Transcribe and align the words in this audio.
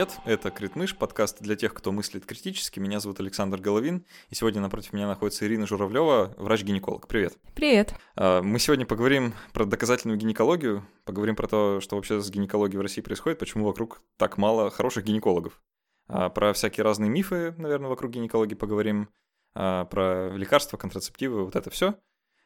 Привет, 0.00 0.18
это 0.24 0.50
Критмыш, 0.50 0.96
подкаст 0.96 1.42
для 1.42 1.56
тех, 1.56 1.74
кто 1.74 1.92
мыслит 1.92 2.24
критически. 2.24 2.80
Меня 2.80 3.00
зовут 3.00 3.20
Александр 3.20 3.60
Головин, 3.60 4.06
и 4.30 4.34
сегодня 4.34 4.62
напротив 4.62 4.94
меня 4.94 5.06
находится 5.06 5.44
Ирина 5.44 5.66
Журавлева, 5.66 6.32
врач-гинеколог. 6.38 7.06
Привет. 7.06 7.34
Привет. 7.54 7.92
А, 8.16 8.40
мы 8.40 8.58
сегодня 8.60 8.86
поговорим 8.86 9.34
про 9.52 9.66
доказательную 9.66 10.16
гинекологию, 10.18 10.86
поговорим 11.04 11.36
про 11.36 11.46
то, 11.46 11.80
что 11.82 11.96
вообще 11.96 12.18
с 12.18 12.30
гинекологией 12.30 12.78
в 12.78 12.80
России 12.80 13.02
происходит, 13.02 13.38
почему 13.38 13.66
вокруг 13.66 14.00
так 14.16 14.38
мало 14.38 14.70
хороших 14.70 15.04
гинекологов. 15.04 15.60
А, 16.08 16.30
про 16.30 16.54
всякие 16.54 16.82
разные 16.82 17.10
мифы, 17.10 17.54
наверное, 17.58 17.90
вокруг 17.90 18.10
гинекологии 18.10 18.54
поговорим, 18.54 19.10
а, 19.54 19.84
про 19.84 20.30
лекарства, 20.34 20.78
контрацептивы, 20.78 21.44
вот 21.44 21.56
это 21.56 21.68
все, 21.68 21.96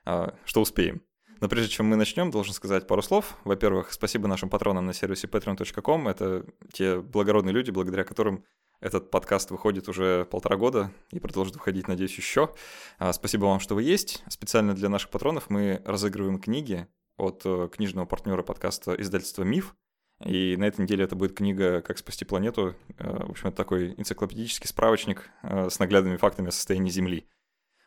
что 0.03 0.61
успеем. 0.61 1.03
Но 1.45 1.49
прежде 1.51 1.69
чем 1.69 1.85
мы 1.85 1.97
начнем, 1.97 2.31
должен 2.31 2.55
сказать 2.55 2.87
пару 2.87 3.03
слов. 3.03 3.37
Во-первых, 3.45 3.93
спасибо 3.93 4.27
нашим 4.27 4.49
патронам 4.49 4.87
на 4.87 4.95
сервисе 4.95 5.27
patreon.com. 5.27 6.09
Это 6.09 6.47
те 6.73 7.03
благородные 7.03 7.53
люди, 7.53 7.71
благодаря 7.71 8.03
которым 8.03 8.47
этот 8.81 9.11
подкаст 9.11 9.51
выходит 9.51 9.87
уже 9.87 10.25
полтора 10.25 10.57
года 10.57 10.91
и 11.11 11.21
продолжит 11.21 11.57
выходить, 11.57 11.87
надеюсь, 11.87 12.17
еще. 12.17 12.55
А, 12.99 13.13
спасибо 13.13 13.45
вам, 13.45 13.61
что 13.61 13.75
вы 13.75 13.83
есть. 13.83 14.25
Специально 14.27 14.75
для 14.75 14.89
наших 14.89 15.11
патронов 15.11 15.51
мы 15.51 15.83
разыгрываем 15.85 16.41
книги 16.41 16.87
от 17.19 17.43
э, 17.45 17.69
книжного 17.71 18.07
партнера 18.07 18.43
подкаста 18.43 18.95
издательства 18.95 19.43
«Миф». 19.43 19.77
И 20.25 20.57
на 20.57 20.65
этой 20.65 20.81
неделе 20.81 21.05
это 21.05 21.15
будет 21.15 21.37
книга 21.37 21.83
«Как 21.83 21.99
спасти 21.99 22.25
планету». 22.25 22.75
Э, 22.97 23.27
в 23.27 23.33
общем, 23.33 23.49
это 23.49 23.57
такой 23.59 23.93
энциклопедический 23.99 24.67
справочник 24.67 25.29
э, 25.43 25.69
с 25.69 25.79
наглядными 25.79 26.17
фактами 26.17 26.49
о 26.49 26.53
состоянии 26.53 26.89
Земли. 26.89 27.29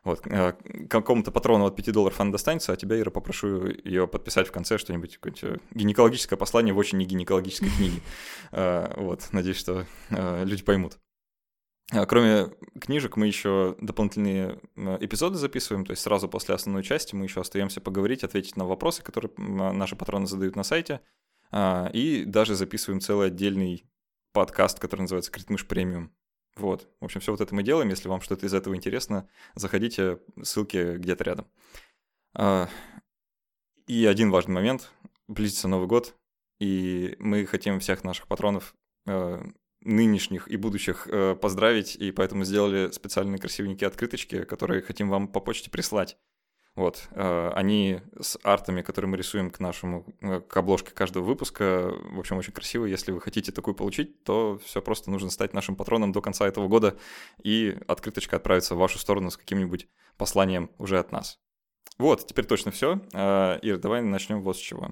Вот, 0.08 0.25
э, 0.25 0.53
какому-то 0.89 1.31
патрону 1.31 1.66
от 1.66 1.75
5 1.75 1.91
долларов 1.91 2.17
она 2.22 2.31
достанется, 2.31 2.72
а 2.72 2.77
тебя, 2.77 2.97
Ира, 2.97 3.11
попрошу 3.11 3.67
ее 3.67 4.08
подписать 4.08 4.47
в 4.47 4.53
конце 4.53 4.77
что-нибудь, 4.77 5.17
какое-нибудь 5.17 5.61
гинекологическое 5.72 6.39
послание 6.39 6.73
в 6.73 6.77
очень 6.77 6.97
не 6.97 7.05
гинекологической 7.05 7.69
книге. 7.69 8.02
Э, 8.53 8.94
вот, 8.95 9.28
надеюсь, 9.33 9.58
что 9.58 9.85
э, 10.09 10.45
люди 10.45 10.63
поймут. 10.63 10.97
Кроме 12.08 12.47
книжек, 12.80 13.17
мы 13.17 13.28
еще 13.28 13.75
дополнительные 13.81 14.59
эпизоды 14.75 15.38
записываем, 15.38 15.85
то 15.85 15.91
есть 15.91 16.02
сразу 16.02 16.30
после 16.30 16.55
основной 16.55 16.83
части 16.83 17.13
мы 17.13 17.25
еще 17.25 17.41
остаемся 17.41 17.81
поговорить, 17.81 18.23
ответить 18.23 18.55
на 18.55 18.66
вопросы, 18.66 19.03
которые 19.03 19.31
наши 19.38 19.97
патроны 19.97 20.28
задают 20.28 20.55
на 20.55 20.63
сайте, 20.63 21.02
и 21.53 22.23
даже 22.25 22.55
записываем 22.55 23.02
целый 23.02 23.28
отдельный 23.28 23.85
подкаст, 24.31 24.80
который 24.80 25.02
называется 25.02 25.31
«Критмыш 25.31 25.66
премиум». 25.66 26.11
Вот. 26.58 26.88
В 27.00 27.05
общем, 27.05 27.22
все 27.22 27.31
вот 27.31 27.41
это 27.41 27.53
мы 27.53 27.63
делаем. 27.63 27.89
Если 27.89 28.09
вам 28.09 28.22
что-то 28.22 28.45
из 28.45 28.53
этого 28.53 28.75
интересно, 28.75 29.30
заходите, 29.55 30.19
ссылки 30.41 30.97
где-то 30.97 31.23
рядом. 31.23 31.47
А, 32.33 32.69
и 33.88 34.05
один 34.05 34.31
важный 34.31 34.55
момент. 34.55 34.91
Близится 35.28 35.67
Новый 35.67 35.88
год, 35.88 36.16
и 36.59 37.16
мы 37.19 37.45
хотим 37.45 37.80
всех 37.80 38.03
наших 38.03 38.28
патронов 38.28 38.75
э, 39.05 39.44
нынешних 39.81 40.47
и 40.47 40.55
будущих 40.55 41.08
э, 41.08 41.35
поздравить, 41.35 41.95
и 41.95 42.11
поэтому 42.11 42.45
сделали 42.45 42.91
специальные 42.91 43.39
красивенькие 43.39 43.88
открыточки, 43.88 44.44
которые 44.44 44.81
хотим 44.81 45.09
вам 45.09 45.28
по 45.28 45.39
почте 45.41 45.69
прислать. 45.69 46.17
Вот, 46.78 47.08
э, 47.09 47.52
они 47.56 48.02
с 48.22 48.38
артами, 48.44 48.83
которые 48.83 49.09
мы 49.09 49.17
рисуем 49.17 49.50
к 49.50 49.59
нашему, 49.59 50.06
э, 50.22 50.42
к 50.42 50.56
обложке 50.58 50.92
каждого 50.92 51.23
выпуска, 51.23 51.92
в 52.11 52.19
общем, 52.19 52.38
очень 52.38 52.53
красивые. 52.53 52.92
Если 52.92 53.11
вы 53.11 53.19
хотите 53.19 53.52
такую 53.52 53.73
получить, 53.73 54.23
то 54.23 54.59
все 54.64 54.80
просто 54.80 55.09
нужно 55.09 55.31
стать 55.31 55.56
нашим 55.56 55.75
патроном 55.75 56.11
до 56.11 56.22
конца 56.22 56.47
этого 56.47 56.67
года, 56.67 56.95
и 57.42 57.75
открыточка 57.88 58.36
отправится 58.36 58.75
в 58.75 58.78
вашу 58.78 59.00
сторону 59.00 59.31
с 59.31 59.38
каким-нибудь 59.38 59.88
посланием 60.17 60.69
уже 60.78 61.00
от 61.00 61.12
нас. 61.12 61.40
Вот, 61.97 62.28
теперь 62.28 62.46
точно 62.46 62.69
все. 62.69 63.01
Э, 63.12 63.57
Ир, 63.63 63.80
давай 63.80 64.03
начнем 64.03 64.44
вот 64.44 64.56
с 64.56 64.59
чего. 64.59 64.91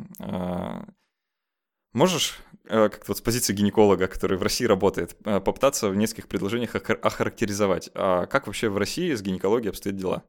Можешь 1.94 2.40
как-то 2.64 3.06
вот 3.10 3.20
с 3.20 3.22
позиции 3.22 3.54
гинеколога, 3.54 4.08
который 4.08 4.40
в 4.40 4.42
России 4.42 4.66
работает, 4.66 5.16
попытаться 5.20 5.90
в 5.90 5.96
нескольких 5.96 6.28
предложениях 6.28 6.74
охарактеризовать, 6.74 7.92
а 7.94 8.26
как 8.26 8.48
вообще 8.48 8.70
в 8.70 8.78
России 8.80 9.14
с 9.14 9.22
гинекологией 9.22 9.70
обстоят 9.70 9.98
дела? 9.98 10.24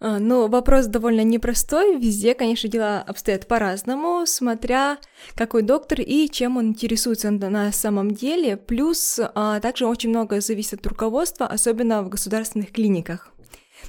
А, 0.00 0.18
ну, 0.18 0.48
вопрос 0.48 0.86
довольно 0.86 1.22
непростой. 1.22 1.98
Везде, 1.98 2.34
конечно, 2.34 2.68
дела 2.68 3.02
обстоят 3.02 3.48
по-разному, 3.48 4.26
смотря 4.26 4.98
какой 5.34 5.62
доктор 5.62 6.00
и 6.00 6.28
чем 6.28 6.56
он 6.56 6.68
интересуется 6.68 7.30
на 7.30 7.72
самом 7.72 8.12
деле. 8.12 8.56
Плюс 8.56 9.18
а, 9.18 9.58
также 9.60 9.86
очень 9.86 10.10
много 10.10 10.40
зависит 10.40 10.80
от 10.80 10.86
руководства, 10.86 11.46
особенно 11.46 12.02
в 12.02 12.08
государственных 12.08 12.72
клиниках 12.72 13.32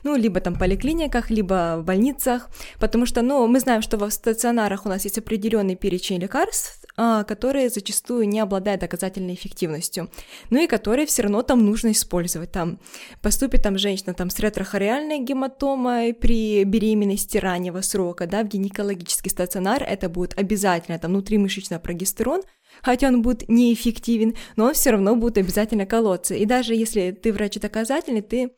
ну, 0.04 0.16
либо 0.16 0.40
там 0.40 0.56
поликлиниках, 0.56 1.30
либо 1.30 1.78
в 1.80 1.84
больницах, 1.84 2.50
потому 2.80 3.06
что, 3.06 3.22
ну, 3.22 3.46
мы 3.48 3.60
знаем, 3.60 3.82
что 3.82 3.98
в 3.98 4.10
стационарах 4.12 4.86
у 4.86 4.90
нас 4.90 5.04
есть 5.04 5.18
определенный 5.18 5.76
перечень 5.76 6.20
лекарств, 6.20 6.79
которые 7.28 7.70
зачастую 7.70 8.28
не 8.28 8.40
обладают 8.40 8.82
доказательной 8.82 9.34
эффективностью, 9.34 10.10
ну 10.50 10.62
и 10.62 10.68
которые 10.68 11.06
все 11.06 11.24
равно 11.24 11.42
там 11.42 11.66
нужно 11.66 11.92
использовать. 11.92 12.52
Там 12.52 12.80
поступит 13.22 13.64
там 13.64 13.78
женщина 13.78 14.14
там 14.14 14.30
с 14.30 14.40
ретрохориальной 14.40 15.20
гематомой 15.20 16.14
при 16.14 16.64
беременности 16.64 17.38
раннего 17.38 17.82
срока, 17.82 18.28
да, 18.28 18.44
в 18.44 18.48
гинекологический 18.48 19.32
стационар, 19.32 19.84
это 19.84 20.10
будет 20.10 20.38
обязательно 20.38 21.00
там 21.00 21.12
внутримышечный 21.12 21.80
прогестерон, 21.80 22.42
хотя 22.82 23.08
он 23.08 23.22
будет 23.22 23.48
неэффективен, 23.50 24.36
но 24.56 24.66
он 24.66 24.74
все 24.74 24.92
равно 24.92 25.16
будет 25.16 25.38
обязательно 25.38 25.86
колоться. 25.86 26.36
И 26.36 26.46
даже 26.46 26.76
если 26.76 27.12
ты 27.12 27.32
врач 27.34 27.56
доказательный, 27.60 28.22
ты 28.22 28.52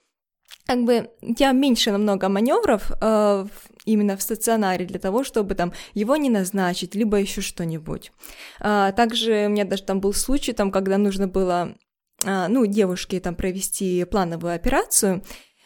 как 0.66 0.84
бы 0.84 1.10
тебя 1.22 1.52
меньше 1.52 1.92
намного 1.92 2.30
маневров 2.30 2.92
э, 3.02 3.46
именно 3.86 4.18
в 4.18 4.22
стационаре 4.22 4.86
для 4.86 5.00
того, 5.00 5.24
чтобы 5.24 5.56
там 5.56 5.74
его 5.94 6.16
не 6.16 6.30
назначить, 6.30 6.96
либо 6.96 7.18
еще 7.18 7.42
что-нибудь. 7.42 8.12
А, 8.60 8.92
также 8.92 9.46
у 9.48 9.50
меня 9.50 9.66
даже 9.66 9.84
там 9.84 10.00
был 10.00 10.14
случай, 10.14 10.54
там, 10.54 10.72
когда 10.72 10.98
нужно 10.98 11.28
было, 11.28 11.76
а, 12.24 12.48
ну, 12.48 12.66
девушке 12.66 13.20
там 13.20 13.36
провести 13.36 14.04
плановую 14.06 14.54
операцию, 14.54 15.24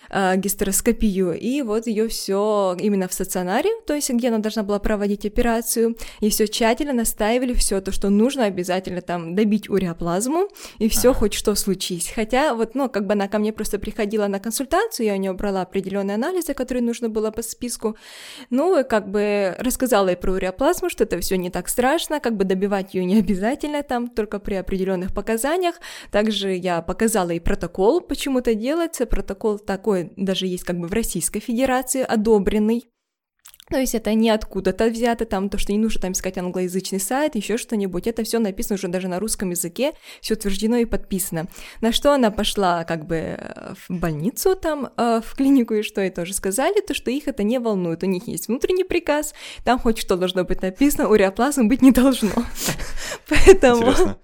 э, 0.10 0.38
гистероскопию, 0.38 1.38
и 1.38 1.62
вот 1.62 1.88
ее 1.88 2.08
все 2.08 2.76
именно 2.80 3.08
в 3.08 3.14
стационаре, 3.14 3.70
то 3.86 3.94
есть 3.94 4.10
где 4.10 4.30
она 4.30 4.40
должна 4.40 4.64
была 4.64 4.80
проводить 4.80 5.26
операцию, 5.26 5.98
и 6.20 6.30
все 6.30 6.48
тщательно 6.48 6.94
настаивали 6.94 7.54
все 7.54 7.82
то, 7.82 7.92
что 7.92 8.10
нужно 8.10 8.46
обязательно 8.46 9.02
там 9.02 9.36
добить 9.36 9.70
уреоплазму, 9.70 10.48
и 10.80 10.90
все 10.90 11.10
ага. 11.10 11.20
хоть 11.20 11.34
что 11.34 11.56
случись. 11.56 12.12
Хотя 12.14 12.54
вот, 12.54 12.76
ну, 12.76 12.90
как 12.90 13.06
бы 13.06 13.14
она 13.14 13.28
ко 13.28 13.40
мне 13.40 13.54
просто 13.54 13.80
приходила 13.80 14.28
на 14.28 14.40
консультацию, 14.40 15.06
я 15.06 15.14
у 15.14 15.18
нее 15.18 15.34
брала 15.34 15.62
определенные 15.62 16.16
анализы, 16.16 16.54
которые 16.54 16.84
нужно 16.84 17.10
было 17.10 17.32
по 17.32 17.42
списку, 17.42 17.96
ну, 18.50 18.80
и 18.80 18.84
как 18.84 19.10
бы 19.10 19.56
рассказала 19.60 20.10
ей 20.10 20.16
про 20.16 20.34
уреоплазму, 20.34 20.90
что 20.90 21.04
это 21.04 21.20
все 21.20 21.38
не 21.38 21.50
так 21.50 21.68
страшно, 21.70 22.20
как 22.20 22.36
бы 22.36 22.44
добивать 22.44 22.94
ее 22.94 23.06
не 23.06 23.20
обязательно 23.20 23.84
там, 23.84 24.08
только 24.08 24.40
при 24.40 24.56
определенных 24.56 25.14
показаниях. 25.14 25.76
Также 26.12 26.54
я 26.54 26.82
показала 26.82 27.32
ей 27.32 27.40
протокол, 27.40 28.02
почему 28.02 28.40
это 28.40 28.54
делается, 28.54 29.06
протокол 29.06 29.60
такой 29.60 29.95
такой 29.96 30.12
даже 30.16 30.48
есть 30.48 30.64
как 30.64 30.80
бы 30.80 30.88
в 30.88 30.94
Российской 30.94 31.40
Федерации 31.40 32.02
одобренный. 32.02 32.86
То 33.72 33.78
есть 33.80 33.96
это 33.96 34.14
не 34.14 34.30
откуда-то 34.30 34.90
взято, 34.90 35.26
там 35.26 35.50
то, 35.50 35.58
что 35.58 35.72
не 35.72 35.80
нужно 35.80 36.00
там 36.00 36.12
искать 36.12 36.38
англоязычный 36.38 37.00
сайт, 37.00 37.36
еще 37.36 37.58
что-нибудь. 37.58 38.06
Это 38.06 38.24
все 38.24 38.38
написано 38.38 38.76
уже 38.76 38.88
даже 38.90 39.08
на 39.08 39.20
русском 39.20 39.50
языке, 39.50 39.94
все 40.22 40.36
утверждено 40.36 40.78
и 40.78 40.86
подписано. 40.86 41.48
На 41.82 41.92
что 41.92 42.14
она 42.14 42.30
пошла 42.30 42.84
как 42.84 43.08
бы 43.08 43.16
э, 43.16 43.74
в 43.90 43.92
больницу 43.96 44.56
там, 44.56 44.90
э, 44.98 45.22
в 45.26 45.36
клинику, 45.36 45.74
и 45.74 45.82
что 45.82 46.02
ей 46.02 46.12
тоже 46.12 46.36
сказали, 46.36 46.80
то 46.82 46.94
что 46.94 47.10
их 47.10 47.28
это 47.28 47.42
не 47.42 47.58
волнует. 47.58 48.04
У 48.04 48.06
них 48.06 48.28
есть 48.28 48.50
внутренний 48.50 48.84
приказ, 48.84 49.34
там 49.64 49.80
хоть 49.80 49.98
что 49.98 50.16
должно 50.16 50.44
быть 50.44 50.62
написано, 50.62 51.10
уреоплазм 51.10 51.68
быть 51.68 51.82
не 51.82 51.92
должно. 51.92 52.34
Поэтому... 53.28 54.16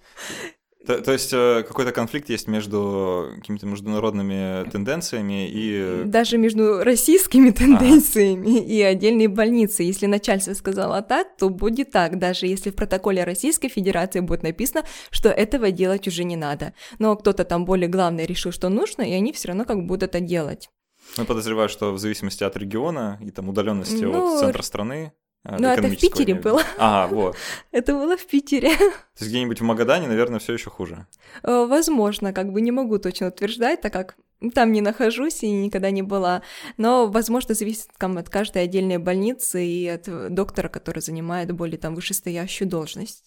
То, 0.85 0.99
то 0.99 1.11
есть 1.11 1.31
э, 1.31 1.63
какой-то 1.67 1.91
конфликт 1.91 2.29
есть 2.29 2.47
между 2.47 3.33
какими-то 3.35 3.67
международными 3.67 4.67
тенденциями 4.69 5.47
и... 5.47 6.03
Даже 6.05 6.37
между 6.37 6.83
российскими 6.83 7.51
тенденциями 7.51 8.59
а. 8.59 8.63
и 8.63 8.81
отдельной 8.81 9.27
больницей. 9.27 9.85
Если 9.85 10.07
начальство 10.07 10.53
сказало 10.53 11.01
так, 11.03 11.37
то 11.37 11.49
будет 11.49 11.91
так, 11.91 12.17
даже 12.17 12.47
если 12.47 12.71
в 12.71 12.75
протоколе 12.75 13.23
Российской 13.23 13.69
Федерации 13.69 14.21
будет 14.21 14.41
написано, 14.41 14.83
что 15.11 15.29
этого 15.29 15.71
делать 15.71 16.07
уже 16.07 16.23
не 16.23 16.35
надо. 16.35 16.73
Но 16.97 17.15
кто-то 17.15 17.43
там 17.43 17.65
более 17.65 17.87
главный 17.87 18.25
решил, 18.25 18.51
что 18.51 18.69
нужно, 18.69 19.03
и 19.03 19.11
они 19.11 19.33
все 19.33 19.49
равно 19.49 19.65
как 19.65 19.85
будут 19.85 20.03
это 20.03 20.19
делать. 20.19 20.69
Ну, 21.17 21.25
подозреваю, 21.25 21.69
что 21.69 21.91
в 21.91 21.99
зависимости 21.99 22.43
от 22.43 22.55
региона 22.57 23.19
и 23.21 23.31
там 23.31 23.49
удаленности 23.49 24.03
ну, 24.03 24.33
от 24.33 24.39
центра 24.39 24.61
страны 24.61 25.13
ну, 25.43 25.67
это 25.67 25.87
в 25.87 25.97
Питере 25.97 26.35
было. 26.35 26.61
Ага, 26.77 27.13
вот. 27.13 27.35
это 27.71 27.93
было 27.93 28.15
в 28.15 28.25
Питере. 28.25 28.75
То 28.77 29.21
есть 29.21 29.29
где-нибудь 29.29 29.59
в 29.59 29.63
Магадане, 29.63 30.07
наверное, 30.07 30.39
все 30.39 30.53
еще 30.53 30.69
хуже. 30.69 31.07
Э, 31.43 31.65
возможно, 31.65 32.31
как 32.31 32.51
бы 32.51 32.61
не 32.61 32.71
могу 32.71 32.99
точно 32.99 33.27
утверждать, 33.27 33.81
так 33.81 33.91
как 33.91 34.17
там 34.53 34.71
не 34.71 34.81
нахожусь 34.81 35.43
и 35.43 35.51
никогда 35.51 35.89
не 35.91 36.03
была. 36.03 36.43
Но, 36.77 37.07
возможно, 37.07 37.55
зависит 37.55 37.89
там, 37.97 38.17
от 38.17 38.29
каждой 38.29 38.63
отдельной 38.63 38.97
больницы 38.97 39.65
и 39.65 39.87
от 39.87 40.33
доктора, 40.33 40.69
который 40.69 41.01
занимает 41.01 41.51
более 41.51 41.77
там 41.77 41.95
вышестоящую 41.95 42.67
должность. 42.67 43.23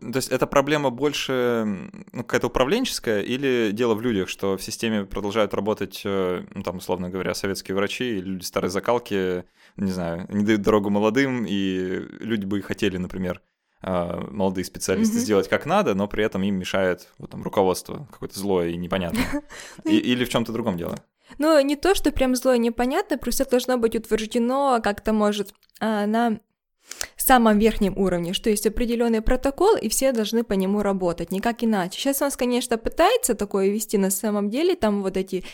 То 0.00 0.16
есть 0.16 0.28
это 0.28 0.46
проблема 0.46 0.90
больше 0.90 1.64
ну, 2.12 2.22
какая-то 2.22 2.46
управленческая 2.46 3.20
или 3.22 3.70
дело 3.72 3.94
в 3.94 4.00
людях, 4.00 4.28
что 4.28 4.56
в 4.56 4.62
системе 4.62 5.04
продолжают 5.04 5.54
работать, 5.54 6.02
э, 6.04 6.44
ну, 6.54 6.62
там, 6.62 6.76
условно 6.76 7.10
говоря, 7.10 7.34
советские 7.34 7.74
врачи, 7.74 8.20
люди 8.20 8.44
старой 8.44 8.70
закалки, 8.70 9.44
не 9.76 9.90
знаю, 9.90 10.26
не 10.28 10.44
дают 10.44 10.62
дорогу 10.62 10.90
молодым, 10.90 11.44
и 11.46 12.00
люди 12.20 12.44
бы 12.44 12.62
хотели, 12.62 12.96
например, 12.96 13.42
э, 13.82 14.20
молодые 14.30 14.64
специалисты 14.64 15.16
mm-hmm. 15.16 15.20
сделать 15.20 15.48
как 15.48 15.66
надо, 15.66 15.94
но 15.94 16.06
при 16.06 16.24
этом 16.24 16.42
им 16.42 16.56
мешает 16.56 17.08
вот, 17.18 17.30
там, 17.30 17.42
руководство 17.42 18.08
какое-то 18.12 18.38
злое 18.38 18.68
и 18.68 18.76
непонятное. 18.76 19.42
И, 19.84 19.96
или 19.96 20.24
в 20.24 20.28
чем-то 20.28 20.52
другом 20.52 20.76
дело. 20.76 20.96
Ну, 21.38 21.60
не 21.60 21.76
то, 21.76 21.94
что 21.94 22.10
прям 22.10 22.34
злое 22.34 22.58
непонятно, 22.58 23.18
просто 23.18 23.44
должно 23.48 23.76
быть 23.76 23.94
утверждено 23.94 24.80
как-то, 24.82 25.12
может, 25.12 25.52
а, 25.80 26.06
на 26.06 26.40
самом 27.28 27.58
верхнем 27.58 27.92
уровне, 27.98 28.32
что 28.32 28.48
есть 28.48 28.66
определенный 28.66 29.20
протокол, 29.20 29.76
и 29.76 29.90
все 29.90 30.12
должны 30.12 30.44
по 30.44 30.54
нему 30.54 30.82
работать, 30.82 31.30
никак 31.30 31.62
иначе. 31.62 32.00
Сейчас 32.00 32.22
у 32.22 32.24
нас, 32.24 32.38
конечно, 32.38 32.78
пытается 32.78 33.34
такое 33.34 33.68
вести 33.68 33.98
на 33.98 34.08
самом 34.10 34.48
деле, 34.48 34.74
там 34.74 35.02
вот 35.02 35.18
эти 35.18 35.44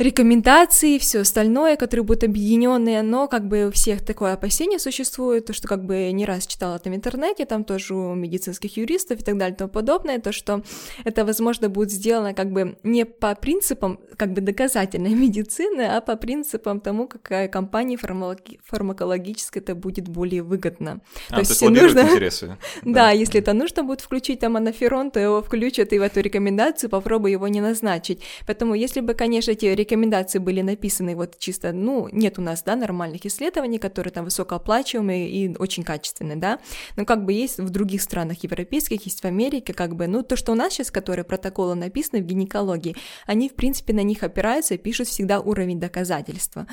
рекомендации, 0.00 0.98
все 0.98 1.20
остальное, 1.20 1.76
которые 1.76 2.04
будут 2.04 2.24
объединенные, 2.24 3.02
но 3.02 3.28
как 3.28 3.46
бы 3.46 3.68
у 3.68 3.70
всех 3.70 4.04
такое 4.04 4.32
опасение 4.32 4.78
существует, 4.78 5.46
то, 5.46 5.52
что 5.52 5.68
как 5.68 5.84
бы 5.84 6.10
не 6.12 6.24
раз 6.24 6.46
читала 6.46 6.78
там 6.78 6.92
в 6.92 6.96
интернете, 6.96 7.44
там 7.44 7.64
тоже 7.64 7.94
у 7.94 8.14
медицинских 8.14 8.76
юристов 8.76 9.20
и 9.20 9.24
так 9.24 9.36
далее 9.36 9.54
и 9.54 9.58
тому 9.58 9.70
подобное, 9.70 10.18
то, 10.18 10.32
что 10.32 10.62
это, 11.04 11.24
возможно, 11.24 11.68
будет 11.68 11.90
сделано 11.90 12.34
как 12.34 12.50
бы 12.50 12.78
не 12.82 13.04
по 13.04 13.34
принципам 13.34 14.00
как 14.16 14.32
бы 14.32 14.40
доказательной 14.40 15.14
медицины, 15.14 15.82
а 15.82 16.00
по 16.00 16.16
принципам 16.16 16.80
тому, 16.80 17.06
какая 17.06 17.48
компания 17.48 17.98
фармакологическая 17.98 19.62
это 19.62 19.74
будет 19.74 20.08
более 20.08 20.42
выгодно. 20.42 21.00
А, 21.28 21.36
то, 21.40 21.44
то 21.44 21.50
есть 21.50 21.62
нужно... 21.62 22.00
интересы. 22.00 22.56
да, 22.82 23.00
да, 23.00 23.10
если 23.10 23.40
это 23.40 23.52
нужно 23.52 23.82
будет 23.82 24.00
включить 24.00 24.40
там 24.40 24.56
анаферон, 24.56 25.10
то 25.10 25.20
его 25.20 25.42
включат 25.42 25.92
и 25.92 25.98
в 25.98 26.02
эту 26.02 26.20
рекомендацию, 26.20 26.90
попробуй 26.90 27.32
его 27.32 27.48
не 27.48 27.60
назначить. 27.60 28.22
Поэтому, 28.46 28.74
если 28.74 29.00
бы, 29.00 29.14
конечно, 29.14 29.50
эти 29.50 29.66
рекомендации 29.90 30.38
были 30.38 30.62
написаны 30.62 31.16
вот 31.16 31.38
чисто, 31.38 31.72
ну, 31.72 32.08
нет 32.12 32.38
у 32.38 32.42
нас, 32.42 32.62
да, 32.62 32.76
нормальных 32.76 33.26
исследований, 33.26 33.78
которые 33.78 34.12
там 34.12 34.24
высокооплачиваемые 34.24 35.28
и 35.28 35.56
очень 35.56 35.82
качественные, 35.82 36.36
да, 36.36 36.60
но 36.96 37.04
как 37.04 37.24
бы 37.24 37.32
есть 37.32 37.58
в 37.58 37.70
других 37.70 38.02
странах 38.02 38.42
европейских, 38.42 39.04
есть 39.04 39.20
в 39.20 39.24
Америке, 39.24 39.74
как 39.74 39.96
бы, 39.96 40.06
ну, 40.06 40.22
то, 40.22 40.36
что 40.36 40.52
у 40.52 40.54
нас 40.54 40.72
сейчас, 40.72 40.90
которые 40.90 41.24
протоколы 41.24 41.74
написаны 41.74 42.22
в 42.22 42.26
гинекологии, 42.26 42.96
они, 43.26 43.48
в 43.48 43.54
принципе, 43.54 43.92
на 43.92 44.02
них 44.02 44.22
опираются 44.22 44.74
и 44.74 44.78
пишут 44.78 45.08
всегда 45.08 45.40
уровень 45.40 45.80
доказательства 45.80 46.66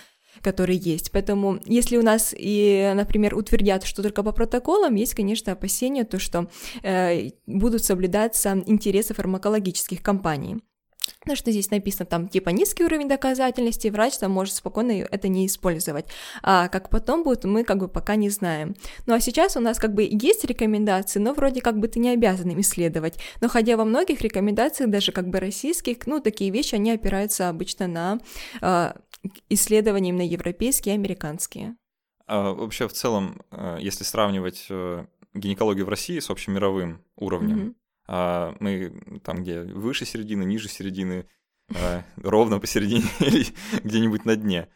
который 0.44 0.75
есть. 0.75 1.12
Поэтому, 1.12 1.60
если 1.66 1.98
у 1.98 2.04
нас 2.04 2.31
и, 2.38 2.92
например, 2.94 3.36
утвердят, 3.36 3.84
что 3.84 4.04
только 4.04 4.22
по 4.22 4.31
протоколам, 4.31 4.94
есть, 4.94 5.16
конечно, 5.16 5.54
опасения, 5.54 6.04
то, 6.04 6.19
что 6.19 6.48
э, 6.84 7.31
будут 7.48 7.84
соблюдаться 7.84 8.62
интересы 8.68 9.16
фармакологических 9.16 10.04
компаний. 10.04 10.58
Ну, 11.25 11.36
что 11.36 11.51
здесь 11.51 11.71
написано, 11.71 12.06
там, 12.06 12.27
типа, 12.27 12.50
низкий 12.50 12.83
уровень 12.83 13.07
доказательности, 13.07 13.88
врач 13.88 14.18
там 14.18 14.31
может 14.31 14.56
спокойно 14.56 14.92
это 14.92 15.27
не 15.27 15.45
использовать. 15.45 16.06
А 16.42 16.68
как 16.68 16.89
потом 16.89 17.24
будет, 17.24 17.44
мы 17.45 17.63
как 17.63 17.77
бы 17.77 17.88
пока 17.88 18.15
не 18.15 18.30
знаем. 18.30 18.75
Ну, 19.06 19.13
а 19.13 19.19
сейчас 19.19 19.57
у 19.57 19.59
нас 19.59 19.80
как 19.80 19.94
бы 19.94 20.07
есть 20.09 20.45
рекомендации, 20.45 21.19
но 21.19 21.33
вроде 21.33 21.62
как 21.62 21.80
бы 21.80 21.88
ты 21.88 22.00
не 22.00 22.09
обязан 22.09 22.50
им 22.50 22.62
исследовать. 22.62 23.18
Но 23.42 23.48
хотя 23.48 23.77
во 23.77 23.86
многих 23.86 24.21
рекомендациях, 24.21 24.89
даже 24.89 25.12
как 25.12 25.27
бы 25.27 25.39
российских, 25.39 26.06
ну, 26.06 26.19
такие 26.21 26.51
вещи, 26.51 26.75
они 26.75 26.92
опираются 26.92 27.50
обычно 27.50 27.88
на 27.88 28.19
э, 28.62 28.94
исследования 29.50 30.09
именно 30.09 30.27
европейские 30.27 30.95
и 30.95 30.98
американские. 30.98 31.75
А, 32.25 32.54
вообще, 32.54 32.88
в 32.88 32.94
целом, 32.94 33.42
э, 33.51 33.77
если 33.81 34.04
сравнивать 34.04 34.68
э, 34.69 35.06
гинекологию 35.33 35.86
в 35.86 35.89
России 35.89 36.19
с 36.19 36.30
общемировым 36.30 37.04
уровнем, 37.15 37.57
mm-hmm 37.57 37.75
а 38.07 38.56
мы 38.59 39.19
там, 39.24 39.44
где 39.44 39.62
выше 39.62 40.06
середины, 40.06 40.44
ниже 40.44 40.69
середины, 40.69 41.25
а, 41.75 42.04
ровно 42.18 42.59
посередине 42.59 43.04
или 43.19 43.45
где-нибудь 43.83 44.25
на 44.25 44.36
дне. 44.36 44.69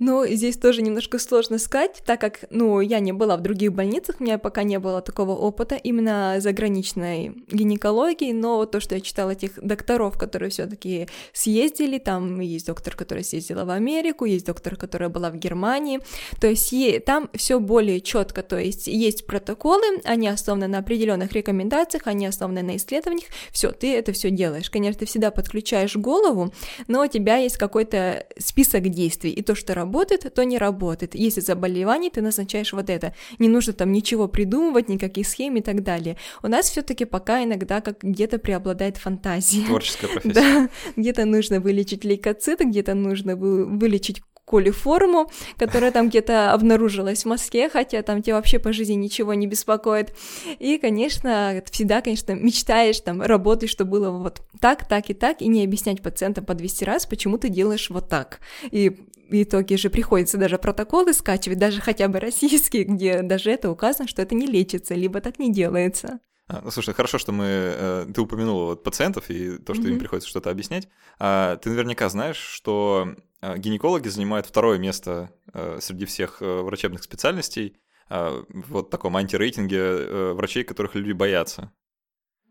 Ну, 0.00 0.26
здесь 0.26 0.56
тоже 0.56 0.80
немножко 0.80 1.18
сложно 1.18 1.58
сказать, 1.58 2.02
так 2.06 2.18
как, 2.18 2.46
ну, 2.48 2.80
я 2.80 3.00
не 3.00 3.12
была 3.12 3.36
в 3.36 3.42
других 3.42 3.74
больницах, 3.74 4.16
у 4.18 4.24
меня 4.24 4.38
пока 4.38 4.62
не 4.62 4.78
было 4.78 5.02
такого 5.02 5.32
опыта 5.32 5.74
именно 5.74 6.36
заграничной 6.38 7.44
гинекологии, 7.52 8.32
но 8.32 8.64
то, 8.64 8.80
что 8.80 8.94
я 8.94 9.02
читала 9.02 9.32
этих 9.32 9.62
докторов, 9.62 10.16
которые 10.16 10.48
все 10.48 10.66
таки 10.66 11.06
съездили, 11.34 11.98
там 11.98 12.40
есть 12.40 12.66
доктор, 12.66 12.96
которая 12.96 13.24
съездила 13.24 13.66
в 13.66 13.70
Америку, 13.70 14.24
есть 14.24 14.46
доктор, 14.46 14.76
которая 14.76 15.10
была 15.10 15.28
в 15.28 15.36
Германии, 15.36 16.00
то 16.40 16.46
есть 16.46 16.74
там 17.04 17.28
все 17.34 17.60
более 17.60 18.00
четко, 18.00 18.42
то 18.42 18.58
есть 18.58 18.86
есть 18.86 19.26
протоколы, 19.26 20.00
они 20.04 20.28
основаны 20.28 20.66
на 20.66 20.78
определенных 20.78 21.32
рекомендациях, 21.32 22.06
они 22.06 22.24
основаны 22.24 22.62
на 22.62 22.76
исследованиях, 22.76 23.28
все, 23.52 23.70
ты 23.70 23.94
это 23.94 24.12
все 24.12 24.30
делаешь. 24.30 24.70
Конечно, 24.70 25.00
ты 25.00 25.04
всегда 25.04 25.30
подключаешь 25.30 25.94
голову, 25.96 26.54
но 26.88 27.02
у 27.02 27.06
тебя 27.06 27.36
есть 27.36 27.58
какой-то 27.58 28.24
список 28.38 28.88
действий, 28.88 29.32
и 29.32 29.42
то, 29.42 29.54
что 29.54 29.74
работает, 29.74 29.89
работает, 29.90 30.32
то 30.34 30.44
не 30.44 30.58
работает. 30.58 31.14
Если 31.14 31.40
заболевание, 31.40 32.10
ты 32.10 32.22
назначаешь 32.22 32.72
вот 32.72 32.88
это. 32.90 33.12
Не 33.38 33.48
нужно 33.48 33.72
там 33.72 33.92
ничего 33.92 34.28
придумывать, 34.28 34.88
никаких 34.88 35.26
схем 35.26 35.56
и 35.56 35.60
так 35.60 35.82
далее. 35.82 36.16
У 36.42 36.48
нас 36.48 36.70
все-таки 36.70 37.04
пока 37.04 37.42
иногда 37.42 37.80
как 37.80 38.02
где-то 38.02 38.38
преобладает 38.38 38.96
фантазия. 38.96 39.66
Творческая 39.66 40.08
профессия. 40.12 40.34
Да, 40.34 40.68
где-то 40.96 41.24
нужно 41.24 41.60
вылечить 41.60 42.04
лейкоциты, 42.04 42.64
где-то 42.64 42.94
нужно 42.94 43.36
вылечить 43.36 44.22
колиформу, 44.44 45.30
которая 45.56 45.92
там 45.92 46.08
где-то 46.08 46.52
обнаружилась 46.52 47.22
в 47.22 47.28
Москве, 47.28 47.68
хотя 47.68 48.02
там 48.02 48.20
тебе 48.20 48.34
вообще 48.34 48.58
по 48.58 48.72
жизни 48.72 48.94
ничего 48.94 49.34
не 49.34 49.46
беспокоит. 49.46 50.12
И, 50.58 50.78
конечно, 50.78 51.62
всегда, 51.70 52.00
конечно, 52.00 52.32
мечтаешь, 52.32 53.00
там, 53.00 53.22
работать, 53.22 53.70
чтобы 53.70 53.92
было 53.92 54.10
вот 54.10 54.42
так, 54.60 54.88
так 54.88 55.08
и 55.08 55.14
так, 55.14 55.40
и 55.40 55.46
не 55.46 55.64
объяснять 55.64 56.02
пациентам 56.02 56.44
по 56.44 56.54
200 56.54 56.84
раз, 56.84 57.06
почему 57.06 57.38
ты 57.38 57.48
делаешь 57.48 57.90
вот 57.90 58.08
так. 58.08 58.40
И 58.72 58.96
в 59.30 59.42
итоге 59.42 59.76
же 59.76 59.90
приходится 59.90 60.38
даже 60.38 60.58
протоколы 60.58 61.12
скачивать, 61.12 61.58
даже 61.58 61.80
хотя 61.80 62.08
бы 62.08 62.20
российские, 62.20 62.84
где 62.84 63.22
даже 63.22 63.50
это 63.50 63.70
указано, 63.70 64.08
что 64.08 64.22
это 64.22 64.34
не 64.34 64.46
лечится, 64.46 64.94
либо 64.94 65.20
так 65.20 65.38
не 65.38 65.52
делается. 65.52 66.20
А, 66.48 66.60
ну, 66.64 66.70
слушай, 66.70 66.92
хорошо, 66.92 67.18
что 67.18 67.30
мы 67.30 67.44
э, 67.46 68.06
ты 68.12 68.20
упомянула 68.20 68.64
вот 68.64 68.82
пациентов 68.82 69.30
и 69.30 69.58
то, 69.58 69.72
что 69.72 69.84
mm-hmm. 69.84 69.90
им 69.90 69.98
приходится 70.00 70.28
что-то 70.28 70.50
объяснять. 70.50 70.88
А, 71.20 71.56
ты 71.56 71.70
наверняка 71.70 72.08
знаешь, 72.08 72.38
что 72.38 73.14
а, 73.40 73.56
гинекологи 73.56 74.08
занимают 74.08 74.46
второе 74.46 74.78
место 74.78 75.30
э, 75.54 75.78
среди 75.80 76.06
всех 76.06 76.42
э, 76.42 76.62
врачебных 76.62 77.02
специальностей 77.02 77.76
в 78.08 78.46
вот 78.48 78.90
таком 78.90 79.16
антирейтинге 79.16 80.32
врачей, 80.32 80.64
которых 80.64 80.96
люди 80.96 81.12
боятся. 81.12 81.70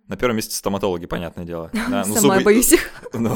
На 0.09 0.17
первом 0.17 0.37
месте 0.37 0.55
стоматологи, 0.55 1.05
понятное 1.05 1.45
дело. 1.45 1.69
Да, 1.89 2.03
ну, 2.05 2.15
Сама 2.15 2.35
зубы... 2.35 2.43
боюсь 2.43 2.73
их. 2.73 2.89
Ну, 3.13 3.35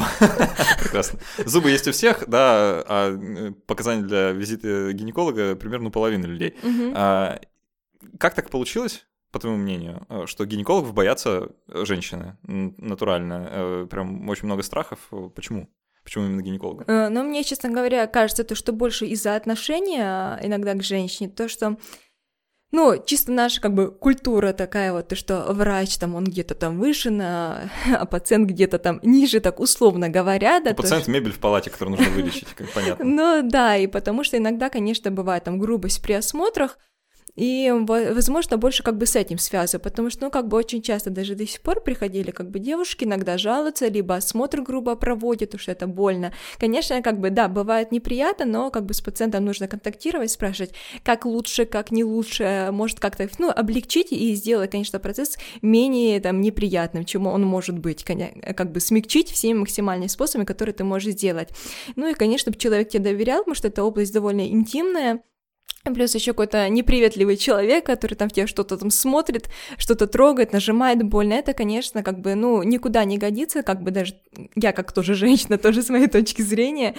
прекрасно. 0.80 1.20
Зубы 1.46 1.70
есть 1.70 1.88
у 1.88 1.92
всех, 1.92 2.28
да, 2.28 2.84
а 2.88 3.54
показания 3.68 4.02
для 4.02 4.32
визита 4.32 4.92
гинеколога 4.92 5.56
примерно 5.56 5.90
у 5.90 5.92
половины 5.92 6.26
людей. 6.26 6.56
А, 6.96 7.40
как 8.20 8.34
так 8.34 8.50
получилось, 8.50 9.06
по 9.32 9.40
твоему 9.40 9.60
мнению, 9.60 10.06
что 10.26 10.46
гинекологов 10.46 10.94
боятся 10.94 11.50
женщины 11.68 12.38
натурально? 12.44 13.88
Прям 13.90 14.28
очень 14.30 14.46
много 14.46 14.64
страхов. 14.64 15.00
Почему? 15.36 15.70
Почему 16.04 16.26
именно 16.26 16.42
гинеколога? 16.42 17.10
Ну, 17.10 17.24
мне, 17.24 17.44
честно 17.44 17.70
говоря, 17.70 18.08
кажется, 18.08 18.44
то, 18.44 18.56
что 18.56 18.74
больше 18.74 19.06
из-за 19.06 19.36
отношения 19.36 20.40
иногда 20.44 20.74
к 20.74 20.84
женщине, 20.84 21.30
то, 21.30 21.48
что 21.48 21.78
ну, 22.74 23.02
чисто 23.06 23.32
наша 23.32 23.62
как 23.62 23.76
бы 23.76 23.92
культура 23.92 24.52
такая 24.52 24.92
вот, 24.92 25.08
то, 25.08 25.16
что 25.16 25.46
врач 25.54 25.96
там, 25.98 26.16
он 26.16 26.24
где-то 26.24 26.56
там 26.56 26.80
выше, 26.80 27.12
на, 27.12 27.70
а 27.96 28.06
пациент 28.06 28.50
где-то 28.50 28.80
там 28.80 29.00
ниже, 29.04 29.40
так 29.40 29.60
условно 29.60 30.10
говоря, 30.10 30.60
да. 30.60 30.72
Ну, 30.72 30.76
пациент 30.76 31.06
то, 31.06 31.12
мебель 31.12 31.32
в 31.32 31.40
палате, 31.40 31.70
которую 31.70 31.98
нужно 31.98 32.12
вылечить, 32.12 32.48
как 32.56 32.68
понятно. 32.74 33.06
Ну 33.06 33.42
да, 33.44 33.78
и 33.78 33.86
потому 33.86 34.24
что 34.24 34.38
иногда, 34.38 34.70
конечно, 34.70 35.12
бывает 35.12 35.44
там 35.44 35.60
грубость 35.60 36.02
при 36.02 36.14
осмотрах, 36.14 36.80
и, 37.36 37.72
возможно, 37.72 38.58
больше 38.58 38.84
как 38.84 38.98
бы 38.98 39.06
с 39.06 39.16
этим 39.16 39.38
связано, 39.38 39.80
потому 39.80 40.10
что, 40.10 40.26
ну, 40.26 40.32
как 40.32 40.48
бы 40.48 40.58
очень 40.58 40.82
часто 40.82 41.10
даже 41.10 41.36
до 41.36 41.48
сих 41.48 41.62
пор 41.62 41.82
приходили 41.82 42.32
как 42.32 42.52
бы 42.52 42.60
девушки 42.60 43.06
иногда 43.06 43.38
жалуются, 43.38 43.88
либо 43.88 44.16
осмотр 44.16 44.62
грубо 44.62 44.96
проводят, 44.96 45.60
что 45.60 45.72
это 45.72 45.88
больно. 45.88 46.34
Конечно, 46.60 47.02
как 47.02 47.20
бы, 47.20 47.30
да, 47.30 47.48
бывает 47.48 47.92
неприятно, 47.92 48.46
но 48.46 48.70
как 48.72 48.86
бы 48.86 48.94
с 48.94 49.02
пациентом 49.02 49.46
нужно 49.46 49.68
контактировать, 49.68 50.32
спрашивать, 50.32 50.74
как 51.04 51.26
лучше, 51.26 51.66
как 51.66 51.92
не 51.92 52.04
лучше, 52.04 52.70
может 52.72 53.00
как-то, 53.00 53.28
ну, 53.40 53.50
облегчить 53.50 54.12
и 54.12 54.36
сделать, 54.36 54.72
конечно, 54.72 55.00
процесс 55.00 55.38
менее 55.62 56.20
там 56.20 56.42
неприятным, 56.42 57.06
чем 57.06 57.28
он 57.28 57.44
может 57.44 57.80
быть, 57.80 58.04
как 58.04 58.72
бы 58.72 58.80
смягчить 58.80 59.30
всеми 59.30 59.60
максимальными 59.60 60.08
способами, 60.08 60.46
которые 60.46 60.74
ты 60.74 60.84
можешь 60.84 61.14
сделать. 61.14 61.50
Ну 61.96 62.10
и, 62.10 62.14
конечно, 62.14 62.54
человек 62.54 62.90
тебе 62.90 63.04
доверял, 63.04 63.40
потому 63.40 63.56
что 63.56 63.68
эта 63.68 63.84
область 63.84 64.14
довольно 64.14 64.48
интимная, 64.48 65.22
Плюс 65.84 66.16
еще 66.16 66.32
какой-то 66.32 66.70
неприветливый 66.70 67.36
человек, 67.36 67.86
который 67.86 68.16
там 68.16 68.30
в 68.30 68.34
тебя 68.34 68.48
что-то 68.48 68.78
там 68.78 68.90
смотрит, 68.90 69.50
что-то 69.78 70.08
трогает, 70.08 70.54
нажимает 70.54 71.04
больно. 71.04 71.34
Это, 71.34 71.54
конечно, 71.54 72.04
как 72.04 72.22
бы, 72.22 72.36
ну, 72.36 72.64
никуда 72.64 73.04
не 73.04 73.18
годится, 73.18 73.64
как 73.64 73.84
бы 73.84 73.92
даже 73.92 74.16
я 74.56 74.72
как 74.72 74.94
тоже 74.94 75.14
женщина, 75.14 75.58
тоже 75.58 75.84
с 75.84 75.90
моей 75.90 76.08
точки 76.08 76.42
зрения. 76.42 76.96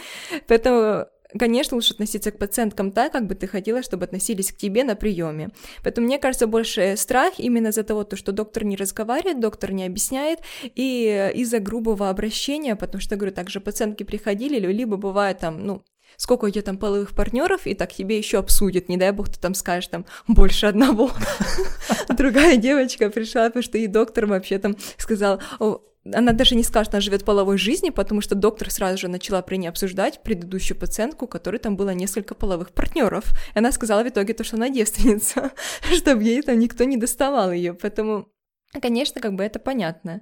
Поэтому 0.49 1.06
конечно, 1.38 1.75
лучше 1.76 1.94
относиться 1.94 2.30
к 2.30 2.38
пациенткам 2.38 2.92
так, 2.92 3.11
как 3.11 3.26
бы 3.26 3.35
ты 3.35 3.47
хотела, 3.47 3.83
чтобы 3.83 4.04
относились 4.04 4.52
к 4.52 4.56
тебе 4.56 4.85
на 4.85 4.94
приеме. 4.94 5.50
Поэтому 5.83 6.06
мне 6.06 6.18
кажется, 6.18 6.47
больше 6.47 6.94
страх 6.97 7.35
именно 7.38 7.68
из-за 7.68 7.83
того, 7.83 8.06
что 8.14 8.33
доктор 8.33 8.64
не 8.64 8.76
разговаривает, 8.76 9.40
доктор 9.40 9.73
не 9.73 9.85
объясняет, 9.85 10.40
и 10.62 11.33
из-за 11.35 11.59
грубого 11.59 12.09
обращения, 12.09 12.76
потому 12.76 13.00
что, 13.00 13.16
говорю, 13.16 13.35
также 13.35 13.61
пациентки 13.61 14.04
приходили, 14.04 14.61
либо 14.73 14.97
бывает 14.97 15.38
там, 15.38 15.66
ну, 15.66 15.83
сколько 16.16 16.47
у 16.47 16.50
тебя 16.50 16.62
там 16.62 16.78
половых 16.78 17.14
партнеров, 17.14 17.66
и 17.66 17.75
так 17.75 17.92
тебе 17.92 18.18
еще 18.18 18.38
обсудят, 18.38 18.88
не 18.88 18.97
дай 18.97 19.12
бог 19.12 19.28
ты 19.28 19.38
там 19.38 19.54
скажешь 19.54 19.88
там 19.88 20.06
больше 20.26 20.66
одного. 20.66 21.11
другая 22.09 22.56
девочка 22.56 23.11
пришла, 23.11 23.47
потому 23.47 23.62
что 23.62 23.78
и 23.78 23.87
доктор 23.87 24.26
вообще 24.26 24.59
там 24.59 24.76
сказал, 24.97 25.40
она 26.12 26.33
даже 26.33 26.54
не 26.54 26.62
скажет, 26.62 26.92
она 26.92 27.00
живет 27.00 27.25
половой 27.25 27.56
жизнью, 27.56 27.92
потому 27.92 28.21
что 28.21 28.35
доктор 28.35 28.71
сразу 28.71 28.99
же 28.99 29.09
начала 29.09 29.40
при 29.42 29.56
ней 29.56 29.68
обсуждать 29.68 30.23
предыдущую 30.23 30.78
пациентку, 30.78 31.25
у 31.25 31.28
которой 31.28 31.59
там 31.59 31.76
было 31.76 31.90
несколько 31.90 32.35
половых 32.35 32.73
партнеров. 32.73 33.25
И 33.54 33.59
она 33.59 33.73
сказала 33.73 34.02
в 34.04 34.09
итоге 34.09 34.35
то, 34.35 34.44
что 34.44 34.56
она 34.56 34.68
девственница, 34.68 35.52
чтобы 35.94 36.23
ей 36.23 36.42
там 36.42 36.59
никто 36.59 36.85
не 36.85 36.97
доставал 36.97 37.52
ее. 37.52 37.75
Поэтому, 37.75 38.28
конечно, 38.83 39.21
как 39.21 39.35
бы 39.35 39.44
это 39.44 39.59
понятно. 39.59 40.21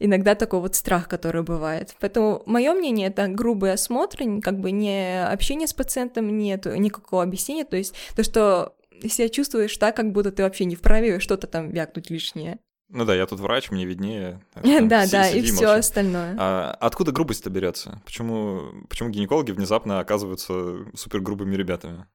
Иногда 0.00 0.34
такой 0.34 0.60
вот 0.60 0.74
страх, 0.74 1.08
который 1.08 1.42
бывает. 1.42 1.94
Поэтому 2.00 2.42
мое 2.46 2.72
мнение 2.74 3.08
это 3.08 3.28
грубый 3.28 3.72
осмотр, 3.72 4.18
как 4.42 4.60
бы 4.60 4.70
не 4.70 5.24
общение 5.24 5.66
с 5.66 5.72
пациентом, 5.72 6.36
нет 6.38 6.66
никакого 6.66 7.22
объяснения. 7.22 7.64
То 7.64 7.76
есть 7.76 7.94
то, 8.14 8.22
что 8.22 8.74
себя 9.08 9.28
чувствуешь 9.28 9.76
так, 9.76 9.96
как 9.96 10.12
будто 10.12 10.32
ты 10.32 10.42
вообще 10.42 10.64
не 10.64 10.76
вправе 10.76 11.20
что-то 11.20 11.46
там 11.46 11.70
вякнуть 11.70 12.10
лишнее. 12.10 12.58
Ну 12.90 13.04
да, 13.04 13.14
я 13.14 13.26
тут 13.26 13.40
врач, 13.40 13.70
мне 13.70 13.84
виднее. 13.84 14.40
Да, 14.62 15.06
да, 15.06 15.28
и 15.28 15.42
все 15.42 15.68
остальное. 15.72 16.34
А 16.38 16.76
откуда 16.80 17.12
грубость-то 17.12 17.50
берется? 17.50 18.00
Почему, 18.04 18.62
почему 18.88 19.10
гинекологи 19.10 19.52
внезапно 19.52 20.00
оказываются 20.00 20.78
супер 20.94 21.20
грубыми 21.20 21.54
ребятами? 21.54 22.06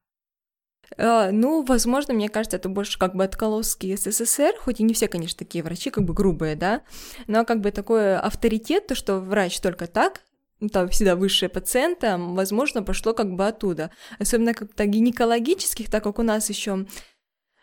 Uh, 0.96 1.30
ну, 1.32 1.64
возможно, 1.64 2.14
мне 2.14 2.28
кажется, 2.28 2.56
это 2.56 2.68
больше 2.68 2.98
как 2.98 3.14
бы 3.14 3.24
отколоски 3.24 3.96
СССР, 3.96 4.54
хоть 4.58 4.80
и 4.80 4.82
не 4.84 4.94
все, 4.94 5.08
конечно, 5.08 5.38
такие 5.38 5.64
врачи, 5.64 5.90
как 5.90 6.04
бы 6.04 6.14
грубые, 6.14 6.56
да, 6.56 6.82
но 7.26 7.44
как 7.44 7.60
бы 7.60 7.70
такой 7.72 8.16
авторитет, 8.16 8.86
то, 8.86 8.94
что 8.94 9.18
врач 9.18 9.58
только 9.60 9.86
так, 9.86 10.22
там 10.72 10.88
всегда 10.88 11.16
высшие 11.16 11.48
пациента, 11.48 12.16
возможно, 12.18 12.82
пошло 12.82 13.12
как 13.12 13.34
бы 13.34 13.46
оттуда. 13.46 13.90
Особенно 14.18 14.54
как-то 14.54 14.86
гинекологических, 14.86 15.90
так 15.90 16.04
как 16.04 16.18
у 16.18 16.22
нас 16.22 16.48
еще 16.48 16.86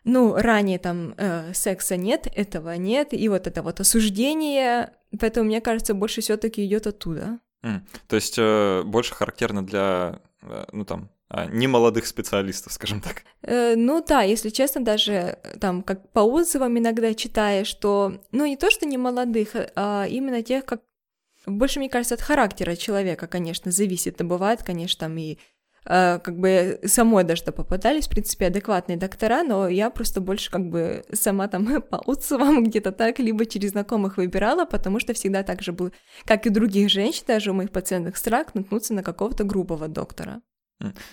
ну, 0.04 0.36
ранее 0.36 0.80
там 0.80 1.14
э, 1.18 1.54
секса 1.54 1.96
нет, 1.96 2.28
этого 2.36 2.76
нет, 2.76 3.14
и 3.14 3.30
вот 3.30 3.48
это 3.48 3.62
вот 3.62 3.80
осуждение, 3.80 4.94
поэтому, 5.20 5.46
мне 5.46 5.62
кажется, 5.62 5.94
больше 5.94 6.22
все 6.22 6.38
таки 6.38 6.66
идет 6.66 6.88
оттуда. 6.88 7.40
Mm. 7.64 7.82
То 8.08 8.16
есть 8.16 8.36
э, 8.38 8.82
больше 8.84 9.14
характерно 9.14 9.66
для, 9.66 10.20
э, 10.42 10.66
ну 10.72 10.86
там, 10.86 11.10
э, 11.32 11.48
немолодых 11.52 12.06
специалистов, 12.06 12.74
скажем 12.74 13.02
так. 13.02 13.24
Э, 13.42 13.76
ну 13.76 14.04
да, 14.08 14.22
если 14.22 14.50
честно, 14.50 14.84
даже 14.84 15.14
э, 15.14 15.58
там 15.60 15.82
как 15.82 16.12
по 16.12 16.20
отзывам 16.20 16.78
иногда 16.78 17.14
читаешь, 17.14 17.68
что, 17.68 18.22
ну 18.32 18.46
не 18.46 18.58
то, 18.58 18.70
что 18.70 18.86
не 18.86 18.98
молодых, 18.98 19.56
а 19.76 20.06
именно 20.08 20.44
тех, 20.44 20.66
как 20.66 20.82
больше, 21.46 21.80
мне 21.80 21.90
кажется, 21.90 22.16
от 22.16 22.22
характера 22.22 22.76
человека, 22.76 23.26
конечно, 23.28 23.72
зависит. 23.72 24.22
И 24.22 24.24
бывает, 24.24 24.62
конечно, 24.62 25.08
там 25.08 25.18
и 25.18 25.40
Э, 25.86 26.20
как 26.20 26.38
бы 26.38 26.80
самой 26.86 27.24
даже 27.24 27.44
попадались, 27.44 28.08
в 28.08 28.12
принципе, 28.12 28.48
адекватные 28.48 28.98
доктора, 28.98 29.44
но 29.44 29.68
я 29.68 29.90
просто 29.90 30.22
больше 30.22 30.52
как 30.52 30.70
бы 30.70 31.04
сама 31.12 31.48
там 31.48 31.82
по 31.90 31.98
отзывам 31.98 32.64
где-то 32.64 32.92
так, 32.92 33.20
либо 33.20 33.46
через 33.46 33.72
знакомых 33.72 34.18
выбирала, 34.18 34.66
потому 34.66 35.00
что 35.00 35.14
всегда 35.14 35.44
так 35.44 35.62
же 35.62 35.72
был, 35.72 35.92
как 36.26 36.46
и 36.46 36.50
других 36.50 36.90
женщин, 36.90 37.24
даже 37.28 37.52
у 37.52 37.54
моих 37.54 37.72
пациентов 37.72 38.18
страх 38.18 38.54
наткнуться 38.54 38.94
на 38.94 39.04
какого-то 39.04 39.44
грубого 39.44 39.88
доктора. 39.88 40.42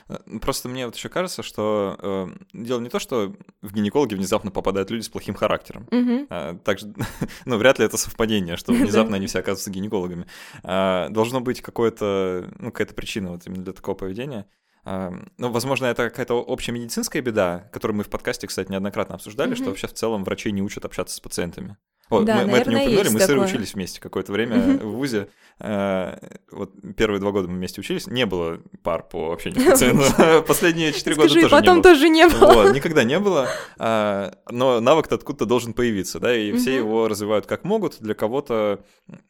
Э, 0.08 0.38
просто 0.40 0.68
мне 0.68 0.86
вот 0.86 0.96
еще 0.96 1.08
кажется, 1.08 1.42
что 1.42 1.96
э, 1.98 2.26
дело 2.52 2.80
не 2.80 2.88
то, 2.88 2.98
что 2.98 3.34
в 3.62 3.72
гинекологи 3.72 4.14
внезапно 4.14 4.50
попадают 4.50 4.90
люди 4.90 5.02
с 5.02 5.08
плохим 5.08 5.34
характером. 5.34 5.86
Угу. 5.90 6.26
А, 6.30 6.58
также, 6.58 6.92
ну, 7.44 7.56
вряд 7.56 7.78
ли 7.78 7.84
это 7.84 7.96
совпадение, 7.96 8.56
что 8.56 8.72
внезапно 8.74 9.16
они 9.16 9.26
все 9.26 9.40
оказываются 9.40 9.70
гинекологами. 9.70 10.26
А, 10.62 11.08
должно 11.10 11.40
быть 11.40 11.60
какое-то, 11.60 12.50
ну, 12.58 12.70
какая-то 12.72 12.94
причина 12.94 13.30
вот 13.30 13.46
именно 13.46 13.64
для 13.64 13.72
такого 13.72 13.94
поведения. 13.94 14.46
А, 14.84 15.12
ну, 15.36 15.50
возможно, 15.50 15.86
это 15.86 16.08
какая-то 16.08 16.34
общая 16.34 16.72
медицинская 16.72 17.20
беда, 17.22 17.68
которую 17.72 17.98
мы 17.98 18.04
в 18.04 18.08
подкасте, 18.08 18.46
кстати, 18.46 18.70
неоднократно 18.70 19.16
обсуждали, 19.16 19.52
mm-hmm. 19.52 19.56
что 19.56 19.64
вообще 19.66 19.86
в 19.86 19.94
целом 19.94 20.24
врачей 20.24 20.52
не 20.52 20.62
учат 20.62 20.84
общаться 20.84 21.16
с 21.16 21.20
пациентами. 21.20 21.76
О, 22.10 22.22
да, 22.22 22.36
мы, 22.36 22.46
наверное, 22.46 22.46
мы 22.46 22.58
это 22.58 22.70
не 22.70 22.76
упомянули, 22.76 23.08
мы 23.10 23.20
с 23.20 23.30
Ирой 23.30 23.44
учились 23.44 23.74
вместе 23.74 24.00
какое-то 24.00 24.32
время 24.32 24.56
mm-hmm. 24.56 24.84
в 24.84 24.92
ВУЗе. 24.92 25.28
Э, 25.60 26.16
вот 26.50 26.72
первые 26.96 27.20
два 27.20 27.32
года 27.32 27.48
мы 27.48 27.56
вместе 27.56 27.80
учились, 27.80 28.06
не 28.06 28.24
было 28.26 28.60
пар 28.82 29.02
по 29.02 29.32
общению 29.32 29.60
с 29.66 29.70
пациентом. 29.72 30.44
Последние 30.46 30.92
четыре 30.92 31.16
года 31.16 31.28
тоже 31.28 31.48
потом 31.48 31.76
не 31.76 31.82
было. 31.82 31.92
тоже 31.92 32.08
не 32.08 32.28
было. 32.28 32.52
Вот, 32.52 32.74
никогда 32.74 33.04
не 33.04 33.18
было. 33.18 33.48
А, 33.78 34.34
но 34.50 34.80
навык-то 34.80 35.16
откуда-то 35.16 35.46
должен 35.46 35.74
появиться, 35.74 36.18
да, 36.20 36.34
и 36.34 36.52
все 36.56 36.76
его 36.76 37.08
развивают 37.08 37.46
как 37.46 37.64
могут. 37.64 37.98
Для 38.00 38.14
кого-то 38.14 38.84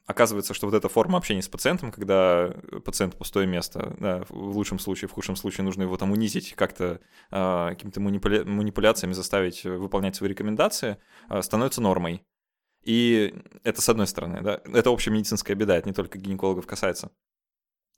оказывается, 0.07 0.55
что 0.55 0.67
вот 0.67 0.75
эта 0.75 0.89
форма 0.89 1.19
общения 1.19 1.43
с 1.43 1.49
пациентом, 1.49 1.91
когда 1.91 2.53
пациент 2.85 3.17
пустое 3.17 3.47
место, 3.47 3.97
да, 3.99 4.23
в 4.29 4.57
лучшем 4.57 4.79
случае, 4.79 5.09
в 5.09 5.13
худшем 5.13 5.35
случае 5.35 5.65
нужно 5.65 5.83
его 5.83 5.97
там 5.97 6.13
унизить, 6.13 6.55
как-то 6.55 7.01
а, 7.31 7.71
какими-то 7.71 8.01
манипуля... 8.01 8.45
манипуляциями 8.45 9.15
заставить 9.15 9.65
выполнять 9.65 10.15
свои 10.15 10.31
рекомендации, 10.31 10.99
становится 11.41 11.81
нормой. 11.81 12.23
И 12.89 13.35
это 13.65 13.83
с 13.83 13.89
одной 13.91 14.07
стороны, 14.07 14.41
да, 14.41 14.63
это 14.73 14.91
общая 14.91 15.11
медицинская 15.11 15.55
беда, 15.55 15.77
это 15.77 15.87
не 15.87 15.95
только 15.95 16.17
гинекологов 16.17 16.67
касается. 16.67 17.11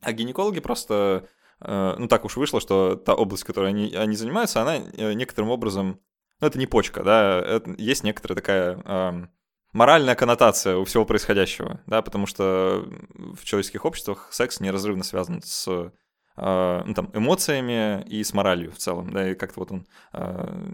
А 0.00 0.12
гинекологи 0.12 0.58
просто, 0.58 1.28
э, 1.60 1.94
ну 1.96 2.08
так 2.08 2.24
уж 2.24 2.36
вышло, 2.36 2.60
что 2.60 2.96
та 2.96 3.14
область, 3.14 3.44
которой 3.44 3.70
они, 3.70 3.94
они 3.94 4.16
занимаются, 4.16 4.62
она 4.62 4.78
э, 4.78 5.12
некоторым 5.12 5.50
образом, 5.50 6.00
ну 6.40 6.46
это 6.48 6.58
не 6.58 6.66
почка, 6.66 7.04
да, 7.04 7.38
это, 7.38 7.72
есть 7.78 8.02
некоторая 8.02 8.34
такая 8.34 8.82
э, 8.84 9.26
моральная 9.72 10.16
коннотация 10.16 10.76
у 10.76 10.84
всего 10.84 11.04
происходящего, 11.04 11.80
да, 11.86 12.02
потому 12.02 12.26
что 12.26 12.84
в 13.14 13.44
человеческих 13.44 13.84
обществах 13.84 14.30
секс 14.32 14.58
неразрывно 14.58 15.04
связан 15.04 15.40
с 15.44 15.68
э, 15.68 16.82
ну, 16.84 16.94
там, 16.94 17.12
эмоциями 17.14 18.02
и 18.08 18.24
с 18.24 18.34
моралью 18.34 18.72
в 18.72 18.78
целом, 18.78 19.12
да, 19.12 19.30
и 19.30 19.36
как-то 19.36 19.60
вот 19.60 19.70
он, 19.70 19.86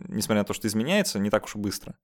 несмотря 0.09 0.41
на 0.41 0.47
то, 0.47 0.55
что 0.55 0.69
изменяется, 0.69 1.19
не 1.19 1.29
так 1.29 1.45
уж 1.45 1.57
и 1.57 1.59
быстро. 1.59 1.99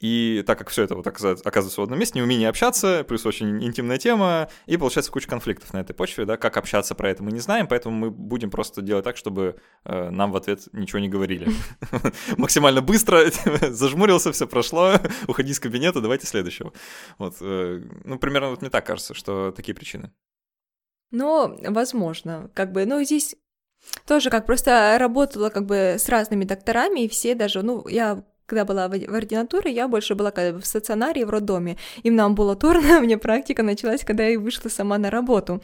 И 0.00 0.42
так 0.46 0.58
как 0.58 0.70
все 0.70 0.84
это 0.84 0.94
вот 0.94 1.06
оказывается 1.06 1.80
в 1.80 1.84
одном 1.84 1.98
месте, 1.98 2.18
неумение 2.18 2.48
общаться, 2.48 3.04
плюс 3.06 3.26
очень 3.26 3.62
интимная 3.62 3.98
тема, 3.98 4.48
и 4.64 4.78
получается 4.78 5.12
куча 5.12 5.28
конфликтов 5.28 5.74
на 5.74 5.78
этой 5.78 5.92
почве, 5.92 6.24
да, 6.24 6.38
как 6.38 6.56
общаться 6.56 6.94
про 6.94 7.10
это 7.10 7.22
мы 7.22 7.32
не 7.32 7.40
знаем, 7.40 7.68
поэтому 7.68 7.94
мы 7.94 8.10
будем 8.10 8.50
просто 8.50 8.80
делать 8.80 9.04
так, 9.04 9.18
чтобы 9.18 9.56
э, 9.84 10.08
нам 10.08 10.32
в 10.32 10.36
ответ 10.36 10.68
ничего 10.72 11.00
не 11.00 11.10
говорили. 11.10 11.48
Максимально 12.38 12.80
быстро 12.80 13.30
зажмурился, 13.68 14.32
все 14.32 14.46
прошло, 14.46 14.94
уходи 15.28 15.52
из 15.52 15.60
кабинета, 15.60 16.00
давайте 16.00 16.26
следующего. 16.26 16.72
Вот, 17.18 17.36
э, 17.42 17.82
ну, 18.04 18.18
примерно 18.18 18.50
вот 18.50 18.62
мне 18.62 18.70
так 18.70 18.86
кажется, 18.86 19.12
что 19.12 19.52
такие 19.52 19.74
причины. 19.74 20.12
Ну, 21.10 21.58
возможно, 21.68 22.50
как 22.54 22.72
бы, 22.72 22.86
ну, 22.86 23.02
здесь 23.02 23.36
тоже 24.06 24.30
как 24.30 24.46
просто 24.46 24.96
работала 24.98 25.50
как 25.50 25.66
бы 25.66 25.96
с 25.98 26.08
разными 26.08 26.44
докторами, 26.44 27.00
и 27.00 27.08
все 27.08 27.34
даже, 27.34 27.62
ну, 27.62 27.86
я 27.88 28.24
когда 28.50 28.64
была 28.64 28.88
в, 28.88 28.92
ординатуре, 28.92 29.72
я 29.72 29.88
больше 29.88 30.14
была 30.14 30.30
как 30.30 30.56
в 30.56 30.66
стационаре, 30.66 31.24
в 31.24 31.30
роддоме. 31.30 31.76
Именно 32.02 32.24
амбулаторная 32.26 32.98
у 32.98 33.02
меня 33.02 33.16
практика 33.16 33.62
началась, 33.62 34.04
когда 34.04 34.24
я 34.26 34.38
вышла 34.38 34.68
сама 34.68 34.98
на 34.98 35.10
работу. 35.10 35.62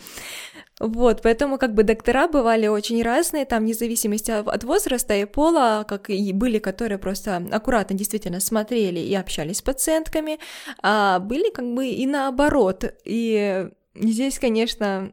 Вот, 0.79 1.23
поэтому 1.23 1.59
как 1.59 1.75
бы 1.75 1.83
доктора 1.83 2.29
бывали 2.29 2.67
очень 2.67 3.03
разные, 3.03 3.47
там, 3.47 3.63
вне 3.63 3.75
зависимости 3.75 4.31
от 4.31 4.65
возраста 4.65 5.15
и 5.15 5.25
пола, 5.25 5.85
как 5.89 6.11
и 6.11 6.33
были, 6.33 6.59
которые 6.59 6.99
просто 6.99 7.43
аккуратно 7.51 7.97
действительно 7.97 8.41
смотрели 8.41 9.01
и 9.01 9.15
общались 9.15 9.59
с 9.59 9.63
пациентками, 9.63 10.39
а 10.83 11.19
были 11.19 11.51
как 11.51 11.65
бы 11.75 11.87
и 11.87 12.07
наоборот. 12.07 12.85
И 13.05 13.69
здесь, 13.95 14.39
конечно, 14.39 15.13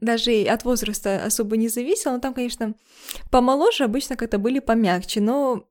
даже 0.00 0.42
от 0.42 0.64
возраста 0.64 1.22
особо 1.24 1.56
не 1.56 1.68
зависело, 1.68 2.12
но 2.12 2.20
там, 2.20 2.34
конечно, 2.34 2.74
помоложе 3.30 3.84
обычно 3.84 4.16
как-то 4.16 4.38
были 4.38 4.58
помягче, 4.58 5.20
но 5.20 5.67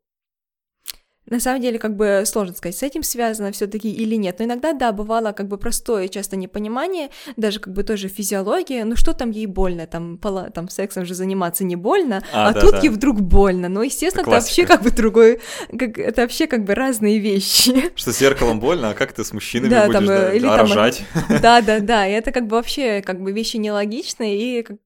на 1.30 1.40
самом 1.40 1.62
деле, 1.62 1.78
как 1.78 1.96
бы 1.96 2.24
сложно 2.26 2.56
сказать, 2.56 2.78
с 2.78 2.84
этим 2.84 3.04
связано 3.04 3.52
все-таки 3.52 3.92
или 3.92 4.16
нет. 4.16 4.40
Но 4.40 4.46
иногда, 4.46 4.74
да, 4.74 4.92
бывало 4.92 5.34
как 5.34 5.48
бы 5.48 5.58
простое, 5.58 6.08
часто 6.08 6.38
непонимание, 6.38 7.10
даже 7.36 7.60
как 7.60 7.74
бы 7.74 7.84
тоже 7.84 8.08
физиология. 8.08 8.86
Ну 8.86 8.96
что 8.96 9.14
там 9.14 9.32
ей 9.32 9.46
больно? 9.46 9.88
Там, 9.88 10.18
пола, 10.18 10.50
там 10.50 10.70
сексом 10.70 11.06
же 11.06 11.14
заниматься 11.14 11.64
не 11.64 11.76
больно, 11.76 12.24
а, 12.34 12.50
а 12.50 12.54
да, 12.54 12.62
тут 12.62 12.72
да. 12.72 12.80
ей 12.80 12.90
вдруг 12.90 13.22
больно. 13.22 13.68
Ну, 13.70 13.82
естественно, 13.82 14.22
это, 14.22 14.32
это 14.32 14.40
вообще 14.40 14.66
как 14.66 14.82
бы 14.82 14.92
другой, 14.92 15.42
как, 15.78 15.98
это 15.98 16.22
вообще 16.22 16.48
как 16.48 16.64
бы 16.64 16.76
разные 16.76 17.20
вещи. 17.20 17.92
Что 17.96 18.12
зеркалом 18.12 18.60
больно, 18.60 18.92
а 18.92 18.94
как 18.94 19.14
ты 19.14 19.24
с 19.24 19.34
мужчинами 19.34 19.70
да, 19.70 19.86
будешь 19.88 19.98
там, 19.98 20.06
да, 20.06 20.34
или 20.34 20.46
а 20.46 20.58
там, 20.58 20.60
рожать? 20.68 21.04
Да, 21.42 21.62
да, 21.62 21.80
да, 21.80 22.08
и 22.08 22.12
это 22.12 22.32
как 22.32 22.48
бы 22.48 22.56
вообще 22.56 23.02
как 23.02 23.22
бы 23.22 23.32
вещи 23.32 23.58
нелогичные, 23.58 24.38
и 24.38 24.64
как 24.64 24.78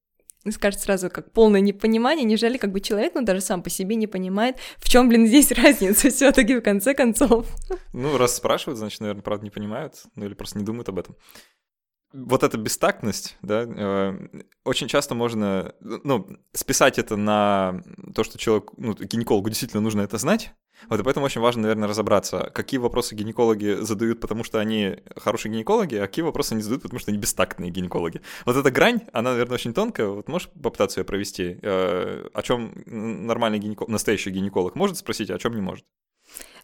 скажет 0.50 0.80
сразу 0.80 1.10
как 1.10 1.32
полное 1.32 1.62
непонимание, 1.62 2.26
нежели 2.26 2.58
как 2.58 2.72
бы 2.72 2.80
человек, 2.80 3.14
ну, 3.14 3.22
даже 3.22 3.42
сам 3.42 3.62
по 3.62 3.70
себе 3.70 3.96
не 3.96 4.08
понимает, 4.08 4.58
в 4.78 4.90
чем, 4.90 5.08
блин, 5.10 5.28
здесь 5.28 5.52
разница 5.52 6.10
все 6.10 6.32
таки 6.32 6.56
в 6.56 6.62
конце 6.62 6.94
концов. 6.96 7.48
Ну, 7.94 8.18
раз 8.18 8.36
спрашивают, 8.36 8.80
значит, 8.80 9.02
наверное, 9.02 9.22
правда 9.22 9.44
не 9.44 9.52
понимают, 9.52 10.04
ну, 10.16 10.26
или 10.26 10.34
просто 10.34 10.58
не 10.58 10.66
думают 10.66 10.90
об 10.90 10.98
этом. 10.98 11.16
Вот 12.14 12.44
эта 12.44 12.58
бестактность, 12.58 13.38
да, 13.42 13.64
э, 13.64 14.44
очень 14.66 14.88
часто 14.88 15.16
можно, 15.16 15.74
ну, 15.80 16.28
списать 16.52 17.00
это 17.00 17.16
на 17.16 17.82
то, 18.14 18.24
что 18.24 18.38
человек, 18.38 18.72
ну, 18.76 18.94
гинекологу 18.94 19.48
действительно 19.50 19.82
нужно 19.82 20.02
это 20.02 20.18
знать, 20.18 20.54
вот 20.90 21.00
и 21.00 21.04
поэтому 21.04 21.26
очень 21.26 21.42
важно, 21.42 21.64
наверное, 21.64 21.88
разобраться, 21.88 22.52
какие 22.54 22.80
вопросы 22.80 23.16
гинекологи 23.16 23.78
задают, 23.82 24.20
потому 24.20 24.44
что 24.44 24.60
они 24.60 24.98
хорошие 25.16 25.52
гинекологи, 25.52 25.96
а 25.96 26.08
какие 26.08 26.24
вопросы 26.24 26.54
они 26.54 26.62
задают, 26.62 26.84
потому 26.84 27.00
что 27.00 27.12
они 27.12 27.20
бестактные 27.20 27.72
гинекологи. 27.72 28.22
Вот 28.46 28.56
эта 28.56 28.72
грань, 28.72 29.02
она, 29.14 29.32
наверное, 29.32 29.56
очень 29.56 29.74
тонкая. 29.74 30.08
Вот 30.08 30.28
можешь 30.28 30.50
попытаться 30.50 31.00
ее 31.00 31.06
провести? 31.06 31.58
Э, 31.62 32.28
о 32.34 32.42
чем 32.42 32.74
нормальный 32.86 33.60
гинеколог, 33.60 33.90
настоящий 33.90 34.32
гинеколог 34.32 34.76
может 34.76 34.98
спросить, 34.98 35.30
а 35.30 35.36
о 35.36 35.40
чем 35.40 35.56
не 35.56 35.62
может? 35.62 35.86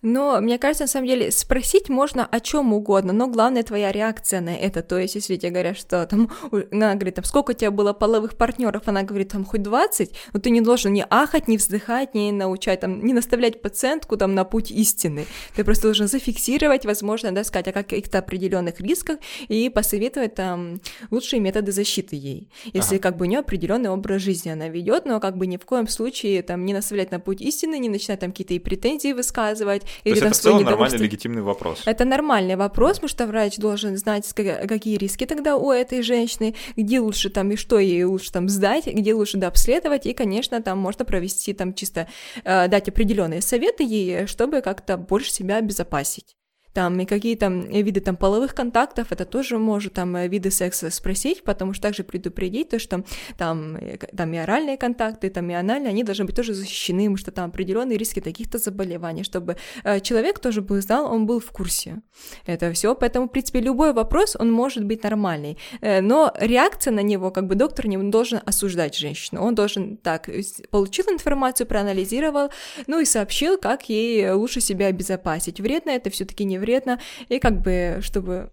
Но 0.02 0.40
мне 0.42 0.58
кажется, 0.58 0.84
на 0.84 0.88
самом 0.88 1.08
деле, 1.08 1.32
спросить 1.32 1.90
можно 1.90 2.26
о 2.26 2.40
чем 2.40 2.74
угодно, 2.74 3.14
но 3.14 3.28
главное 3.28 3.64
твоя 3.64 3.92
реакция 3.92 4.42
на 4.42 4.56
это. 4.56 4.82
То 4.82 4.98
есть, 4.98 5.16
если 5.16 5.36
тебе 5.36 5.52
говорят, 5.52 5.78
что 5.78 6.06
там, 6.06 6.32
она 6.72 6.96
говорит, 6.96 7.16
там, 7.16 7.26
сколько 7.26 7.52
у 7.52 7.54
тебя 7.54 7.72
было 7.72 7.94
половых 7.94 8.38
партнеров, 8.38 8.84
она 8.86 9.04
говорит, 9.04 9.30
там, 9.30 9.46
хоть 9.46 9.64
20, 9.64 10.12
но 10.34 10.40
ты 10.40 10.50
не 10.50 10.62
должен 10.62 10.94
ни 10.94 11.06
ахать, 11.10 11.48
ни 11.48 11.58
вздыхать, 11.58 12.14
ни 12.14 12.32
научать, 12.32 12.80
там, 12.80 13.04
не 13.04 13.14
наставлять 13.14 13.62
пациентку 13.62 14.18
там 14.18 14.36
на 14.36 14.44
путь 14.44 14.72
истины. 14.72 15.26
Ты 15.56 15.64
просто 15.64 15.84
должен 15.84 16.08
зафиксировать, 16.08 16.86
возможно, 16.86 17.32
да, 17.32 17.44
сказать 17.44 17.68
о 17.68 17.74
каких-то 17.74 18.20
определенных 18.20 18.80
рисках 18.80 19.20
и 19.48 19.70
посоветовать 19.70 20.36
там 20.36 20.80
лучшие 21.12 21.40
методы 21.40 21.72
защиты 21.72 22.16
ей. 22.16 22.50
Если 22.66 22.96
ага. 22.96 23.04
как 23.04 23.18
бы 23.18 23.26
у 23.26 23.28
нее 23.28 23.40
определенный 23.40 23.90
образ 23.90 24.22
жизни 24.22 24.50
она 24.50 24.70
ведет, 24.70 25.06
но 25.06 25.20
как 25.20 25.38
бы 25.38 25.48
ни 25.48 25.58
в 25.58 25.66
коем 25.66 25.88
случае 25.88 26.44
там 26.44 26.66
не 26.66 26.74
наставлять 26.74 27.12
на 27.12 27.20
путь 27.20 27.42
истины, 27.42 27.80
не 27.80 27.90
начинать 27.90 28.20
там 28.20 28.32
какие-то 28.32 28.54
и 28.54 28.60
претензии 28.60 29.14
высказывать, 29.14 29.84
то 30.04 30.10
или 30.10 30.20
там 30.20 30.30
это 30.30 30.38
в 30.38 30.42
целом 30.42 30.64
нормальный 30.64 30.98
легитимный 30.98 31.42
вопрос. 31.42 31.84
Это 31.86 32.06
нормальный 32.06 32.56
вопрос, 32.56 32.98
потому 32.98 33.10
что 33.10 33.28
врач 33.28 33.58
должен 33.58 33.98
знать, 33.98 34.32
какие 34.34 34.98
риски 34.98 35.26
тогда 35.26 35.58
у 35.58 35.72
этой 35.72 36.02
женщины, 36.02 36.56
где 36.76 37.00
лучше 37.00 37.30
там 37.30 37.52
и 37.52 37.56
что 37.56 37.80
ей 37.80 38.04
лучше 38.04 38.32
там 38.32 38.50
сдать, 38.50 38.88
где 38.88 39.14
лучше 39.14 39.38
дообследовать, 39.38 40.06
и, 40.06 40.14
конечно, 40.14 40.62
там 40.62 40.78
можно 40.78 41.06
провести 41.06 41.54
там 41.54 41.74
чисто 41.74 42.08
э, 42.44 42.68
дать 42.68 42.90
определенные 42.90 43.42
советы 43.42 43.84
ей, 43.84 44.28
чтобы 44.28 44.62
как-то 44.62 44.98
больше 44.98 45.32
себя 45.32 45.58
обезопасить 45.58 46.37
там, 46.78 47.00
и 47.00 47.06
какие 47.06 47.36
там 47.36 47.62
виды 47.62 48.02
там 48.02 48.16
половых 48.16 48.54
контактов, 48.54 49.08
это 49.10 49.26
тоже 49.26 49.58
может 49.58 49.94
там 49.94 50.16
э, 50.16 50.28
виды 50.28 50.52
секса 50.52 50.92
спросить, 50.92 51.44
потому 51.44 51.74
что 51.74 51.82
также 51.82 52.04
предупредить 52.04 52.70
то, 52.70 52.78
что 52.78 53.04
там, 53.36 53.78
э, 53.78 53.98
там 53.98 54.32
и 54.32 54.38
оральные 54.38 54.78
контакты, 54.78 55.32
там 55.32 55.50
и 55.50 55.56
анальные, 55.56 55.90
они 55.90 56.04
должны 56.04 56.26
быть 56.26 56.36
тоже 56.36 56.54
защищены, 56.54 57.06
потому 57.06 57.18
что 57.18 57.32
там 57.32 57.50
определенные 57.50 57.98
риски 57.98 58.20
таких-то 58.20 58.60
заболеваний, 58.60 59.24
чтобы 59.24 59.58
э, 59.84 60.00
человек 60.02 60.38
тоже 60.38 60.62
был 60.62 60.80
знал, 60.80 61.12
он 61.12 61.26
был 61.26 61.40
в 61.40 61.52
курсе. 61.52 62.04
Это 62.46 62.72
все, 62.74 62.94
поэтому, 62.94 63.26
в 63.26 63.32
принципе, 63.32 63.60
любой 63.60 63.94
вопрос, 63.94 64.36
он 64.40 64.52
может 64.52 64.84
быть 64.84 65.02
нормальный, 65.02 65.58
но 65.82 66.32
реакция 66.40 66.94
на 66.94 67.02
него, 67.02 67.32
как 67.32 67.48
бы 67.48 67.56
доктор 67.56 67.88
не 67.88 67.98
должен 67.98 68.40
осуждать 68.46 68.96
женщину, 68.96 69.42
он 69.42 69.56
должен 69.56 69.98
так, 69.98 70.30
получил 70.70 71.06
информацию, 71.10 71.66
проанализировал, 71.66 72.52
ну 72.86 73.00
и 73.00 73.06
сообщил, 73.06 73.58
как 73.58 73.90
ей 73.90 74.30
лучше 74.30 74.62
себя 74.62 74.86
обезопасить. 74.88 75.60
Вредно 75.60 75.90
это 75.90 76.12
все-таки 76.12 76.44
не 76.44 76.60
вредно, 76.60 76.67
вредно, 76.68 77.00
и 77.30 77.40
как 77.40 77.62
бы, 77.62 78.00
чтобы 78.02 78.52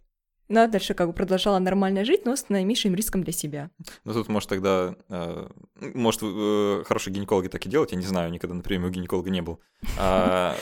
она 0.49 0.67
дальше 0.67 0.95
как 0.95 1.09
бы 1.09 1.13
продолжала 1.13 1.59
нормально 1.59 2.05
жить, 2.05 2.25
но 2.25 2.37
с 2.37 2.49
наименьшим 2.49 2.95
риском 2.95 3.25
для 3.25 3.33
себя. 3.33 3.71
Ну 4.05 4.13
тут, 4.13 4.29
может, 4.29 4.49
тогда, 4.49 4.95
э, 5.09 5.49
может, 5.81 6.21
э, 6.23 6.85
хорошие 6.87 7.15
гинекологи 7.15 7.49
так 7.49 7.65
и 7.67 7.69
делают, 7.69 7.93
я 7.93 7.99
не 7.99 8.07
знаю, 8.07 8.31
никогда 8.31 8.55
на 8.55 8.63
приеме 8.63 8.87
у 8.87 8.91
гинеколога 8.91 9.31
не 9.31 9.41
был. 9.41 9.61
А, 9.99 10.55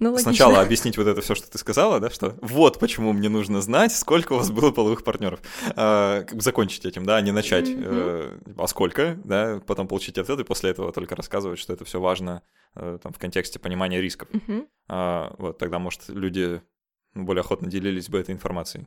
ну, 0.00 0.16
Сначала 0.16 0.62
объяснить 0.62 0.96
вот 0.96 1.06
это 1.06 1.20
все, 1.20 1.34
что 1.34 1.50
ты 1.50 1.58
сказала, 1.58 2.00
да, 2.00 2.08
что 2.08 2.34
вот 2.40 2.78
почему 2.78 3.12
мне 3.12 3.28
нужно 3.28 3.60
знать, 3.60 3.92
сколько 3.92 4.32
у 4.32 4.36
вас 4.36 4.50
было 4.50 4.72
половых 4.72 5.04
партнеров. 5.04 5.40
А, 5.76 6.22
как 6.22 6.36
бы 6.36 6.40
закончить 6.40 6.86
этим, 6.86 7.04
да, 7.04 7.16
а 7.16 7.20
не 7.20 7.32
начать, 7.32 7.68
mm-hmm. 7.68 8.40
э, 8.46 8.52
а 8.56 8.66
сколько, 8.66 9.18
да, 9.24 9.60
потом 9.66 9.88
получить 9.88 10.16
ответ 10.16 10.40
и 10.40 10.44
после 10.44 10.70
этого 10.70 10.90
только 10.92 11.16
рассказывать, 11.16 11.58
что 11.58 11.74
это 11.74 11.84
все 11.84 12.00
важно 12.00 12.42
э, 12.76 12.98
там, 13.02 13.12
в 13.12 13.18
контексте 13.18 13.58
понимания 13.58 14.00
рисков. 14.00 14.28
Mm-hmm. 14.30 14.66
А, 14.88 15.34
вот 15.38 15.58
тогда, 15.58 15.78
может, 15.78 16.08
люди 16.08 16.62
более 17.14 17.40
охотно 17.40 17.68
делились 17.68 18.08
бы 18.08 18.18
этой 18.18 18.34
информацией. 18.34 18.86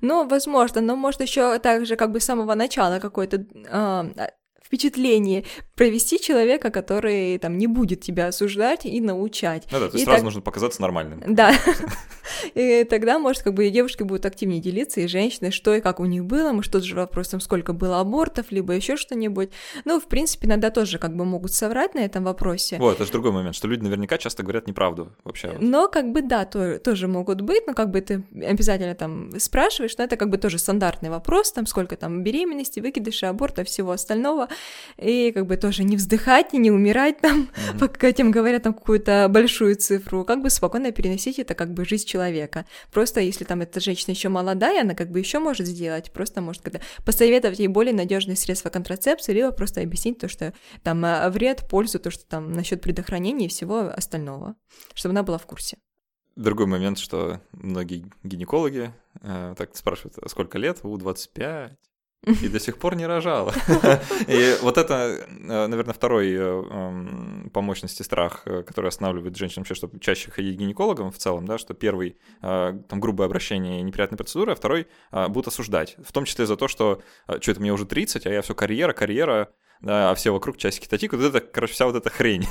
Ну, 0.00 0.26
возможно, 0.26 0.80
но 0.80 0.96
может 0.96 1.20
еще 1.20 1.58
также 1.58 1.96
как 1.96 2.12
бы 2.12 2.20
с 2.20 2.24
самого 2.24 2.54
начала 2.54 2.98
какой-то 2.98 3.44
э, 3.54 4.28
впечатление 4.64 5.44
провести 5.74 6.20
человека, 6.20 6.70
который 6.70 7.38
там 7.38 7.58
не 7.58 7.66
будет 7.66 8.00
тебя 8.00 8.28
осуждать 8.28 8.84
и 8.84 9.00
научать. 9.00 9.66
Ну 9.70 9.80
да, 9.80 9.88
то 9.88 9.94
есть 9.94 10.02
и 10.02 10.04
сразу 10.04 10.18
так... 10.18 10.24
нужно 10.24 10.40
показаться 10.40 10.82
нормальным. 10.82 11.22
Да. 11.26 11.52
И 12.54 12.84
тогда, 12.84 13.18
может, 13.18 13.42
как 13.42 13.54
бы 13.54 13.66
и 13.66 13.70
девушки 13.70 14.02
будут 14.02 14.26
активнее 14.26 14.60
делиться, 14.60 15.00
и 15.00 15.06
женщины, 15.06 15.50
что 15.50 15.74
и 15.74 15.80
как 15.80 16.00
у 16.00 16.04
них 16.04 16.24
было, 16.24 16.52
может, 16.52 16.72
тот 16.72 16.84
же 16.84 16.94
вопрос, 16.96 17.28
там, 17.28 17.40
сколько 17.40 17.72
было 17.72 18.00
абортов, 18.00 18.46
либо 18.50 18.72
еще 18.72 18.96
что-нибудь. 18.96 19.50
Ну, 19.84 20.00
в 20.00 20.06
принципе, 20.06 20.46
иногда 20.46 20.70
тоже 20.70 20.98
как 20.98 21.16
бы 21.16 21.24
могут 21.24 21.52
соврать 21.52 21.94
на 21.94 22.00
этом 22.00 22.24
вопросе. 22.24 22.76
Вот, 22.78 22.96
это 22.96 23.04
же 23.04 23.12
другой 23.12 23.32
момент, 23.32 23.54
что 23.54 23.68
люди 23.68 23.82
наверняка 23.82 24.18
часто 24.18 24.42
говорят 24.42 24.66
неправду 24.66 25.12
вообще. 25.24 25.56
Но 25.60 25.88
как 25.88 26.12
бы 26.12 26.22
да, 26.22 26.44
то, 26.44 26.78
тоже 26.78 27.08
могут 27.08 27.40
быть, 27.40 27.66
но 27.66 27.74
как 27.74 27.90
бы 27.90 28.00
ты 28.00 28.24
обязательно 28.42 28.94
там 28.94 29.38
спрашиваешь, 29.38 29.96
но 29.98 30.04
это 30.04 30.16
как 30.16 30.30
бы 30.30 30.38
тоже 30.38 30.58
стандартный 30.58 31.10
вопрос, 31.10 31.52
там, 31.52 31.66
сколько 31.66 31.96
там 31.96 32.22
беременности, 32.22 32.80
выкидыша, 32.80 33.28
аборта, 33.28 33.64
всего 33.64 33.92
остального 33.92 34.48
и 34.98 35.32
как 35.32 35.46
бы 35.46 35.56
тоже 35.56 35.84
не 35.84 35.96
вздыхать 35.96 36.54
и 36.54 36.58
не 36.58 36.70
умирать 36.70 37.20
там, 37.20 37.42
mm-hmm. 37.42 37.78
пока 37.78 38.08
этим 38.08 38.30
говорят 38.30 38.62
там 38.62 38.74
какую-то 38.74 39.28
большую 39.30 39.76
цифру, 39.76 40.24
как 40.24 40.42
бы 40.42 40.50
спокойно 40.50 40.92
переносить 40.92 41.38
это 41.38 41.54
как 41.54 41.72
бы 41.72 41.84
жизнь 41.84 42.06
человека. 42.16 42.64
Просто 42.90 43.20
если 43.20 43.44
там 43.44 43.60
эта 43.60 43.78
женщина 43.78 44.12
еще 44.12 44.30
молодая, 44.30 44.80
она 44.80 44.94
как 44.94 45.10
бы 45.10 45.18
еще 45.18 45.38
может 45.38 45.66
сделать, 45.66 46.10
просто 46.12 46.40
может 46.40 46.62
когда 46.62 46.80
посоветовать 47.04 47.58
ей 47.58 47.68
более 47.68 47.94
надежные 47.94 48.36
средства 48.36 48.70
контрацепции, 48.70 49.34
либо 49.34 49.52
просто 49.52 49.82
объяснить 49.82 50.18
то, 50.18 50.28
что 50.28 50.54
там 50.82 51.04
а, 51.04 51.28
вред, 51.28 51.68
пользу, 51.68 51.98
то, 51.98 52.10
что 52.10 52.24
там 52.24 52.52
насчет 52.52 52.80
предохранения 52.80 53.46
и 53.46 53.48
всего 53.48 53.92
остального, 53.94 54.54
чтобы 54.94 55.12
она 55.12 55.22
была 55.22 55.36
в 55.36 55.46
курсе. 55.46 55.76
Другой 56.36 56.66
момент, 56.66 56.98
что 56.98 57.40
многие 57.52 58.06
гинекологи 58.22 58.92
э, 59.22 59.54
так 59.56 59.76
спрашивают, 59.76 60.18
а 60.22 60.28
сколько 60.28 60.58
лет? 60.58 60.80
У 60.82 60.96
25, 60.96 61.72
и 62.26 62.48
до 62.48 62.58
сих 62.58 62.78
пор 62.78 62.96
не 62.96 63.06
рожала. 63.06 63.54
И 64.26 64.56
вот 64.60 64.78
это, 64.78 65.26
э, 65.28 65.66
наверное, 65.66 65.94
второй 65.94 66.32
э, 66.32 67.48
по 67.52 67.60
мощности 67.60 68.02
страх, 68.02 68.42
э, 68.46 68.62
который 68.64 68.88
останавливает 68.88 69.36
женщин 69.36 69.62
вообще, 69.62 69.74
чтобы 69.74 70.00
чаще 70.00 70.30
ходить 70.30 70.56
к 70.56 70.58
гинекологам 70.58 71.12
в 71.12 71.18
целом, 71.18 71.46
да, 71.46 71.56
что 71.58 71.74
первый, 71.74 72.16
там, 72.40 73.00
грубое 73.00 73.26
обращение 73.26 73.80
и 73.80 73.82
неприятные 73.82 74.16
процедуры, 74.16 74.52
а 74.52 74.54
второй 74.54 74.86
будут 75.28 75.48
осуждать. 75.48 75.96
В 76.02 76.12
том 76.12 76.24
числе 76.24 76.46
за 76.46 76.56
то, 76.56 76.68
что, 76.68 77.02
что 77.40 77.50
это 77.50 77.60
мне 77.60 77.72
уже 77.72 77.86
30, 77.86 78.26
а 78.26 78.30
я 78.30 78.42
все 78.42 78.54
карьера, 78.54 78.92
карьера, 78.92 79.50
да, 79.80 80.10
а 80.10 80.14
все 80.14 80.30
вокруг 80.32 80.56
часики 80.56 80.86
татикают. 80.86 81.22
Вот 81.22 81.34
это, 81.34 81.46
короче, 81.46 81.74
вся 81.74 81.86
вот 81.86 81.96
эта 81.96 82.10
хрень. 82.10 82.46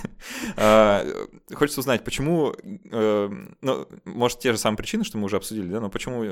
Хочется 1.56 1.80
узнать, 1.80 2.04
почему, 2.04 2.56
ну, 2.64 3.88
может, 4.06 4.40
те 4.40 4.52
же 4.52 4.58
самые 4.58 4.78
причины, 4.78 5.04
что 5.04 5.18
мы 5.18 5.26
уже 5.26 5.38
обсудили, 5.38 5.68
да, 5.68 5.80
но 5.80 5.90
почему 5.90 6.24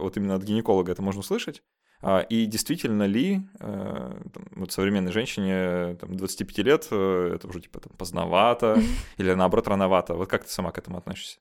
вот 0.00 0.16
именно 0.16 0.34
от 0.34 0.42
гинеколога 0.42 0.92
это 0.92 1.02
можно 1.02 1.20
услышать, 1.20 1.62
а, 1.62 1.89
и 2.30 2.46
действительно 2.46 3.02
ли 3.02 3.42
э, 3.60 4.22
вот 4.52 4.72
современной 4.72 5.12
женщине 5.12 5.96
там, 5.96 6.16
25 6.16 6.58
лет 6.58 6.88
э, 6.90 7.32
это 7.34 7.46
уже 7.46 7.60
типа 7.60 7.80
там, 7.80 7.92
поздновато 7.96 8.78
или 9.18 9.34
наоборот 9.34 9.68
рановато? 9.68 10.14
Вот 10.14 10.28
как 10.28 10.44
ты 10.44 10.50
сама 10.50 10.72
к 10.72 10.78
этому 10.78 10.98
относишься? 10.98 11.38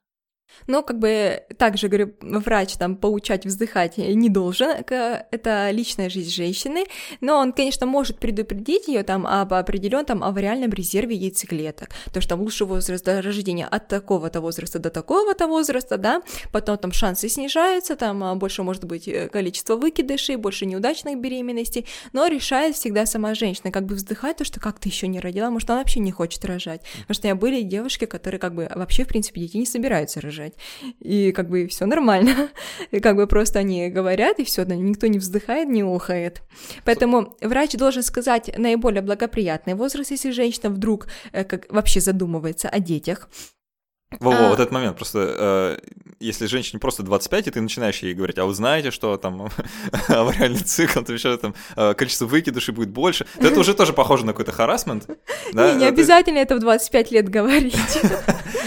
Но 0.67 0.83
как 0.83 0.99
бы 0.99 1.43
также, 1.57 1.88
говорю, 1.88 2.13
врач 2.21 2.75
там 2.77 2.95
поучать 2.95 3.45
вздыхать 3.45 3.97
не 3.97 4.29
должен, 4.29 4.69
это 4.69 5.69
личная 5.71 6.09
жизнь 6.09 6.31
женщины, 6.31 6.85
но 7.21 7.38
он, 7.38 7.53
конечно, 7.53 7.85
может 7.85 8.19
предупредить 8.19 8.88
ее 8.88 9.03
там 9.03 9.25
об 9.25 9.53
определенном 9.53 10.05
там 10.05 10.23
авариальном 10.23 10.71
резерве 10.71 11.15
яйцеклеток, 11.15 11.89
то, 12.13 12.21
что 12.21 12.29
там 12.29 12.41
лучший 12.41 12.67
возраст 12.67 13.07
рождения 13.07 13.65
от 13.65 13.88
такого-то 13.88 14.41
возраста 14.41 14.79
до 14.79 14.89
такого-то 14.89 15.47
возраста, 15.47 15.97
да, 15.97 16.21
потом 16.51 16.77
там 16.77 16.91
шансы 16.91 17.29
снижаются, 17.29 17.95
там 17.95 18.23
а, 18.23 18.35
больше 18.35 18.63
может 18.63 18.85
быть 18.85 19.07
э, 19.07 19.27
количество 19.27 19.75
выкидышей, 19.75 20.35
больше 20.35 20.65
неудачных 20.65 21.19
беременностей, 21.19 21.85
но 22.13 22.27
решает 22.27 22.75
всегда 22.75 23.05
сама 23.05 23.33
женщина, 23.35 23.71
как 23.71 23.85
бы 23.85 23.95
вздыхать, 23.95 24.38
то, 24.38 24.45
что 24.45 24.59
как 24.59 24.79
ты 24.79 24.89
еще 24.89 25.07
не 25.07 25.19
родила, 25.19 25.49
может, 25.49 25.69
она 25.69 25.79
вообще 25.79 25.99
не 25.99 26.12
хочет 26.12 26.43
рожать, 26.45 26.81
потому 27.01 27.15
что 27.15 27.27
у 27.27 27.29
меня 27.29 27.35
были 27.35 27.62
девушки, 27.62 28.05
которые 28.05 28.39
как 28.39 28.55
бы 28.55 28.69
вообще, 28.73 29.03
в 29.03 29.07
принципе, 29.07 29.41
детей 29.41 29.59
не 29.59 29.65
собираются 29.65 30.21
рожать, 30.21 30.38
рожать. 30.39 30.54
И 30.99 31.32
как 31.32 31.49
бы 31.49 31.67
все 31.67 31.86
нормально. 31.86 32.49
И 32.91 32.99
как 32.99 33.15
бы 33.15 33.28
просто 33.28 33.60
они 33.60 33.89
говорят, 33.89 34.39
и 34.39 34.43
все, 34.43 34.63
никто 34.63 35.08
не 35.08 35.19
вздыхает, 35.19 35.69
не 35.69 35.84
ухает. 35.84 36.41
Поэтому 36.86 37.36
врач 37.41 37.73
должен 37.73 38.04
сказать 38.04 38.58
наиболее 38.58 39.02
благоприятный 39.02 39.73
возраст, 39.73 40.12
если 40.12 40.32
женщина 40.32 40.69
вдруг 40.69 41.08
э, 41.32 41.43
как, 41.43 41.71
вообще 41.71 41.99
задумывается 41.99 42.69
о 42.69 42.80
детях. 42.80 43.30
Во-во, 44.19 44.47
а... 44.47 44.49
вот 44.49 44.60
этот 44.60 44.71
момент. 44.71 44.95
Просто 44.97 45.36
э, 45.38 45.78
если 46.19 46.47
женщине 46.47 46.80
просто 46.80 47.04
25, 47.04 47.47
и 47.47 47.52
ты 47.52 47.62
начинаешь 47.62 47.99
ей 47.99 48.13
говорить, 48.13 48.38
а 48.39 48.45
вы 48.45 48.54
знаете, 48.54 48.91
что 48.91 49.17
там 49.17 49.49
авариальный 50.08 50.60
цикл, 50.60 51.02
то 51.02 51.13
еще 51.13 51.38
там 51.38 51.54
э, 51.75 51.93
количество 51.93 52.25
выкидышей 52.25 52.73
будет 52.73 52.89
больше, 52.89 53.25
то 53.39 53.47
это 53.47 53.60
уже 53.60 53.73
тоже 53.73 53.93
похоже 53.93 54.25
на 54.25 54.34
какой-то 54.34 54.52
харасмент. 54.52 55.08
Не, 55.54 55.75
не 55.75 55.86
обязательно 55.86 56.38
это 56.38 56.56
в 56.56 56.60
25 56.60 57.12
лет 57.12 57.30
говорить. 57.30 57.75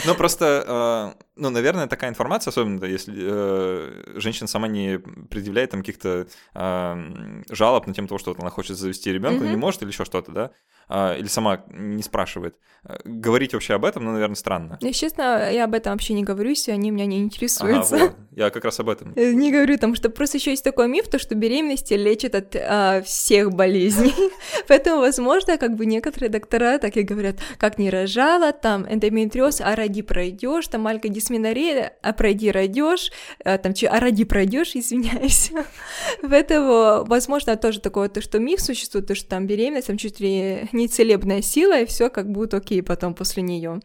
Ну, 0.04 0.14
просто, 0.16 1.14
э, 1.16 1.31
ну, 1.36 1.50
наверное, 1.50 1.86
такая 1.86 2.10
информация, 2.10 2.50
особенно 2.50 2.84
если 2.84 3.14
э, 3.16 4.14
женщина 4.16 4.46
сама 4.46 4.68
не 4.68 4.98
предъявляет 4.98 5.70
там 5.70 5.80
каких-то 5.80 6.26
жалоб 6.54 7.86
на 7.86 7.94
тему 7.94 8.08
того, 8.08 8.18
что 8.18 8.34
она 8.38 8.50
хочет 8.50 8.76
завести 8.76 9.12
ребенка, 9.12 9.44
не 9.44 9.56
может 9.56 9.82
или 9.82 9.90
еще 9.90 10.04
что-то, 10.04 10.32
да, 10.32 10.50
а, 10.88 11.14
или 11.16 11.26
сама 11.26 11.64
не 11.70 12.02
спрашивает. 12.02 12.56
Говорить 13.04 13.54
вообще 13.54 13.74
об 13.74 13.84
этом, 13.84 14.04
ну, 14.04 14.12
наверное, 14.12 14.34
странно. 14.34 14.78
Честно, 14.92 15.50
я 15.50 15.64
об 15.64 15.74
этом 15.74 15.92
вообще 15.92 16.14
не 16.14 16.24
говорю, 16.24 16.50
если 16.50 16.72
они 16.72 16.90
меня 16.90 17.06
не 17.06 17.20
интересуются. 17.20 17.96
Ага, 17.96 18.04
вот. 18.04 18.16
Я 18.32 18.50
как 18.50 18.64
раз 18.64 18.80
об 18.80 18.88
этом. 18.88 19.12
Э, 19.14 19.32
Не 19.32 19.52
говорю 19.52 19.78
там, 19.78 19.94
что 19.94 20.10
просто 20.10 20.38
еще 20.38 20.50
есть 20.50 20.64
такой 20.64 20.88
миф, 20.88 21.08
то 21.08 21.18
что 21.18 21.34
беременности 21.34 21.94
лечат 21.94 22.34
от 22.34 22.56
а, 22.56 23.02
всех 23.02 23.52
болезней. 23.52 24.14
Поэтому, 24.68 25.00
возможно, 25.00 25.58
как 25.58 25.76
бы 25.76 25.86
некоторые 25.86 26.28
доктора 26.28 26.78
так 26.78 26.96
и 26.96 27.02
говорят, 27.02 27.36
как 27.58 27.78
не 27.78 27.88
рожала, 27.88 28.52
там 28.52 28.86
эндометриоз, 28.92 29.60
а 29.60 29.76
ради 29.76 30.02
пройдешь, 30.02 30.66
там 30.68 30.82
алькодисменорея, 31.22 31.92
а 32.02 32.12
пройди 32.12 32.50
родешь, 32.50 33.12
а, 33.44 33.58
там 33.58 33.72
а 33.88 34.00
ради 34.00 34.24
пройдешь, 34.24 34.72
извиняюсь. 34.74 35.50
Поэтому, 36.22 37.04
возможно, 37.04 37.56
тоже 37.56 37.80
такое, 37.80 38.08
то, 38.08 38.20
что 38.20 38.38
миф 38.38 38.60
существует, 38.60 39.06
то, 39.06 39.14
что 39.14 39.28
там 39.28 39.46
беременность, 39.46 39.86
там 39.86 39.96
чуть 39.96 40.20
ли 40.20 40.68
не 40.72 40.88
целебная 40.88 41.42
сила, 41.42 41.80
и 41.80 41.86
все 41.86 42.10
как 42.10 42.30
будет 42.30 42.54
окей 42.54 42.82
потом 42.82 43.14
после 43.14 43.42
нее. 43.42 43.80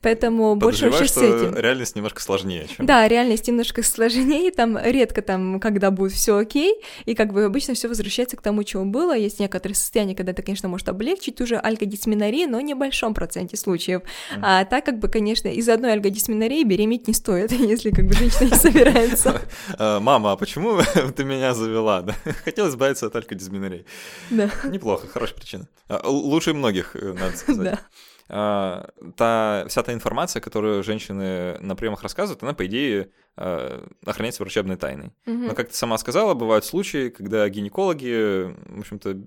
Поэтому 0.00 0.56
больше 0.56 0.90
вообще 0.90 1.06
что 1.06 1.20
с 1.20 1.22
этим. 1.22 1.56
реальность 1.56 1.96
немножко 1.96 2.20
сложнее, 2.20 2.66
чем... 2.74 2.86
Да, 2.86 3.06
реальность 3.08 3.46
немножко 3.48 3.82
сложнее, 3.82 4.50
там 4.50 4.78
редко 4.78 5.22
там, 5.22 5.60
когда 5.60 5.90
будет 5.90 6.12
все 6.12 6.36
окей, 6.36 6.74
и 7.04 7.14
как 7.14 7.32
бы 7.32 7.44
обычно 7.44 7.74
все 7.74 7.88
возвращается 7.88 8.36
к 8.36 8.42
тому, 8.42 8.62
чего 8.64 8.84
было. 8.84 9.16
Есть 9.16 9.40
некоторые 9.40 9.76
состояния, 9.76 10.14
когда 10.14 10.32
это, 10.32 10.42
конечно, 10.42 10.68
может 10.68 10.88
облегчить 10.88 11.40
уже 11.40 11.56
алькодисменории, 11.56 12.46
но 12.46 12.58
в 12.58 12.62
небольшом 12.62 13.14
проценте 13.14 13.56
случаев. 13.56 14.02
Mm. 14.34 14.40
А 14.42 14.64
так 14.64 14.84
как 14.84 14.98
бы, 14.98 15.08
конечно, 15.08 15.48
из 15.48 15.68
одной 15.68 15.92
алькодисменории 15.92 16.64
беременеть 16.64 17.08
не 17.08 17.14
стоит, 17.14 17.52
если 17.52 17.90
как 17.90 18.06
бы 18.06 18.14
женщина 18.14 18.50
не 18.50 18.56
собирается. 18.56 19.40
Мама, 19.78 20.32
а 20.32 20.36
почему 20.36 20.80
ты 21.16 21.24
меня 21.24 21.54
завела? 21.54 22.04
Хотела 22.44 22.68
избавиться 22.68 23.06
от 23.06 23.16
алькодисменории. 23.16 23.86
Да. 24.30 24.50
Неплохо, 24.64 25.06
хорошая 25.06 25.36
причина. 25.36 25.68
Лучше 26.04 26.54
многих, 26.54 26.94
надо 26.94 27.36
сказать. 27.36 27.64
Да 27.64 27.80
та 28.26 29.64
вся 29.68 29.82
та 29.82 29.92
информация, 29.92 30.40
которую 30.40 30.82
женщины 30.82 31.58
на 31.60 31.76
приемах 31.76 32.02
рассказывают, 32.02 32.42
она, 32.42 32.54
по 32.54 32.64
идее, 32.66 33.10
охраняется 33.36 34.42
врачебной 34.42 34.76
тайной. 34.76 35.12
Мгм. 35.26 35.46
Но, 35.48 35.54
как 35.54 35.68
ты 35.68 35.74
сама 35.74 35.98
сказала, 35.98 36.34
бывают 36.34 36.64
случаи, 36.64 37.10
когда 37.10 37.48
гинекологи, 37.48 38.54
в 38.76 38.80
общем-то, 38.80 39.18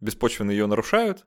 беспочвенно 0.00 0.50
ее 0.50 0.66
нарушают, 0.66 1.26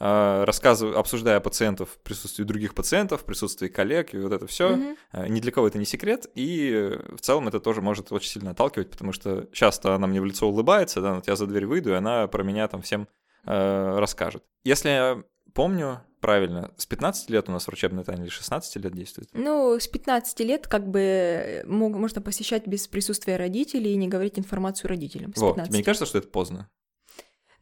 а, 0.00 0.44
рассказывая, 0.44 0.96
обсуждая 0.96 1.40
пациентов 1.40 1.90
в 1.90 1.98
присутствии 2.02 2.44
других 2.44 2.74
пациентов, 2.74 3.22
в 3.22 3.24
присутствии 3.24 3.68
коллег, 3.68 4.14
и 4.14 4.18
вот 4.18 4.32
это 4.32 4.46
все. 4.46 4.76
Мгм. 4.76 4.96
Ни 5.34 5.40
для 5.40 5.50
кого 5.50 5.66
это 5.66 5.78
не 5.78 5.84
секрет, 5.84 6.30
и 6.34 6.70
э, 6.72 7.16
в 7.16 7.20
целом 7.20 7.48
это 7.48 7.58
тоже 7.58 7.82
может 7.82 8.12
очень 8.12 8.30
сильно 8.30 8.52
отталкивать, 8.52 8.90
потому 8.90 9.12
что 9.12 9.48
часто 9.52 9.94
она 9.94 10.06
мне 10.06 10.20
в 10.20 10.24
лицо 10.24 10.46
улыбается, 10.46 11.00
да, 11.00 11.14
вот 11.14 11.26
я 11.26 11.34
за 11.34 11.46
дверь 11.46 11.66
выйду, 11.66 11.90
и 11.90 11.94
она 11.94 12.28
про 12.28 12.44
меня 12.44 12.68
там 12.68 12.82
всем 12.82 13.08
э, 13.44 13.98
расскажет. 13.98 14.44
Если 14.62 14.88
я 14.88 15.22
помню 15.52 16.02
правильно, 16.20 16.72
с 16.76 16.86
15 16.86 17.30
лет 17.30 17.48
у 17.48 17.52
нас 17.52 17.66
врачебная 17.66 18.04
тайна 18.04 18.22
или 18.22 18.28
16 18.30 18.76
лет 18.76 18.92
действует? 18.94 19.28
Ну, 19.32 19.78
с 19.78 19.86
15 19.88 20.40
лет 20.40 20.66
как 20.66 20.88
бы 20.88 21.62
мог- 21.66 21.96
можно 21.96 22.20
посещать 22.20 22.66
без 22.66 22.86
присутствия 22.88 23.36
родителей 23.36 23.92
и 23.92 23.96
не 23.96 24.08
говорить 24.08 24.38
информацию 24.38 24.88
родителям. 24.88 25.34
С 25.34 25.40
Вот, 25.40 25.54
15 25.54 25.70
тебе 25.70 25.78
не 25.78 25.84
кажется, 25.84 26.06
что 26.06 26.18
это 26.18 26.28
поздно? 26.28 26.68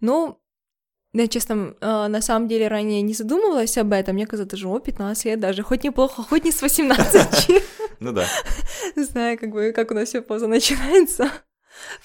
Ну, 0.01 0.39
да, 1.13 1.29
честно, 1.29 1.75
э, 1.81 2.07
на 2.09 2.21
самом 2.21 2.47
деле 2.49 2.69
ранее 2.69 3.01
не 3.03 3.15
задумывалась 3.15 3.79
об 3.79 3.93
этом. 3.93 4.17
Мне 4.17 4.27
казалось, 4.27 4.53
что 4.59 4.69
о, 4.73 4.81
15 4.81 5.25
лет 5.25 5.41
даже, 5.41 5.63
хоть 5.63 5.85
неплохо, 5.85 6.23
хоть 6.23 6.45
не 6.45 6.53
с 6.53 6.61
18. 6.63 7.63
Ну 8.01 8.13
да. 8.13 8.27
Знаю, 8.97 9.39
как 9.39 9.51
бы, 9.53 9.73
как 9.73 9.91
у 9.91 9.95
нас 9.95 10.11
все 10.11 10.21
поздно 10.21 10.49
начинается. 10.49 11.31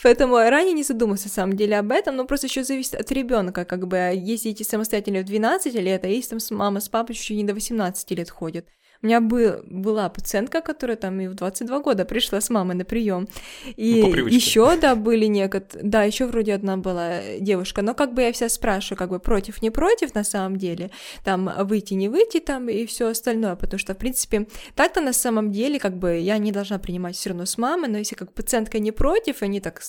Поэтому 0.01 0.37
ранее 0.37 0.73
не 0.73 0.83
задумывался, 0.83 1.27
на 1.27 1.33
самом 1.33 1.55
деле, 1.55 1.77
об 1.77 1.91
этом, 1.91 2.15
но 2.15 2.25
просто 2.25 2.47
еще 2.47 2.63
зависит 2.63 2.95
от 2.95 3.11
ребенка, 3.11 3.65
как 3.65 3.87
бы, 3.87 3.97
если 4.15 4.51
идти 4.51 4.63
самостоятельно 4.63 5.21
в 5.21 5.25
12 5.25 5.73
лет, 5.75 6.03
а 6.03 6.07
если 6.07 6.31
там 6.31 6.39
с 6.39 6.51
мама 6.51 6.79
с 6.79 6.89
папой 6.89 7.15
чуть 7.15 7.37
не 7.37 7.43
до 7.43 7.53
18 7.53 8.11
лет 8.11 8.29
ходят. 8.29 8.67
У 9.03 9.07
меня 9.07 9.19
был, 9.19 9.61
была 9.65 10.09
пациентка, 10.09 10.61
которая 10.61 10.95
там 10.95 11.19
и 11.21 11.27
в 11.27 11.33
22 11.33 11.79
года 11.79 12.05
пришла 12.05 12.39
с 12.39 12.51
мамой 12.51 12.75
на 12.75 12.85
прием. 12.85 13.27
И 13.75 14.01
Ну, 14.03 14.27
еще, 14.27 14.77
да, 14.79 14.95
были 14.95 15.25
некоторые, 15.25 15.89
да, 15.89 16.03
еще 16.03 16.27
вроде 16.27 16.53
одна 16.53 16.77
была 16.77 17.19
девушка, 17.39 17.81
но 17.81 17.95
как 17.95 18.13
бы 18.13 18.21
я 18.21 18.31
вся 18.31 18.47
спрашиваю, 18.47 18.99
как 18.99 19.09
бы 19.09 19.19
против, 19.19 19.61
не 19.63 19.71
против 19.71 20.13
на 20.13 20.23
самом 20.23 20.57
деле, 20.57 20.91
там 21.23 21.49
выйти, 21.65 21.95
не 21.95 22.09
выйти 22.09 22.39
там 22.39 22.69
и 22.69 22.85
все 22.85 23.07
остальное, 23.07 23.55
потому 23.55 23.79
что, 23.79 23.95
в 23.95 23.97
принципе, 23.97 24.47
так-то 24.75 25.01
на 25.01 25.13
самом 25.13 25.51
деле, 25.51 25.79
как 25.79 25.97
бы 25.97 26.19
я 26.19 26.37
не 26.37 26.51
должна 26.51 26.77
принимать 26.77 27.15
все 27.15 27.29
равно 27.29 27.45
с 27.45 27.57
мамой, 27.57 27.89
но 27.89 27.97
если 27.97 28.13
как 28.15 28.31
пациентка 28.33 28.77
не 28.77 28.91
против, 28.91 29.41
они 29.41 29.59
так, 29.61 29.81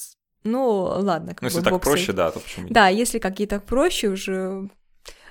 ну 0.43 0.85
ладно, 0.85 1.35
как 1.35 1.43
Ну, 1.43 1.49
бы 1.49 1.53
если 1.53 1.61
так 1.63 1.73
бог 1.73 1.83
с 1.83 1.87
ним. 1.87 1.93
проще, 1.95 2.13
да, 2.15 2.31
то 2.31 2.41
почему 2.41 2.65
нет? 2.65 2.73
Да, 2.73 2.89
если 2.89 3.19
какие-то 3.19 3.61
проще 3.61 4.09
уже, 4.09 4.71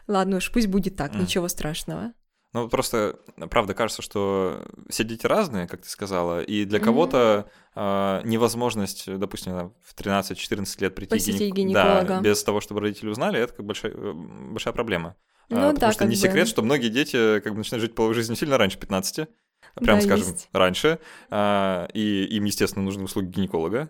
ладно 0.08 0.38
уж, 0.38 0.52
пусть 0.52 0.68
будет 0.68 0.96
так, 0.96 1.14
Мгм. 1.14 1.24
ничего 1.24 1.48
страшного. 1.48 2.14
Ну, 2.54 2.68
просто, 2.68 3.18
правда, 3.50 3.74
кажется, 3.74 4.02
что 4.02 4.66
все 4.90 5.06
дети 5.06 5.26
разные, 5.26 5.68
как 5.68 5.84
ты 5.84 5.90
сказала, 5.90 6.42
и 6.42 6.66
для 6.66 6.80
Мгм. 6.80 6.86
кого-то 6.86 7.50
а, 7.76 8.22
невозможность, 8.26 9.06
допустим, 9.18 9.54
там, 9.54 9.74
в 9.82 9.94
13-14 9.96 10.82
лет 10.82 10.94
прийти 10.94 11.16
гинек- 11.18 11.54
гинеколога. 11.54 12.08
Да, 12.16 12.22
без 12.22 12.44
того, 12.44 12.60
чтобы 12.60 12.82
родители 12.82 13.08
узнали, 13.10 13.40
это 13.40 13.54
как 13.54 13.66
большая, 13.66 13.94
э, 13.94 14.14
большая 14.14 14.74
проблема. 14.74 15.16
А, 15.50 15.56
Ну 15.68 15.74
потому 15.74 15.80
да, 15.80 15.92
что 15.92 16.00
как 16.00 16.10
не 16.10 16.16
бы. 16.16 16.22
секрет, 16.22 16.48
что 16.50 16.62
многие 16.62 16.90
дети 16.90 17.40
как 17.40 17.54
бы 17.54 17.60
начинают 17.60 17.82
жить 17.84 17.96
половой 17.96 18.16
жизнью 18.16 18.36
сильно 18.36 18.58
раньше 18.58 18.78
15, 18.78 19.30
прям 19.76 20.00
Да, 20.00 20.02
скажем, 20.02 20.28
есть. 20.28 20.50
раньше, 20.52 21.00
а, 21.30 21.88
и 21.94 22.26
им, 22.26 22.44
естественно, 22.44 22.84
нужны 22.84 23.04
услуги 23.06 23.28
гинеколога. 23.28 23.90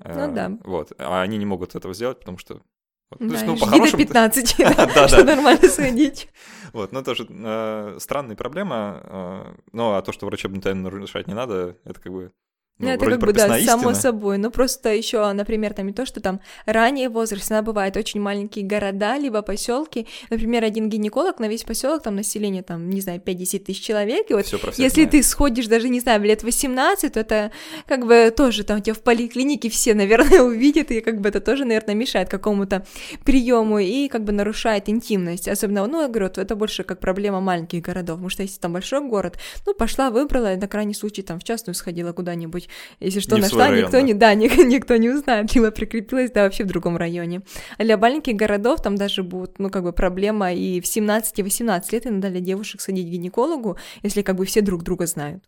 А, 0.00 0.28
Ну 0.28 0.32
да. 0.34 0.56
Вот, 0.64 0.92
а 0.98 1.22
они 1.22 1.38
не 1.38 1.46
могут 1.46 1.74
этого 1.74 1.92
сделать, 1.94 2.20
потому 2.20 2.38
что... 2.38 2.62
вот, 3.10 3.18
то 3.18 3.26
Да, 3.26 3.34
есть, 3.34 3.46
ну, 3.46 3.56
жди 3.56 3.64
до 3.64 3.70
по-хорошему... 3.70 3.98
15, 3.98 4.56
Да, 4.94 5.08
что 5.08 5.24
нормально 5.24 5.68
сходить. 5.68 6.28
Вот, 6.72 6.92
ну 6.92 7.02
тоже 7.02 7.26
э, 7.28 7.96
странная 8.00 8.36
проблема. 8.36 9.56
ну, 9.72 9.92
а 9.94 10.02
то, 10.02 10.12
что 10.12 10.26
врачебную 10.26 10.62
тайну 10.62 10.82
нарушать 10.82 11.26
не 11.26 11.34
надо, 11.34 11.76
это 11.84 12.00
как 12.00 12.12
бы. 12.12 12.32
Ну, 12.78 12.88
Ну, 12.88 12.92
это 12.92 13.06
как 13.06 13.20
бы, 13.20 13.32
да, 13.32 13.58
само 13.60 13.94
собой. 13.94 14.36
Ну, 14.36 14.50
просто 14.50 14.92
еще, 14.92 15.32
например, 15.32 15.72
там 15.72 15.86
не 15.86 15.94
то, 15.94 16.04
что 16.04 16.20
там 16.20 16.40
ранний 16.66 17.08
возраст, 17.08 17.50
иногда 17.50 17.62
бывает 17.62 17.96
очень 17.96 18.20
маленькие 18.20 18.66
города, 18.66 19.16
либо 19.16 19.40
поселки. 19.40 20.06
Например, 20.28 20.62
один 20.62 20.90
гинеколог 20.90 21.38
на 21.38 21.48
весь 21.48 21.64
поселок, 21.64 22.02
там 22.02 22.16
население, 22.16 22.62
там, 22.62 22.90
не 22.90 23.00
знаю, 23.00 23.20
50 23.20 23.64
тысяч 23.64 23.82
человек, 23.82 24.30
и 24.30 24.34
вот 24.34 24.44
Всё 24.44 24.58
про 24.58 24.72
если 24.76 24.88
знает. 25.02 25.10
ты 25.10 25.22
сходишь 25.22 25.68
даже, 25.68 25.88
не 25.88 26.00
знаю, 26.00 26.20
в 26.20 26.24
лет 26.24 26.42
18, 26.42 27.14
то 27.14 27.20
это 27.20 27.50
как 27.86 28.04
бы 28.06 28.30
тоже 28.36 28.62
там 28.62 28.82
тебя 28.82 28.92
в 28.92 29.00
поликлинике 29.00 29.70
все, 29.70 29.94
наверное, 29.94 30.42
увидят, 30.42 30.90
и 30.90 31.00
как 31.00 31.22
бы 31.22 31.30
это 31.30 31.40
тоже, 31.40 31.64
наверное, 31.64 31.94
мешает 31.94 32.28
какому-то 32.28 32.84
приему 33.24 33.78
и 33.78 34.08
как 34.08 34.24
бы 34.24 34.32
нарушает 34.32 34.90
интимность. 34.90 35.48
Особенно, 35.48 35.86
ну, 35.86 36.02
я 36.02 36.08
говорю, 36.08 36.26
это 36.26 36.54
больше 36.54 36.84
как 36.84 37.00
проблема 37.00 37.40
маленьких 37.40 37.80
городов, 37.80 38.16
потому 38.16 38.28
что 38.28 38.42
если 38.42 38.60
там 38.60 38.74
большой 38.74 39.00
город, 39.00 39.38
ну, 39.64 39.72
пошла, 39.72 40.10
выбрала, 40.10 40.52
и 40.52 40.56
на 40.56 40.68
крайний 40.68 40.94
случай 40.94 41.22
там 41.22 41.40
в 41.40 41.44
частную 41.44 41.74
сходила 41.74 42.12
куда-нибудь, 42.12 42.65
если 43.00 43.20
что, 43.20 43.36
Не 43.36 43.42
нашла, 43.42 43.68
район, 43.68 43.84
никто 43.84 43.98
да. 43.98 44.02
не, 44.02 44.14
да, 44.14 44.34
ни- 44.58 44.64
никто 44.66 44.96
не 44.96 45.08
узнает, 45.10 45.54
либо 45.54 45.70
прикрепилась, 45.70 46.30
да, 46.30 46.44
вообще 46.44 46.64
в 46.64 46.66
другом 46.68 46.96
районе. 46.96 47.42
А 47.78 47.84
для 47.84 47.96
маленьких 47.96 48.34
городов 48.36 48.82
там 48.82 48.96
даже 48.96 49.22
будет, 49.22 49.58
ну, 49.58 49.70
как 49.70 49.82
бы 49.82 49.92
проблема 49.92 50.52
и 50.52 50.80
в 50.80 50.84
17-18 50.84 51.82
лет 51.92 52.06
иногда 52.06 52.30
для 52.30 52.40
девушек 52.40 52.80
сходить 52.80 53.06
к 53.06 53.10
гинекологу, 53.10 53.78
если 54.02 54.22
как 54.22 54.36
бы 54.36 54.44
все 54.44 54.60
друг 54.60 54.82
друга 54.82 55.06
знают. 55.06 55.44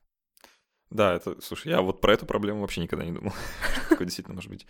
Да, 0.91 1.15
это, 1.15 1.37
слушай, 1.43 1.69
я 1.69 1.83
вот 1.83 2.01
про 2.01 2.15
эту 2.15 2.25
проблему 2.27 2.63
вообще 2.63 2.81
никогда 2.81 3.05
не 3.05 3.13
думал. 3.13 3.33
Такое 3.89 4.07
действительно 4.07 4.37
может 4.37 4.51
быть. 4.51 4.67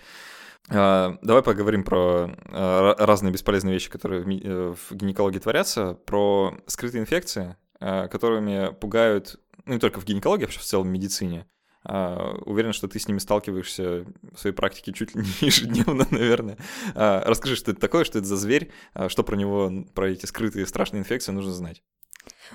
А, 0.68 1.16
Давай 1.22 1.42
поговорим 1.42 1.84
про 1.84 2.30
ра- 2.46 2.96
разные 2.98 3.32
бесполезные 3.32 3.72
вещи, 3.74 3.90
которые 3.90 4.22
в 4.22 4.28
э, 4.28 4.74
в 4.74 4.94
гинекологии 4.94 5.38
творятся, 5.38 5.94
про 5.94 6.58
скрытые 6.66 7.02
инфекции, 7.02 7.56
а, 7.80 8.08
которыми 8.08 8.74
пугают, 8.74 9.40
ну 9.64 9.74
не 9.74 9.78
только 9.80 10.00
в 10.00 10.04
гинекологии, 10.04 10.44
а 10.44 10.46
вообще 10.46 10.60
в 10.60 10.64
целом 10.64 10.88
в 10.88 10.90
медицине. 10.90 11.46
А, 11.88 12.36
Уверен, 12.44 12.72
что 12.72 12.86
ты 12.86 12.98
с 12.98 13.08
ними 13.08 13.18
сталкиваешься 13.18 14.04
в 14.32 14.38
своей 14.38 14.54
практике 14.54 14.92
чуть 14.92 15.14
ли 15.14 15.22
не 15.22 15.28
ежедневно, 15.46 16.06
наверное. 16.10 16.58
А, 16.94 17.24
Расскажи, 17.26 17.56
что 17.56 17.70
это 17.70 17.80
такое, 17.80 18.04
что 18.04 18.18
это 18.18 18.28
за 18.28 18.36
зверь, 18.36 18.70
а, 18.92 19.08
что 19.08 19.24
про 19.24 19.36
него, 19.36 19.72
про 19.94 20.10
эти 20.10 20.26
скрытые 20.26 20.66
страшные 20.66 21.00
инфекции 21.00 21.32
нужно 21.32 21.52
знать. 21.52 21.82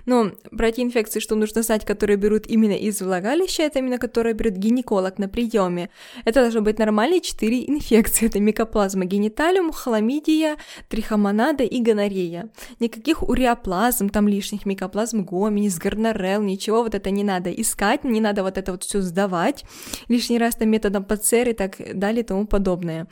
Ну, 0.06 0.32
про 0.52 0.68
эти 0.68 0.82
инфекции, 0.82 1.20
что 1.20 1.36
нужно 1.36 1.62
знать, 1.62 1.86
которые 1.86 2.18
берут 2.18 2.48
именно 2.48 2.74
из 2.74 3.02
влагалища, 3.02 3.64
это 3.64 3.80
именно 3.80 3.98
которые 3.98 4.34
берет 4.34 4.58
гинеколог 4.58 5.18
на 5.20 5.30
приеме. 5.30 5.90
Это 6.26 6.42
должно 6.42 6.62
быть 6.62 6.80
нормальные 6.80 7.22
четыре 7.22 7.68
инфекции. 7.68 8.26
Это 8.28 8.40
микоплазма 8.40 9.06
гениталиум, 9.06 9.72
хламидия, 9.72 10.58
трихомонада 10.90 11.64
и 11.64 11.82
гонорея. 11.82 12.50
Никаких 12.80 13.24
уреоплазм, 13.24 14.10
там 14.10 14.28
лишних 14.28 14.66
микоплазм, 14.66 15.24
гоминис, 15.24 15.78
горнорел, 15.78 16.42
ничего 16.42 16.84
вот 16.84 16.96
это 16.96 17.10
не 17.12 17.24
надо 17.24 17.52
искать, 17.52 18.04
не 18.04 18.22
надо 18.22 18.44
вот 18.44 18.58
это 18.58 18.72
вот 18.72 18.84
все 18.84 19.02
сдавать. 19.02 19.64
Лишний 20.08 20.40
раз 20.40 20.56
там 20.56 20.70
методом 20.70 21.04
ПЦР 21.04 21.50
и 21.50 21.54
так 21.54 21.78
далее 21.98 22.24
и 22.24 22.26
тому 22.26 22.48
подобное. 22.48 23.08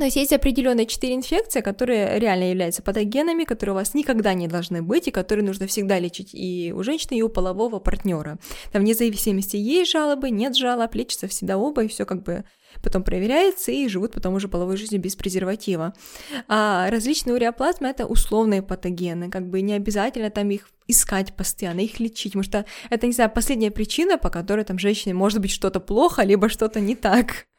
То 0.00 0.06
есть 0.06 0.16
есть 0.16 0.32
определенные 0.32 0.86
четыре 0.86 1.14
инфекции, 1.14 1.60
которые 1.60 2.18
реально 2.18 2.44
являются 2.44 2.80
патогенами, 2.80 3.44
которые 3.44 3.74
у 3.74 3.76
вас 3.76 3.92
никогда 3.92 4.32
не 4.32 4.48
должны 4.48 4.80
быть, 4.80 5.08
и 5.08 5.10
которые 5.10 5.44
нужно 5.44 5.66
всегда 5.66 5.98
лечить 5.98 6.30
и 6.32 6.72
у 6.74 6.82
женщины, 6.82 7.18
и 7.18 7.22
у 7.22 7.28
полового 7.28 7.80
партнера. 7.80 8.38
Там 8.72 8.80
вне 8.80 8.94
зависимости 8.94 9.56
есть 9.56 9.90
жалобы, 9.90 10.30
нет 10.30 10.56
жалоб, 10.56 10.94
лечится 10.94 11.28
всегда 11.28 11.58
оба, 11.58 11.84
и 11.84 11.88
все 11.88 12.06
как 12.06 12.22
бы 12.22 12.44
потом 12.82 13.02
проверяется 13.02 13.72
и 13.72 13.88
живут 13.88 14.12
потом 14.12 14.32
уже 14.32 14.48
половой 14.48 14.78
жизнью 14.78 15.02
без 15.02 15.16
презерватива. 15.16 15.92
А 16.48 16.88
различные 16.88 17.34
уреоплазмы— 17.34 17.88
это 17.90 18.06
условные 18.06 18.62
патогены, 18.62 19.28
как 19.28 19.50
бы 19.50 19.60
не 19.60 19.74
обязательно 19.74 20.30
там 20.30 20.50
их 20.50 20.70
искать 20.86 21.36
постоянно, 21.36 21.80
их 21.80 22.00
лечить, 22.00 22.32
потому 22.32 22.44
что 22.44 22.64
это, 22.88 23.06
не 23.06 23.12
знаю, 23.12 23.30
последняя 23.30 23.70
причина, 23.70 24.16
по 24.16 24.30
которой 24.30 24.64
там 24.64 24.78
женщине 24.78 25.12
может 25.12 25.42
быть 25.42 25.50
что-то 25.50 25.78
плохо, 25.78 26.22
либо 26.22 26.48
что-то 26.48 26.80
не 26.80 26.96
так. 26.96 27.49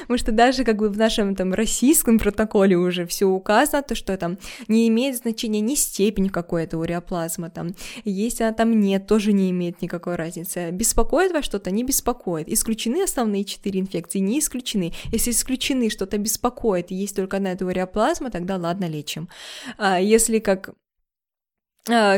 Потому 0.00 0.18
что 0.18 0.32
даже 0.32 0.64
как 0.64 0.76
бы 0.76 0.88
в 0.88 0.96
нашем 0.96 1.34
там 1.34 1.54
российском 1.54 2.18
протоколе 2.18 2.76
уже 2.76 3.06
все 3.06 3.26
указано, 3.26 3.82
то 3.82 3.94
что 3.94 4.16
там 4.16 4.38
не 4.68 4.88
имеет 4.88 5.16
значения 5.16 5.60
ни 5.60 5.74
степень 5.74 6.28
какой-то 6.28 6.78
уреоплазма, 6.78 7.50
там, 7.50 7.74
если 8.04 8.44
она 8.44 8.52
там 8.52 8.78
нет, 8.80 9.06
тоже 9.06 9.32
не 9.32 9.50
имеет 9.50 9.82
никакой 9.82 10.16
разницы. 10.16 10.70
Беспокоит 10.70 11.32
вас 11.32 11.44
что-то, 11.44 11.70
не 11.70 11.84
беспокоит. 11.84 12.48
Исключены 12.48 13.02
основные 13.02 13.44
четыре 13.44 13.80
инфекции, 13.80 14.18
не 14.18 14.38
исключены. 14.38 14.92
Если 15.12 15.30
исключены, 15.30 15.90
что-то 15.90 16.18
беспокоит, 16.18 16.90
есть 16.90 17.16
только 17.16 17.36
одна 17.36 17.52
эта 17.52 17.66
уреоплазма, 17.66 18.30
тогда 18.30 18.56
ладно, 18.56 18.86
лечим. 18.86 19.28
А 19.76 20.00
если 20.00 20.38
как 20.38 20.74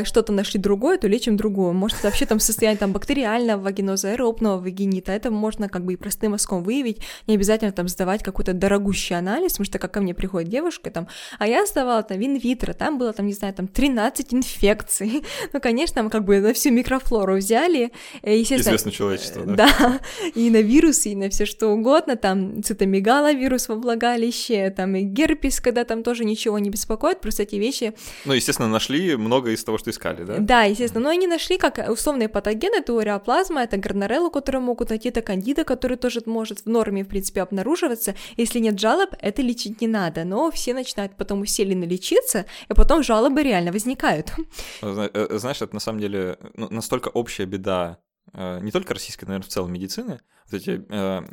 что-то 0.03 0.33
нашли 0.33 0.59
другое, 0.59 0.97
то 0.97 1.07
лечим 1.07 1.37
другое. 1.37 1.71
Может, 1.71 2.03
вообще 2.03 2.25
там 2.25 2.39
состояние 2.39 2.77
там 2.77 2.91
бактериального 2.91 3.61
вагиноза, 3.61 4.11
аэробного 4.11 4.59
вагинита. 4.59 5.11
Это 5.11 5.31
можно 5.31 5.69
как 5.69 5.85
бы 5.85 5.93
и 5.93 5.95
простым 5.95 6.31
мазком 6.31 6.63
выявить. 6.63 6.99
Не 7.27 7.35
обязательно 7.35 7.71
там 7.71 7.87
сдавать 7.87 8.23
какой-то 8.23 8.53
дорогущий 8.53 9.15
анализ, 9.15 9.53
потому 9.53 9.65
что 9.65 9.79
как 9.79 9.93
ко 9.93 10.01
мне 10.01 10.13
приходит 10.13 10.49
девушка 10.49 10.91
там, 10.91 11.07
а 11.39 11.47
я 11.47 11.65
сдавала 11.65 12.03
там 12.03 12.19
винвитро, 12.19 12.73
там 12.73 12.97
было 12.97 13.13
там, 13.13 13.27
не 13.27 13.33
знаю, 13.33 13.53
там 13.53 13.67
13 13.67 14.33
инфекций. 14.33 15.23
ну, 15.53 15.59
конечно, 15.59 16.03
мы 16.03 16.09
как 16.09 16.25
бы 16.25 16.39
на 16.39 16.53
всю 16.53 16.71
микрофлору 16.71 17.37
взяли. 17.37 17.91
Э, 18.21 18.37
естественно, 18.37 18.75
Известно 18.75 18.91
человечество, 18.91 19.45
да? 19.45 19.61
Да, 19.81 19.99
и 20.35 20.49
на 20.49 20.61
вирусы, 20.61 21.11
и 21.11 21.15
на 21.15 21.29
все 21.29 21.45
что 21.45 21.67
угодно, 21.69 22.15
там 22.15 22.63
цитомегаловирус 22.63 23.69
во 23.69 23.75
влагалище, 23.75 24.69
там 24.71 24.95
и 24.95 25.03
герпес, 25.03 25.61
когда 25.61 25.85
там 25.85 26.03
тоже 26.03 26.25
ничего 26.25 26.59
не 26.59 26.69
беспокоит, 26.69 27.21
просто 27.21 27.43
эти 27.43 27.55
вещи... 27.55 27.93
Ну, 28.25 28.33
естественно, 28.33 28.67
нашли 28.67 29.15
много 29.15 29.50
из 29.53 29.61
из 29.61 29.63
того, 29.63 29.77
что 29.77 29.89
искали, 29.89 30.23
да? 30.23 30.37
Да, 30.39 30.63
естественно. 30.63 31.03
Но 31.03 31.09
они 31.09 31.27
нашли 31.27 31.57
как 31.57 31.77
условные 31.89 32.27
патогены, 32.27 32.77
это 32.77 32.93
уреоплазма, 32.93 33.61
это 33.61 33.77
горнореллу, 33.77 34.31
которые 34.31 34.61
могут 34.61 34.89
найти, 34.89 35.09
это 35.09 35.21
кандида, 35.21 35.63
который 35.63 35.97
тоже 35.97 36.21
может 36.25 36.61
в 36.61 36.65
норме, 36.65 37.03
в 37.03 37.07
принципе, 37.07 37.41
обнаруживаться. 37.41 38.15
Если 38.37 38.59
нет 38.59 38.79
жалоб, 38.79 39.09
это 39.19 39.41
лечить 39.41 39.81
не 39.81 39.87
надо. 39.87 40.25
Но 40.25 40.51
все 40.51 40.73
начинают 40.73 41.15
потом 41.15 41.41
усиленно 41.41 41.85
лечиться, 41.85 42.45
и 42.69 42.73
потом 42.73 43.03
жалобы 43.03 43.43
реально 43.43 43.71
возникают. 43.71 44.33
Э, 44.81 45.09
э, 45.13 45.37
знаешь, 45.37 45.61
это 45.61 45.73
на 45.73 45.79
самом 45.79 45.99
деле 45.99 46.37
ну, 46.55 46.67
настолько 46.69 47.09
общая 47.09 47.45
беда 47.45 47.99
э, 48.33 48.59
не 48.61 48.71
только 48.71 48.93
российской, 48.93 49.25
наверное, 49.25 49.47
в 49.47 49.51
целом 49.51 49.71
медицины, 49.71 50.19
вот 50.49 50.61
эти, 50.61 50.83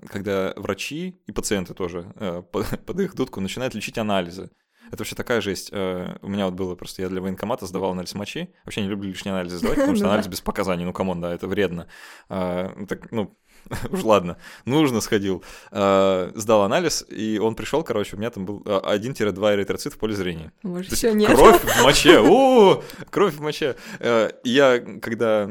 когда 0.06 0.52
врачи 0.56 1.20
и 1.26 1.32
пациенты 1.32 1.74
тоже 1.74 2.12
под 2.52 3.00
их 3.00 3.14
дудку 3.14 3.40
начинают 3.40 3.74
лечить 3.74 3.98
анализы. 3.98 4.50
Это 4.88 4.98
вообще 4.98 5.14
такая 5.14 5.40
жесть. 5.40 5.70
Э, 5.72 6.16
у 6.22 6.28
меня 6.28 6.46
вот 6.46 6.54
было 6.54 6.74
просто, 6.74 7.02
я 7.02 7.08
для 7.08 7.20
военкомата 7.20 7.66
сдавал 7.66 7.92
анализ 7.92 8.14
мочи. 8.14 8.48
Вообще 8.64 8.82
не 8.82 8.88
люблю 8.88 9.08
лишние 9.08 9.32
анализы 9.32 9.58
сдавать, 9.58 9.78
потому 9.78 9.96
что 9.96 10.06
анализ 10.06 10.26
без 10.26 10.40
показаний, 10.40 10.84
ну 10.84 10.92
come 10.92 11.08
on, 11.08 11.20
да, 11.20 11.34
это 11.34 11.46
вредно. 11.46 11.88
А, 12.28 12.74
так, 12.86 13.10
ну, 13.12 13.36
уж 13.90 14.02
ладно, 14.02 14.38
нужно 14.64 15.00
сходил. 15.00 15.44
А, 15.70 16.30
сдал 16.34 16.62
анализ, 16.62 17.04
и 17.08 17.38
он 17.38 17.54
пришел, 17.54 17.82
короче, 17.82 18.16
у 18.16 18.18
меня 18.18 18.30
там 18.30 18.46
был 18.46 18.62
1-2 18.62 19.46
а, 19.46 19.54
эритроцит 19.54 19.94
в 19.94 19.98
поле 19.98 20.14
зрения. 20.14 20.52
Может, 20.62 20.92
все 20.92 21.12
нет. 21.12 21.30
Кровь 21.30 21.62
в 21.62 21.82
моче, 21.82 22.20
о, 22.24 22.82
кровь 23.10 23.34
в 23.34 23.40
моче. 23.40 23.76
Э, 23.98 24.30
я, 24.44 24.78
когда 25.00 25.48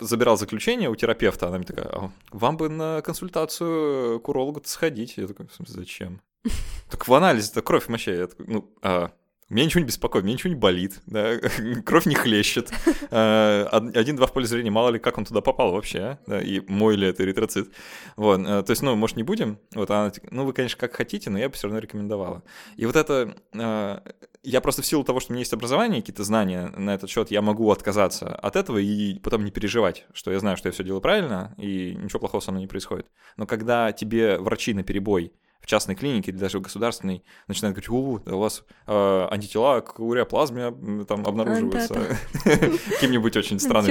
забирал 0.00 0.36
заключение 0.36 0.88
у 0.88 0.96
терапевта, 0.96 1.48
она 1.48 1.58
мне 1.58 1.66
такая, 1.66 2.10
вам 2.30 2.56
бы 2.56 2.68
на 2.68 3.02
консультацию 3.02 4.20
к 4.20 4.28
урологу 4.28 4.62
сходить. 4.64 5.14
Я 5.16 5.26
такой, 5.26 5.46
зачем? 5.66 6.20
Так 6.90 7.06
в 7.06 7.12
анализе 7.12 7.50
это 7.50 7.60
кровь 7.60 7.84
в 7.84 7.88
моче. 7.90 8.16
Я 8.16 8.26
такой, 8.28 8.46
ну, 8.48 8.74
а, 8.80 9.12
меня 9.50 9.64
ничего 9.64 9.80
не 9.80 9.86
беспокоит, 9.86 10.24
меня 10.24 10.34
ничего 10.34 10.50
не 10.52 10.58
болит, 10.58 11.00
да? 11.06 11.38
кровь 11.84 12.06
не 12.06 12.14
хлещет. 12.14 12.70
А, 13.10 13.64
один-два 13.94 14.26
в 14.26 14.34
поле 14.34 14.46
зрения, 14.46 14.70
мало 14.70 14.90
ли, 14.90 14.98
как 14.98 15.16
он 15.16 15.24
туда 15.24 15.40
попал 15.40 15.72
вообще, 15.72 15.98
а? 15.98 16.18
да? 16.26 16.42
и 16.42 16.60
мой 16.68 16.94
ли 16.94 17.06
это 17.06 17.22
эритроцит. 17.22 17.70
Вот, 18.16 18.40
а, 18.44 18.62
то 18.62 18.70
есть, 18.70 18.82
ну, 18.82 18.94
может, 18.96 19.16
не 19.16 19.22
будем, 19.22 19.58
вот, 19.74 19.90
она, 19.90 20.12
ну, 20.30 20.44
вы, 20.44 20.52
конечно, 20.52 20.78
как 20.78 20.94
хотите, 20.94 21.30
но 21.30 21.38
я 21.38 21.48
бы 21.48 21.54
все 21.54 21.68
равно 21.68 21.78
рекомендовала. 21.78 22.42
И 22.76 22.84
вот 22.84 22.96
это, 22.96 23.34
а, 23.54 24.02
я 24.42 24.60
просто 24.60 24.82
в 24.82 24.86
силу 24.86 25.04
того, 25.04 25.20
что 25.20 25.32
у 25.32 25.34
меня 25.34 25.40
есть 25.40 25.54
образование, 25.54 26.02
какие-то 26.02 26.24
знания 26.24 26.66
на 26.76 26.94
этот 26.94 27.08
счет, 27.08 27.30
я 27.30 27.40
могу 27.40 27.70
отказаться 27.70 28.34
от 28.34 28.56
этого 28.56 28.76
и 28.76 29.18
потом 29.20 29.44
не 29.46 29.50
переживать, 29.50 30.04
что 30.12 30.30
я 30.30 30.38
знаю, 30.38 30.58
что 30.58 30.68
я 30.68 30.72
все 30.72 30.84
делаю 30.84 31.00
правильно, 31.00 31.54
и 31.56 31.96
ничего 31.98 32.20
плохого 32.20 32.42
со 32.42 32.50
мной 32.50 32.62
не 32.62 32.68
происходит. 32.68 33.06
Но 33.38 33.46
когда 33.46 33.92
тебе 33.92 34.36
врачи 34.38 34.74
на 34.74 34.82
перебой 34.82 35.32
в 35.60 35.66
частной 35.66 35.94
клинике 35.94 36.30
или 36.30 36.38
даже 36.38 36.58
в 36.58 36.62
государственной 36.62 37.24
начинают 37.46 37.76
говорить, 37.76 37.90
у, 37.90 38.34
у 38.34 38.38
вас 38.38 38.64
э, 38.86 39.28
антитела 39.30 39.80
к 39.80 39.98
уреоплазме 40.00 41.04
там 41.04 41.26
обнаруживаются 41.26 42.18
каким-нибудь 42.90 43.36
очень 43.36 43.58
странным 43.58 43.86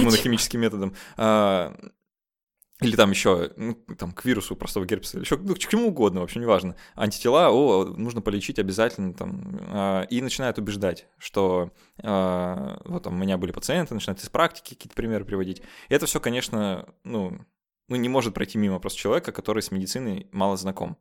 иммунохимическим 0.00 0.60
методом. 0.60 0.94
А, 1.16 1.74
или 2.80 2.94
там 2.94 3.10
еще, 3.10 3.50
ну, 3.56 3.74
там, 3.98 4.12
к 4.12 4.24
вирусу 4.24 4.54
простого 4.54 4.84
герпеса, 4.84 5.16
или 5.16 5.24
еще 5.24 5.36
ну, 5.36 5.54
к 5.54 5.58
чему 5.58 5.88
угодно, 5.88 6.20
в 6.20 6.24
общем, 6.24 6.40
неважно. 6.42 6.76
Антитела, 6.94 7.50
о, 7.50 7.84
нужно 7.84 8.20
полечить 8.20 8.60
обязательно, 8.60 9.14
там, 9.14 9.58
э, 9.60 10.06
и 10.10 10.22
начинают 10.22 10.58
убеждать, 10.58 11.08
что 11.18 11.72
э, 12.00 12.76
вот 12.84 13.02
там 13.02 13.14
у 13.14 13.18
меня 13.18 13.36
были 13.36 13.50
пациенты, 13.50 13.94
начинают 13.94 14.22
из 14.22 14.28
практики 14.28 14.74
какие-то 14.74 14.94
примеры 14.94 15.24
приводить. 15.24 15.60
И 15.88 15.94
это 15.94 16.06
все, 16.06 16.20
конечно, 16.20 16.88
ну, 17.02 17.40
ну, 17.88 17.96
не 17.96 18.08
может 18.08 18.34
пройти 18.34 18.58
мимо 18.58 18.78
просто 18.78 18.98
человека, 18.98 19.32
который 19.32 19.62
с 19.62 19.70
медициной 19.70 20.28
мало 20.32 20.56
знаком. 20.56 20.96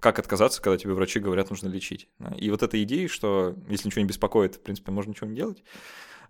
Как 0.00 0.18
отказаться, 0.18 0.60
когда 0.60 0.76
тебе 0.76 0.94
врачи 0.94 1.20
говорят, 1.20 1.50
нужно 1.50 1.68
лечить? 1.68 2.08
И 2.36 2.50
вот 2.50 2.62
эта 2.62 2.82
идея, 2.82 3.06
что 3.06 3.54
если 3.68 3.86
ничего 3.86 4.02
не 4.02 4.08
беспокоит, 4.08 4.56
в 4.56 4.62
принципе, 4.62 4.90
можно 4.90 5.10
ничего 5.10 5.28
не 5.28 5.36
делать, 5.36 5.62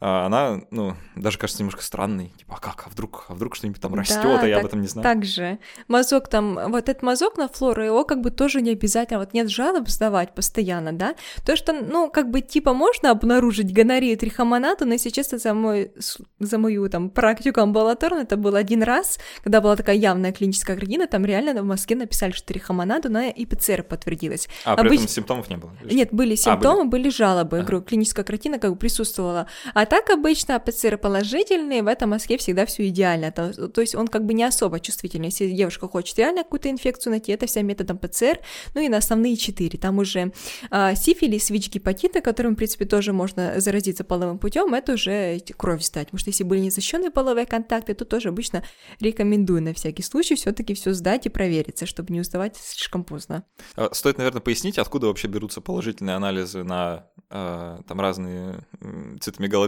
она, 0.02 0.62
ну, 0.72 0.96
даже 1.14 1.38
кажется 1.38 1.62
немножко 1.62 1.84
странной. 1.84 2.32
Типа, 2.36 2.56
а 2.56 2.60
как, 2.60 2.84
а 2.86 2.90
вдруг, 2.90 3.26
а 3.28 3.34
вдруг 3.34 3.54
что-нибудь 3.54 3.80
там 3.80 3.94
растет, 3.94 4.20
да, 4.24 4.40
а 4.40 4.46
я 4.48 4.56
так, 4.56 4.64
об 4.64 4.68
этом 4.68 4.80
не 4.80 4.88
знаю. 4.88 5.04
Так 5.04 5.24
же. 5.24 5.60
Мазок 5.86 6.26
там, 6.26 6.58
вот 6.72 6.88
этот 6.88 7.02
мазок 7.02 7.36
на 7.36 7.46
флору, 7.46 7.84
его 7.84 8.04
как 8.04 8.20
бы 8.20 8.32
тоже 8.32 8.62
не 8.62 8.72
обязательно, 8.72 9.20
вот 9.20 9.32
нет 9.32 9.48
жалоб 9.48 9.88
сдавать 9.88 10.34
постоянно, 10.34 10.92
да? 10.92 11.14
То, 11.46 11.54
что, 11.54 11.72
ну, 11.72 12.10
как 12.10 12.30
бы, 12.30 12.40
типа, 12.40 12.74
можно 12.74 13.12
обнаружить 13.12 13.72
гонорею 13.72 14.18
трихомонату, 14.18 14.86
но, 14.86 14.94
если 14.94 15.10
честно, 15.10 15.38
за, 15.38 15.54
мой, 15.54 15.92
за 16.40 16.58
мою 16.58 16.88
там 16.88 17.08
практику 17.08 17.60
амбулаторную 17.60 18.24
это 18.24 18.36
был 18.36 18.56
один 18.56 18.82
раз, 18.82 19.20
когда 19.44 19.60
была 19.60 19.76
такая 19.76 19.94
явная 19.94 20.32
клиническая 20.32 20.76
картина, 20.76 21.06
там 21.06 21.24
реально 21.24 21.62
в 21.62 21.64
Москве 21.64 21.94
написали, 21.94 22.32
что 22.32 22.46
трихомонату, 22.46 23.08
но 23.08 23.20
и 23.20 23.46
ПЦР 23.46 23.84
подтвердилась. 23.84 24.48
А, 24.64 24.72
Обыч... 24.74 24.88
при 24.88 24.96
этом 24.96 25.08
симптомов 25.08 25.48
не 25.48 25.58
было? 25.58 25.70
Нет, 25.84 26.08
были 26.10 26.34
симптомы, 26.34 26.80
а, 26.80 26.84
были? 26.86 27.02
были 27.02 27.10
жалобы, 27.10 27.58
ага. 27.58 27.66
говорю, 27.66 27.84
клиническая 27.84 28.24
картина 28.24 28.58
как 28.58 28.72
бы 28.72 28.76
присутствовала. 28.76 29.46
А 29.74 29.86
так 29.92 30.08
обычно 30.08 30.58
ПЦР 30.58 30.96
положительные, 30.96 31.82
в 31.82 31.86
этом 31.86 32.08
мазке 32.08 32.38
всегда 32.38 32.64
все 32.64 32.88
идеально. 32.88 33.30
То, 33.30 33.68
то 33.68 33.82
есть 33.82 33.94
он 33.94 34.08
как 34.08 34.24
бы 34.24 34.32
не 34.32 34.42
особо 34.42 34.80
чувствительный. 34.80 35.26
Если 35.26 35.50
девушка 35.50 35.86
хочет 35.86 36.16
реально 36.16 36.44
какую-то 36.44 36.70
инфекцию 36.70 37.10
найти, 37.10 37.30
это 37.30 37.46
вся 37.46 37.60
методом 37.60 37.98
ПЦР. 37.98 38.38
Ну 38.74 38.80
и 38.80 38.88
на 38.88 38.96
основные 38.96 39.36
четыре. 39.36 39.78
Там 39.78 39.98
уже 39.98 40.32
а, 40.70 40.94
сифилис, 40.94 41.50
ВИЧ-гепатиты, 41.50 42.22
которым, 42.22 42.54
в 42.54 42.56
принципе, 42.56 42.86
тоже 42.86 43.12
можно 43.12 43.60
заразиться 43.60 44.02
половым 44.02 44.38
путем, 44.38 44.72
это 44.72 44.94
уже 44.94 45.38
кровь 45.58 45.82
сдать. 45.82 46.06
Потому 46.06 46.20
что 46.20 46.30
если 46.30 46.44
были 46.44 46.60
незащищенные 46.60 47.10
половые 47.10 47.44
контакты, 47.44 47.92
то 47.92 48.06
тоже 48.06 48.30
обычно 48.30 48.64
рекомендую 48.98 49.60
на 49.60 49.74
всякий 49.74 50.02
случай 50.02 50.36
все-таки 50.36 50.72
все 50.72 50.94
сдать 50.94 51.26
и 51.26 51.28
провериться, 51.28 51.84
чтобы 51.84 52.14
не 52.14 52.20
уставать 52.20 52.56
слишком 52.56 53.04
поздно. 53.04 53.44
А, 53.76 53.90
стоит, 53.92 54.16
наверное, 54.16 54.40
пояснить, 54.40 54.78
откуда 54.78 55.08
вообще 55.08 55.28
берутся 55.28 55.60
положительные 55.60 56.16
анализы 56.16 56.64
на 56.64 57.08
э, 57.28 57.78
там 57.86 58.00
разные 58.00 58.66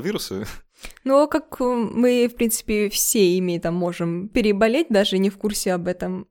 цитомегаловирусы. 0.05 0.47
Ну, 1.05 1.23
а 1.23 1.27
как 1.27 1.61
мы, 1.61 2.29
в 2.29 2.37
принципе, 2.37 2.91
все 2.91 3.37
ими 3.37 3.59
там 3.59 3.75
можем 3.75 4.29
переболеть, 4.29 4.89
даже 4.91 5.19
не 5.19 5.31
в 5.31 5.39
курсе 5.39 5.73
об 5.73 5.89
этом. 5.89 6.27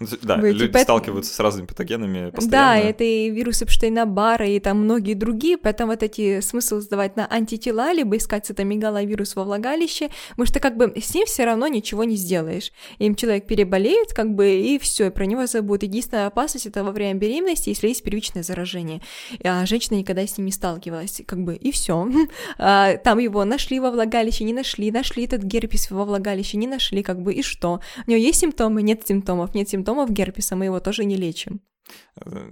Ну, 0.00 0.06
да, 0.22 0.36
Вы, 0.38 0.52
люди 0.52 0.66
типа, 0.68 0.78
сталкиваются 0.78 1.34
с 1.34 1.38
разными 1.40 1.66
патогенами 1.66 2.30
постоянно. 2.30 2.50
Да, 2.50 2.78
это 2.78 3.04
и 3.04 3.28
вирусы 3.28 3.66
Эпштейна-Барра, 3.66 4.48
и 4.48 4.58
там 4.58 4.78
многие 4.78 5.12
другие, 5.12 5.58
поэтому 5.58 5.92
вот 5.92 6.02
эти 6.02 6.40
смысл 6.40 6.80
сдавать 6.80 7.16
на 7.16 7.26
антитела, 7.30 7.92
либо 7.92 8.16
искать 8.16 8.46
цитомегаловирус 8.46 9.36
во 9.36 9.44
влагалище, 9.44 10.08
потому 10.30 10.46
что 10.46 10.58
как 10.58 10.78
бы 10.78 10.90
с 10.98 11.14
ним 11.14 11.26
все 11.26 11.44
равно 11.44 11.66
ничего 11.68 12.04
не 12.04 12.16
сделаешь. 12.16 12.72
Им 12.98 13.14
человек 13.14 13.46
переболеет, 13.46 14.14
как 14.14 14.34
бы, 14.34 14.58
и 14.58 14.78
все, 14.78 15.08
и 15.08 15.10
про 15.10 15.26
него 15.26 15.46
забудут. 15.46 15.82
Единственная 15.82 16.28
опасность 16.28 16.64
это 16.64 16.82
во 16.82 16.92
время 16.92 17.18
беременности, 17.20 17.68
если 17.68 17.88
есть 17.88 18.02
первичное 18.02 18.42
заражение. 18.42 19.02
А 19.44 19.66
женщина 19.66 19.96
никогда 19.96 20.26
с 20.26 20.38
ним 20.38 20.46
не 20.46 20.52
сталкивалась, 20.52 21.20
как 21.26 21.44
бы, 21.44 21.54
и 21.56 21.70
все. 21.70 22.08
А, 22.58 22.96
там 22.98 23.18
его 23.18 23.44
нашли 23.44 23.80
во 23.80 23.90
влагалище, 23.90 24.44
не 24.44 24.52
нашли, 24.52 24.90
нашли 24.90 25.24
этот 25.24 25.42
герпес 25.42 25.90
во 25.90 26.04
влагалище, 26.04 26.56
не 26.56 26.66
нашли, 26.66 27.02
как 27.02 27.20
бы, 27.20 27.32
и 27.32 27.42
что? 27.42 27.80
У 28.06 28.10
него 28.10 28.20
есть 28.20 28.40
симптомы, 28.40 28.82
нет 28.82 29.06
симптомов, 29.06 29.54
нет 29.54 29.68
симптомов, 29.68 29.89
симптомов 29.90 30.10
герпеса, 30.10 30.56
мы 30.56 30.66
его 30.66 30.80
тоже 30.80 31.04
не 31.04 31.16
лечим. 31.16 31.60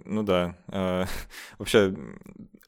Ну 0.04 0.22
да. 0.22 0.56
Э, 0.68 1.04
вообще, 1.58 1.94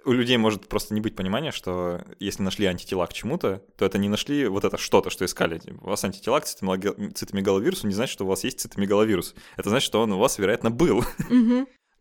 у 0.04 0.12
людей 0.12 0.37
может 0.37 0.68
просто 0.68 0.94
не 0.94 1.00
быть 1.00 1.16
понимания, 1.16 1.50
что 1.50 2.00
если 2.20 2.42
нашли 2.42 2.66
антитела 2.66 3.06
к 3.06 3.12
чему-то, 3.12 3.62
то 3.76 3.85
это 3.85 3.98
не 3.98 4.09
нашли 4.09 4.46
вот 4.46 4.64
это 4.64 4.78
что-то, 4.78 5.11
что 5.11 5.24
искали. 5.24 5.61
У 5.83 5.88
вас 5.88 6.04
антитела 6.04 6.40
к 6.40 6.44
цитомегаловирусу 6.44 7.87
не 7.87 7.94
значит, 7.94 8.12
что 8.12 8.24
у 8.24 8.28
вас 8.28 8.44
есть 8.44 8.61
цитомегаловирус. 8.61 9.35
Это 9.56 9.70
значит, 9.70 9.87
что 9.87 10.00
он 10.00 10.12
у 10.12 10.18
вас, 10.18 10.38
вероятно, 10.38 10.70
был. 10.70 11.04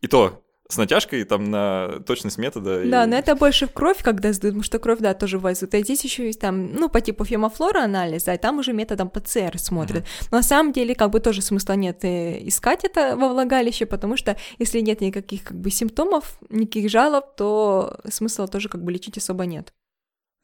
И 0.00 0.06
то 0.06 0.42
с 0.70 0.76
натяжкой 0.76 1.24
там 1.24 1.50
на 1.50 2.00
точность 2.06 2.38
метода. 2.38 2.82
Да, 2.84 3.04
и... 3.04 3.06
но 3.06 3.16
это 3.16 3.34
больше 3.34 3.66
в 3.66 3.72
кровь, 3.72 4.02
когда 4.02 4.32
сдают, 4.32 4.54
потому 4.54 4.62
что 4.62 4.78
кровь, 4.78 5.00
да, 5.00 5.14
тоже 5.14 5.38
ввозят. 5.38 5.74
А 5.74 5.80
здесь 5.80 6.04
еще 6.04 6.26
есть 6.26 6.40
там, 6.40 6.72
ну, 6.72 6.88
по 6.88 7.00
типу 7.00 7.24
фемофлора 7.24 7.82
анализа, 7.82 8.34
и 8.34 8.38
там 8.38 8.58
уже 8.58 8.72
методом 8.72 9.10
ПЦР 9.10 9.58
смотрят. 9.58 10.04
Mm-hmm. 10.04 10.28
Но 10.30 10.36
на 10.38 10.42
самом 10.42 10.72
деле, 10.72 10.94
как 10.94 11.10
бы 11.10 11.20
тоже 11.20 11.42
смысла 11.42 11.74
нет 11.74 12.04
э, 12.04 12.46
искать 12.46 12.84
это 12.84 13.16
во 13.16 13.28
влагалище, 13.28 13.86
потому 13.86 14.16
что 14.16 14.36
если 14.58 14.80
нет 14.80 15.00
никаких 15.00 15.44
как 15.44 15.58
бы 15.58 15.70
симптомов, 15.70 16.38
никаких 16.48 16.90
жалоб, 16.90 17.36
то 17.36 17.98
смысла 18.08 18.46
тоже 18.48 18.68
как 18.68 18.82
бы 18.82 18.92
лечить 18.92 19.18
особо 19.18 19.46
нет. 19.46 19.72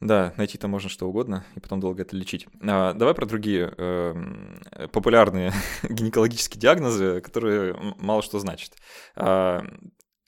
Да, 0.00 0.34
найти-то 0.36 0.68
можно 0.68 0.90
что 0.90 1.08
угодно, 1.08 1.46
и 1.54 1.60
потом 1.60 1.80
долго 1.80 2.02
это 2.02 2.14
лечить. 2.14 2.46
А, 2.60 2.92
давай 2.92 3.14
про 3.14 3.24
другие 3.24 3.72
э, 3.76 4.88
популярные 4.92 5.52
гинекологические 5.88 6.60
диагнозы, 6.60 7.22
которые 7.22 7.74
мало 7.98 8.20
что 8.20 8.38
значат. 8.38 8.72
А, 9.14 9.64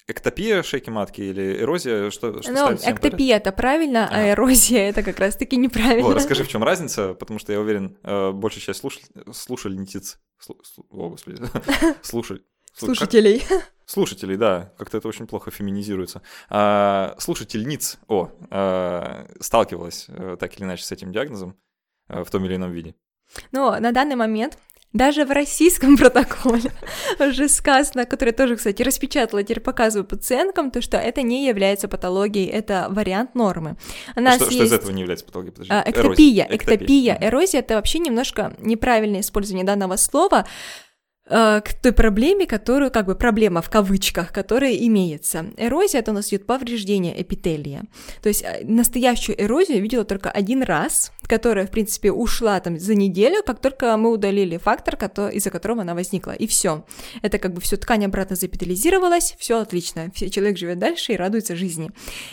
эктопия 0.09 0.63
шейки 0.63 0.91
матки 0.91 1.21
или 1.21 1.61
эрозия? 1.61 2.11
Что, 2.11 2.43
что 2.43 2.53
ну, 2.53 2.75
эктопия 2.75 3.37
это 3.37 3.53
правильно, 3.53 4.09
а. 4.09 4.15
а 4.15 4.31
эрозия 4.31 4.89
это 4.89 5.03
как 5.03 5.19
раз-таки 5.21 5.57
неправильно. 5.57 6.09
О, 6.09 6.15
расскажи, 6.15 6.43
в 6.43 6.49
чем 6.49 6.65
разница, 6.65 7.15
потому 7.15 7.39
что 7.39 7.53
я 7.53 7.61
уверен, 7.61 7.97
э, 8.03 8.33
большая 8.33 8.63
часть 8.63 8.81
слуш... 8.81 8.99
слушальниц... 9.33 10.19
Слу... 10.39 10.57
О, 10.91 11.11
господи, 11.11 11.39
слушай. 12.03 12.43
Слушателей. 12.75 13.45
Слушателей, 13.87 14.37
да, 14.37 14.73
как-то 14.79 14.99
это 14.99 15.09
очень 15.09 15.27
плохо 15.27 15.51
феминизируется. 15.51 16.23
А, 16.49 17.15
слушательниц, 17.19 17.99
о, 18.07 18.31
а, 18.51 19.27
сталкивалась 19.41 20.07
э, 20.09 20.37
так 20.39 20.57
или 20.57 20.65
иначе 20.65 20.85
с 20.85 20.93
этим 20.93 21.11
диагнозом 21.11 21.57
в 22.07 22.31
том 22.31 22.45
или 22.45 22.57
ином 22.57 22.71
виде. 22.71 22.95
Ну, 23.53 23.79
на 23.79 23.93
данный 23.93 24.17
момент 24.17 24.59
даже 24.93 25.25
в 25.25 25.31
российском 25.31 25.97
протоколе 25.99 26.73
уже 27.21 27.49
сказано, 27.49 28.07
который 28.07 28.33
тоже, 28.33 28.57
кстати, 28.57 28.83
распечатала, 28.83 29.43
теперь 29.43 29.61
показываю 29.61 30.07
пациенткам, 30.07 30.71
то, 30.71 30.81
что 30.81 30.97
это 30.97 31.23
не 31.23 31.47
является 31.47 31.89
патологией, 31.89 32.49
это 32.49 32.87
вариант 32.91 33.35
нормы. 33.35 33.77
У 34.17 34.21
нас 34.21 34.37
что, 34.37 34.45
есть... 34.47 34.57
что 34.57 34.65
из 34.65 34.73
этого 34.73 34.91
не 34.91 35.03
является 35.03 35.27
патологией? 35.27 35.53
Подожди. 35.53 35.73
А, 35.73 35.83
эктопия, 35.87 36.07
эрозия. 36.09 36.45
эктопия. 36.45 36.77
Эктопия. 36.77 37.19
Эрозия— 37.21 37.61
это 37.61 37.75
вообще 37.75 37.99
немножко 37.99 38.55
неправильное 38.59 39.21
использование 39.21 39.67
данного 39.67 39.97
слова. 39.97 40.47
Э, 41.31 41.61
к 41.61 41.75
той 41.75 41.93
проблеме, 41.93 42.47
которую, 42.47 42.91
как 42.91 43.07
бы 43.07 43.15
проблема 43.15 43.61
в 43.61 43.69
кавычках, 43.69 44.33
которая 44.33 44.75
имеется. 44.75 45.47
Эрозия, 45.57 46.01
это 46.01 46.13
у 46.13 46.15
нас 46.15 46.29
идет 46.29 46.47
повреждение 46.47 47.21
эпителия. 47.21 47.83
То 48.23 48.29
есть 48.29 48.43
э, 48.43 48.65
настоящую 48.65 49.41
эрозию 49.41 49.77
я 49.77 49.83
видела 49.83 50.05
только 50.05 50.31
один 50.31 50.63
раз, 50.63 51.13
которая, 51.29 51.67
в 51.67 51.71
принципе, 51.71 52.11
ушла 52.11 52.59
там 52.61 52.79
за 52.79 52.95
неделю, 52.95 53.43
как 53.45 53.61
только 53.61 53.97
мы 53.97 54.11
удалили 54.11 54.57
фактор, 54.57 54.97
из-за 55.33 55.51
которого 55.51 55.83
она 55.83 55.95
возникла. 55.95 56.33
И 56.33 56.47
все. 56.47 56.85
Это 57.21 57.39
как 57.39 57.53
бы 57.53 57.61
все 57.61 57.77
ткань 57.77 58.07
обратно 58.07 58.35
запитализировалась, 58.35 59.37
все 59.39 59.61
отлично. 59.61 60.11
Человек 60.15 60.57
живет 60.57 60.79
дальше 60.79 61.13
и 61.13 61.17
радуется 61.17 61.57
жизни. 61.57 61.91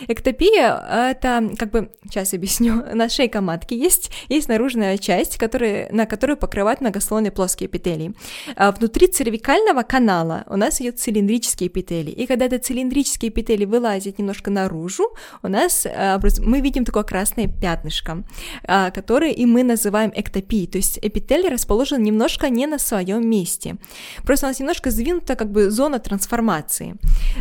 Эктопия— 0.08 1.12
это, 1.12 1.51
как 1.58 1.71
бы, 1.71 1.91
сейчас 2.05 2.34
объясню, 2.34 2.84
на 2.93 3.10
шейка 3.10 3.41
матки 3.41 3.73
есть, 3.73 4.12
есть 4.29 4.47
наружная 4.47 4.97
часть, 4.97 5.38
которая, 5.38 5.91
на 5.91 6.05
которую 6.05 6.38
покрывают 6.38 6.79
многослойные 6.79 7.31
плоские 7.31 7.67
эпителии. 7.67 8.13
А 8.55 8.71
внутри 8.86 9.08
цервикального 9.08 9.82
канала 9.82 10.43
у 10.48 10.58
нас 10.58 10.80
идет 10.80 11.00
цилиндрические 11.00 11.69
эпители. 11.69 12.12
И 12.12 12.28
когда 12.28 12.45
это 12.45 12.60
цилиндрические 12.60 13.30
эпители 13.30 13.65
вылазят 13.65 14.19
немножко 14.19 14.52
наружу, 14.52 15.06
у 15.41 15.48
нас 15.48 15.88
а, 15.88 16.19
мы 16.39 16.62
видим 16.62 16.86
такое 16.86 17.02
красное 17.02 17.48
пятнышко, 17.48 18.24
а, 18.63 18.91
которое 18.91 19.32
и 19.32 19.45
мы 19.48 19.63
называем 19.63 20.12
эктопией. 20.15 20.67
То 20.67 20.78
есть 20.78 21.00
эпителий 21.02 21.50
расположен 21.50 22.04
немножко 22.04 22.50
не 22.50 22.67
на 22.67 22.78
своем 22.78 23.28
месте. 23.28 23.78
Просто 24.24 24.45
у 24.45 24.50
нас 24.50 24.60
немножко 24.60 24.91
сдвинута 24.91 25.36
как 25.36 25.52
бы 25.52 25.71
зона 25.71 25.98
трансформации. 25.98 26.95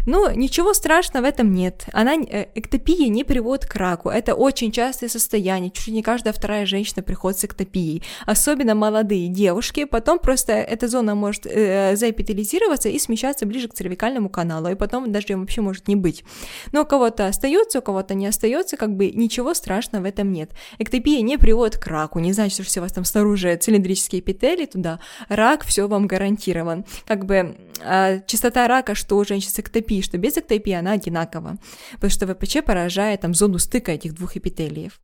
Ну, 0.07 0.31
ничего 0.31 0.73
страшного 0.73 1.27
в 1.27 1.29
этом 1.29 1.53
нет. 1.53 1.85
Она, 1.93 2.15
э, 2.15 2.47
эктопия 2.55 3.09
не 3.09 3.25
приводит 3.25 3.67
к 3.67 3.77
раку. 3.77 4.09
Это 4.09 4.35
очень 4.35 4.73
частое 4.73 5.11
состояние. 5.11 5.71
Чуть 5.71 5.89
ли 5.89 5.93
не 5.93 6.03
каждая 6.03 6.33
вторая 6.33 6.65
женщина 6.65 7.03
приходит 7.03 7.39
с 7.39 7.45
эктопией. 7.45 8.03
Особенно 8.25 8.75
молодые 8.75 9.29
девушки. 9.29 9.85
Потом 9.85 10.19
просто 10.19 10.53
эта 10.53 10.89
зона 10.89 11.15
может 11.15 11.34
может 11.35 11.47
э, 11.47 11.97
заэпителизироваться 11.97 12.89
и 12.89 12.99
смещаться 12.99 13.47
ближе 13.47 13.69
к 13.69 13.75
цервикальному 13.75 14.29
каналу, 14.29 14.69
и 14.69 14.75
потом 14.75 15.11
даже 15.11 15.37
вообще 15.37 15.61
может 15.61 15.89
не 15.89 15.97
быть. 15.97 16.25
Но 16.73 16.83
у 16.83 16.87
кого-то 16.87 17.27
остается, 17.27 17.81
у 17.81 17.83
кого-то 17.83 18.15
не 18.15 18.27
остается, 18.27 18.77
как 18.77 18.97
бы 18.97 19.11
ничего 19.11 19.55
страшного 19.55 20.03
в 20.03 20.07
этом 20.07 20.33
нет. 20.33 20.51
Эктопия 20.79 21.23
не 21.23 21.39
приводит 21.39 21.79
к 21.79 21.87
раку, 21.87 22.21
не 22.21 22.33
значит, 22.33 22.55
что 22.55 22.63
все 22.63 22.81
у 22.81 22.83
вас 22.83 22.93
там 22.93 23.05
снаружи 23.05 23.57
цилиндрические 23.57 24.21
эпители 24.21 24.67
туда, 24.67 25.01
рак 25.29 25.65
все 25.65 25.89
вам 25.89 26.07
гарантирован. 26.07 26.85
Как 27.07 27.25
бы 27.25 27.57
э, 27.83 28.21
частота 28.27 28.69
рака, 28.69 28.95
что 28.95 29.17
у 29.17 29.25
женщин 29.25 29.51
с 29.51 29.59
эктопией, 29.59 30.03
что 30.03 30.19
без 30.19 30.37
эктопии, 30.37 30.73
она 30.73 30.93
одинакова, 30.93 31.57
потому 31.95 32.11
что 32.11 32.27
ВПЧ 32.27 32.65
поражает 32.65 33.23
там 33.23 33.35
зону 33.35 33.59
стыка 33.59 33.93
этих 33.93 34.15
двух 34.15 34.37
эпителиев. 34.37 35.01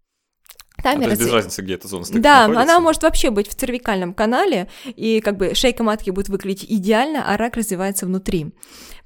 Там 0.83 1.01
а, 1.01 1.09
без 1.09 1.31
разницы, 1.31 1.63
где 1.63 1.75
эта 1.75 1.89
зона 1.89 2.05
стыка 2.05 2.21
Да, 2.21 2.41
находится. 2.41 2.63
она 2.63 2.81
может 2.81 3.03
вообще 3.03 3.31
быть 3.31 3.49
в 3.49 3.55
цервикальном 3.55 4.15
канале, 4.15 4.69
и 4.85 5.21
как 5.21 5.37
бы 5.37 5.55
шейка 5.55 5.83
матки 5.83 6.11
будет 6.11 6.29
выглядеть 6.29 6.67
идеально, 6.71 7.25
а 7.27 7.37
рак 7.37 7.57
развивается 7.57 8.07
внутри. 8.07 8.53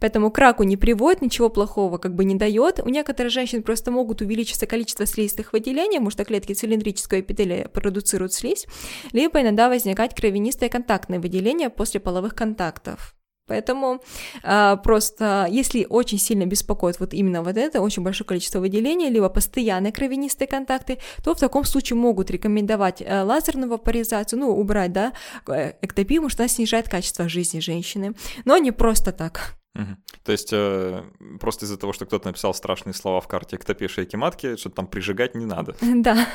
Поэтому 0.00 0.30
к 0.30 0.38
раку 0.38 0.64
не 0.64 0.76
приводит, 0.76 1.22
ничего 1.22 1.48
плохого 1.48 1.98
как 1.98 2.14
бы 2.14 2.24
не 2.24 2.34
дает. 2.34 2.80
У 2.80 2.88
некоторых 2.88 3.32
женщин 3.32 3.62
просто 3.62 3.90
могут 3.90 4.20
увеличиться 4.20 4.66
количество 4.66 5.06
слизистых 5.06 5.52
выделений, 5.52 5.98
потому 5.98 6.10
что 6.10 6.24
клетки 6.24 6.52
цилиндрического 6.52 7.20
эпителия 7.20 7.68
продуцируют 7.68 8.32
слизь, 8.32 8.66
либо 9.12 9.40
иногда 9.40 9.68
возникать 9.68 10.14
кровянистые 10.14 10.68
контактные 10.68 11.20
выделения 11.20 11.70
после 11.70 12.00
половых 12.00 12.34
контактов. 12.34 13.13
Поэтому 13.46 14.02
э, 14.42 14.76
просто, 14.82 15.46
если 15.50 15.86
очень 15.88 16.18
сильно 16.18 16.46
беспокоит 16.46 17.00
вот 17.00 17.14
именно 17.14 17.42
вот 17.42 17.56
это, 17.56 17.80
очень 17.80 18.02
большое 18.02 18.26
количество 18.26 18.60
выделений, 18.60 19.10
либо 19.10 19.28
постоянные 19.28 19.92
кровянистые 19.92 20.48
контакты, 20.48 20.98
то 21.22 21.34
в 21.34 21.40
таком 21.40 21.64
случае 21.64 21.96
могут 21.96 22.30
рекомендовать 22.30 23.02
э, 23.02 23.22
лазерную 23.22 23.70
вапоризацию, 23.70 24.38
ну, 24.38 24.50
убрать, 24.50 24.92
да, 24.92 25.12
э, 25.48 25.72
эктопию, 25.82 26.22
потому 26.22 26.30
что 26.30 26.42
она 26.42 26.48
снижает 26.48 26.88
качество 26.88 27.28
жизни 27.28 27.60
женщины. 27.60 28.14
Но 28.44 28.56
не 28.56 28.72
просто 28.72 29.12
так. 29.12 29.56
Угу. 29.74 29.96
То 30.24 30.32
есть 30.32 30.52
э, 30.52 31.02
просто 31.40 31.66
из-за 31.66 31.76
того, 31.76 31.92
что 31.92 32.06
кто-то 32.06 32.28
написал 32.28 32.54
страшные 32.54 32.94
слова 32.94 33.20
в 33.20 33.28
карте 33.28 33.56
эктопии 33.56 33.86
шейки 33.86 34.16
матки, 34.16 34.56
что 34.56 34.70
там 34.70 34.86
прижигать 34.86 35.34
не 35.34 35.46
надо. 35.46 35.76
Да. 36.04 36.26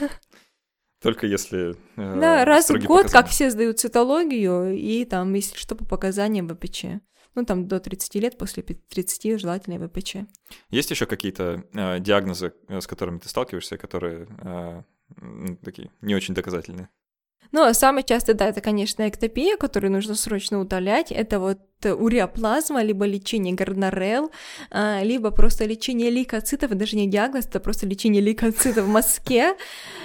Только 1.01 1.27
если... 1.27 1.75
Э, 1.95 2.19
да, 2.19 2.45
раз 2.45 2.69
в 2.69 2.73
год, 2.73 3.03
показания. 3.03 3.11
как 3.11 3.27
все 3.27 3.49
сдают 3.49 3.79
цитологию, 3.79 4.77
и 4.77 5.05
там, 5.05 5.33
если 5.33 5.57
что, 5.57 5.75
по 5.75 5.85
показаниям 5.85 6.49
ВПЧ. 6.49 6.85
Ну, 7.35 7.45
там 7.45 7.67
до 7.67 7.79
30 7.79 8.15
лет, 8.15 8.37
после 8.37 8.63
30 8.63 9.39
желательно 9.39 9.87
ВПЧ. 9.87 10.17
Есть 10.69 10.91
еще 10.91 11.05
какие-то 11.05 11.63
э, 11.73 11.99
диагнозы, 11.99 12.53
э, 12.67 12.81
с 12.81 12.87
которыми 12.87 13.19
ты 13.19 13.29
сталкиваешься, 13.29 13.77
которые 13.77 14.27
э, 14.43 14.83
такие 15.63 15.91
не 16.01 16.15
очень 16.15 16.33
доказательные? 16.33 16.89
Ну, 17.51 17.73
самое 17.73 18.03
часто, 18.03 18.33
да, 18.33 18.47
это, 18.47 18.61
конечно, 18.61 19.07
эктопия, 19.07 19.57
которую 19.57 19.91
нужно 19.91 20.15
срочно 20.15 20.59
удалять. 20.59 21.11
Это 21.11 21.39
вот 21.39 21.59
уреоплазма, 21.85 22.83
либо 22.83 23.05
лечение 23.05 23.53
горнорел, 23.55 24.31
а, 24.69 25.01
либо 25.01 25.31
просто 25.31 25.65
лечение 25.65 26.09
лейкоцитов, 26.09 26.71
даже 26.71 26.97
не 26.97 27.07
диагноз, 27.07 27.45
это 27.45 27.59
просто 27.59 27.87
лечение 27.87 28.21
лейкоцитов 28.21 28.83
в 28.83 28.89
мозге. 28.89 29.53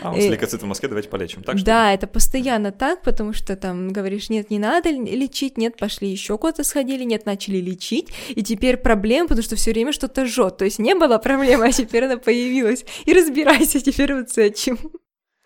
А, 0.00 0.12
у 0.12 0.14
вас 0.14 0.24
лейкоциты 0.24 0.64
в 0.64 0.68
мозге, 0.68 0.88
давайте 0.88 1.08
полечим, 1.08 1.42
так 1.42 1.56
что 1.56 1.66
Да, 1.66 1.92
это 1.92 2.06
постоянно 2.06 2.70
так, 2.70 3.02
потому 3.02 3.32
что 3.32 3.56
там 3.56 3.88
говоришь, 3.88 4.30
нет, 4.30 4.50
не 4.50 4.58
надо 4.58 4.90
лечить, 4.90 5.58
нет, 5.58 5.76
пошли 5.76 6.08
еще 6.08 6.38
куда-то 6.38 6.62
сходили, 6.62 7.02
нет, 7.02 7.26
начали 7.26 7.58
лечить, 7.58 8.08
и 8.28 8.42
теперь 8.42 8.76
проблема, 8.76 9.28
потому 9.28 9.42
что 9.42 9.56
все 9.56 9.72
время 9.72 9.92
что-то 9.92 10.26
жжет, 10.26 10.58
то 10.58 10.64
есть 10.64 10.78
не 10.78 10.94
было 10.94 11.18
проблемы, 11.18 11.66
а 11.66 11.72
теперь 11.72 12.04
она 12.04 12.18
появилась, 12.18 12.84
и 13.04 13.12
разбирайся 13.12 13.80
теперь 13.80 14.14
вот 14.14 14.30
с 14.30 14.38
этим. 14.38 14.78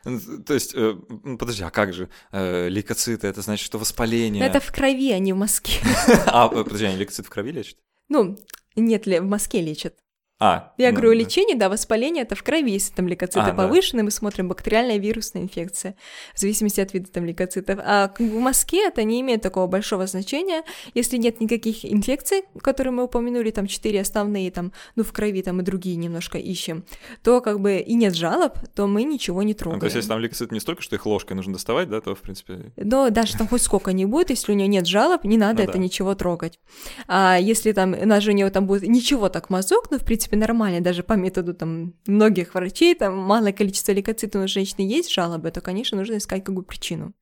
То 0.04 0.54
есть, 0.54 0.74
э, 0.74 0.94
подожди, 1.38 1.62
а 1.64 1.70
как 1.70 1.92
же? 1.92 2.08
Э, 2.30 2.68
лейкоциты, 2.68 3.26
это 3.26 3.42
значит, 3.42 3.66
что 3.66 3.78
воспаление. 3.78 4.44
Это 4.44 4.60
в 4.60 4.72
крови, 4.72 5.10
а 5.12 5.18
не 5.18 5.32
в 5.32 5.36
мозге. 5.36 5.72
А, 6.26 6.48
подожди, 6.48 6.86
они 6.86 6.96
лейкоцит 6.96 7.26
в 7.26 7.30
крови 7.30 7.50
лечат? 7.50 7.78
Ну, 8.08 8.38
нет, 8.76 9.06
в 9.06 9.20
мозге 9.22 9.60
лечат. 9.60 9.94
А, 10.40 10.72
Я 10.78 10.90
ну, 10.90 10.96
говорю, 10.96 11.10
да. 11.10 11.16
лечение, 11.24 11.56
да, 11.56 11.68
воспаление 11.68 12.22
это 12.22 12.36
в 12.36 12.44
крови, 12.44 12.70
если 12.70 12.94
там 12.94 13.08
лейкоциты 13.08 13.40
А, 13.40 13.50
да. 13.50 13.54
повышены, 13.54 14.04
мы 14.04 14.12
смотрим 14.12 14.46
бактериальная 14.48 14.98
вирусная 14.98 15.42
инфекция, 15.42 15.96
в 16.32 16.38
зависимости 16.38 16.80
от 16.80 16.94
вида 16.94 17.08
там 17.10 17.24
лейкоцитов. 17.24 17.80
А 17.82 18.12
в 18.16 18.38
мазке 18.38 18.86
это 18.86 19.02
не 19.02 19.20
имеет 19.20 19.42
такого 19.42 19.66
большого 19.66 20.06
значения, 20.06 20.62
если 20.94 21.16
нет 21.16 21.40
никаких 21.40 21.84
инфекций, 21.84 22.42
которые 22.62 22.92
мы 22.92 23.04
упомянули, 23.04 23.50
там 23.50 23.66
четыре 23.66 24.00
основные, 24.00 24.52
там, 24.52 24.72
ну, 24.94 25.02
в 25.02 25.12
крови 25.12 25.42
там 25.42 25.60
и 25.60 25.64
другие 25.64 25.96
немножко 25.96 26.38
ищем, 26.38 26.84
то 27.24 27.40
как 27.40 27.58
бы 27.58 27.78
и 27.78 27.94
нет 27.94 28.14
жалоб, 28.14 28.52
то 28.76 28.86
мы 28.86 29.02
ничего 29.02 29.42
не 29.42 29.54
Ну, 29.54 29.58
трогаем. 29.58 29.80
то 29.80 29.86
есть, 29.86 29.96
если 29.96 30.08
там 30.08 30.20
лейкоциты 30.20 30.54
не 30.54 30.60
столько, 30.60 30.82
что 30.82 30.94
их 30.94 31.04
ложкой 31.04 31.32
нужно 31.32 31.54
доставать, 31.54 31.88
да, 31.90 32.00
то, 32.00 32.14
в 32.14 32.20
принципе... 32.20 32.72
Но 32.76 33.10
даже 33.10 33.36
там 33.36 33.48
хоть 33.48 33.62
сколько 33.62 33.92
не 33.92 34.06
будет, 34.06 34.30
если 34.30 34.52
у 34.52 34.54
нее 34.54 34.68
нет 34.68 34.86
жалоб, 34.86 35.24
не 35.24 35.36
надо 35.36 35.64
Ну 35.64 35.64
это 35.64 35.72
да. 35.72 35.78
ничего 35.80 36.14
трогать. 36.14 36.60
А 37.08 37.38
если 37.40 37.72
там 37.72 38.08
даже 38.08 38.30
у 38.30 38.34
нее 38.34 38.48
там 38.50 38.66
будет 38.66 38.82
ничего 38.84 39.28
так 39.28 39.50
мазок, 39.50 39.90
ну, 39.90 39.98
в 39.98 40.04
принципе, 40.04 40.27
нормально, 40.36 40.80
даже 40.80 41.02
по 41.02 41.14
методу 41.14 41.54
там 41.54 41.94
многих 42.06 42.54
врачей, 42.54 42.94
там 42.94 43.16
малое 43.16 43.52
количество 43.52 43.92
лейкоцитов 43.92 44.44
у 44.44 44.48
женщины 44.48 44.82
есть 44.82 45.10
жалобы, 45.12 45.50
то, 45.50 45.60
конечно, 45.60 45.96
нужно 45.96 46.16
искать 46.18 46.44
какую 46.44 46.64
причину. 46.64 47.14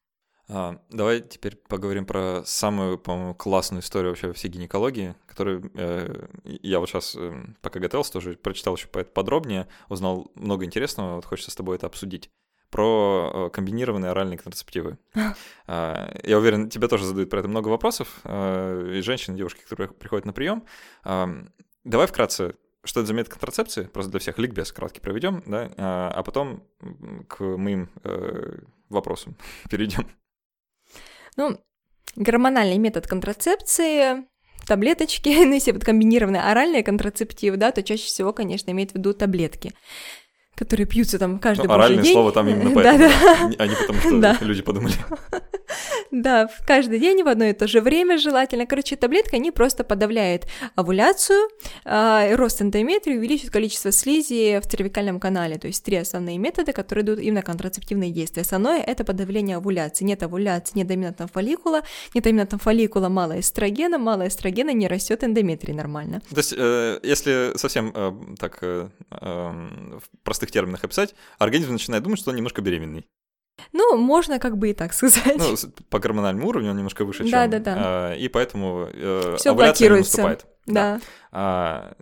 А, 0.49 0.81
давай 0.91 1.21
теперь 1.21 1.57
поговорим 1.57 2.07
про 2.07 2.43
самую, 2.45 2.99
по-моему, 2.99 3.35
классную 3.35 3.83
историю 3.83 4.13
вообще 4.13 4.29
во 4.29 4.33
всей 4.33 4.49
гинекологии, 4.49 5.17
которую 5.27 5.71
э, 5.75 6.29
я 6.45 6.79
вот 6.79 6.89
сейчас, 6.89 7.17
пока 7.63 7.81
готовился, 7.81 8.13
тоже 8.13 8.35
прочитал 8.35 8.77
еще 8.77 8.87
по- 8.87 9.03
подробнее, 9.03 9.67
узнал 9.89 10.31
много 10.37 10.65
интересного, 10.65 11.17
вот 11.17 11.25
хочется 11.25 11.51
с 11.51 11.57
тобой 11.57 11.77
это 11.77 11.87
обсудить. 11.87 12.31
Про 12.71 13.49
э, 13.49 13.51
комбинированные 13.51 14.11
оральные 14.11 14.39
контрацептивы. 14.39 14.99
А, 15.69 16.17
Я 16.23 16.39
уверен, 16.39 16.69
тебе 16.71 16.87
тоже 16.87 17.05
задают 17.05 17.29
про 17.29 17.41
это 17.41 17.49
много 17.49 17.69
вопросов, 17.69 18.21
э, 18.23 18.99
и 18.99 19.01
женщины, 19.01 19.35
и 19.35 19.39
девушки, 19.39 19.63
которые 19.63 19.89
приходят 19.89 20.27
на 20.27 20.33
прием. 20.33 20.65
Давай 21.03 22.07
вкратце, 22.07 22.55
что 22.87 23.01
это 23.01 23.09
за 23.09 23.15
метод 23.15 23.33
контрацепции, 23.33 23.85
просто 23.85 24.11
для 24.11 24.21
всех 24.21 24.39
ликбез 24.39 24.73
краткий 24.73 25.01
проведем, 25.01 25.43
да, 25.47 25.71
а 25.77 26.11
а 26.15 26.23
потом 26.23 26.63
к 27.29 27.41
моим 27.43 27.89
э, 28.05 28.59
вопросам 28.89 29.37
перейдем. 29.71 30.07
Ну, 31.37 31.59
гормональный 32.17 32.79
метод 32.79 33.07
контрацепции, 33.07 34.25
таблеточки, 34.67 35.29
ну, 35.45 35.53
если 35.53 35.73
вот 35.73 35.85
комбинированные 35.85 36.43
оральные 36.43 36.83
контрацептивы, 36.83 37.57
да, 37.57 37.73
то 37.73 37.83
чаще 37.83 38.05
всего, 38.07 38.33
конечно, 38.33 38.71
имеет 38.71 38.93
в 38.93 38.95
виду 38.95 39.13
таблетки, 39.13 39.73
которые 40.55 40.87
пьются 40.87 41.19
там 41.19 41.39
каждый 41.39 41.67
Ну, 41.67 41.75
оральное 41.75 42.03
день. 42.03 42.13
слово 42.15 42.33
там 42.33 42.49
именно 42.49 42.71
поэтому, 42.75 42.99
Да-да. 42.99 43.49
да, 43.49 43.65
а 43.65 43.67
не 43.67 43.75
потому, 43.77 44.01
что 44.01 44.21
Да. 44.21 44.39
люди 44.41 44.63
подумали. 44.63 44.95
Да, 46.11 46.47
в 46.47 46.65
каждый 46.67 46.99
день 46.99 47.23
в 47.23 47.29
одно 47.29 47.45
и 47.47 47.53
то 47.53 47.67
же 47.67 47.81
время 47.81 48.19
желательно. 48.19 48.67
Короче, 48.67 48.97
таблетки, 48.97 49.35
они 49.35 49.51
просто 49.51 49.85
подавляют 49.85 50.47
овуляцию, 50.75 51.49
а, 51.85 52.35
рост 52.37 52.63
эндометрии, 52.63 53.17
увеличивают 53.17 53.53
количество 53.53 53.93
слизи 53.93 54.61
в 54.61 54.67
цервикальном 54.67 55.21
канале. 55.21 55.59
То 55.59 55.67
есть 55.67 55.85
три 55.85 55.97
основные 55.97 56.39
методы, 56.39 56.73
которые 56.73 57.05
дают 57.05 57.21
именно 57.21 57.43
контрацептивные 57.43 58.11
действия. 58.11 58.43
Основное– 58.43 58.81
это 58.87 59.05
подавление 59.05 59.57
овуляции. 59.57 60.05
Нет 60.05 60.23
овуляции, 60.23 60.79
нет 60.79 60.87
доминантного 60.87 61.31
фолликула, 61.33 61.83
нет 62.15 62.25
доминантного 62.25 62.63
фолликула, 62.63 63.09
мало 63.09 63.39
эстрогена, 63.41 63.99
мало 63.99 64.29
эстрогена, 64.29 64.73
не 64.73 64.89
растет 64.89 65.25
эндометрий 65.25 65.75
нормально. 65.75 66.21
То 66.31 66.37
есть, 66.37 66.55
э, 66.57 67.01
если 67.03 67.53
совсем 67.57 67.93
э, 67.95 68.13
так 68.39 68.59
э, 68.63 68.89
эм, 69.11 70.01
в 70.01 70.25
простых 70.25 70.51
терминах 70.51 70.85
описать, 70.85 71.15
организм 71.39 71.73
начинает 71.73 72.05
думать, 72.05 72.19
что 72.19 72.31
он 72.31 72.37
немножко 72.37 72.63
беременный. 72.63 73.07
Ну, 73.73 73.97
можно 73.97 74.39
как 74.39 74.57
бы 74.59 74.71
и 74.71 74.75
так 74.75 74.93
сказать. 74.93 75.39
Ну, 75.39 75.55
по 75.91 75.99
гормональному 75.99 76.49
уровню 76.49 76.71
он 76.71 76.77
немножко 76.77 77.05
выше, 77.05 77.25
чем... 77.25 77.33
Да-да-да. 77.33 78.15
э, 78.15 78.19
И 78.19 78.29
поэтому 78.29 78.89
э, 78.93 79.37
Всё 79.39 79.51
овуляция 79.51 79.85
не 79.87 79.89
блокируется. 79.91 80.23
наступает. 80.23 80.47
да. 80.67 81.01
А, 81.33 81.95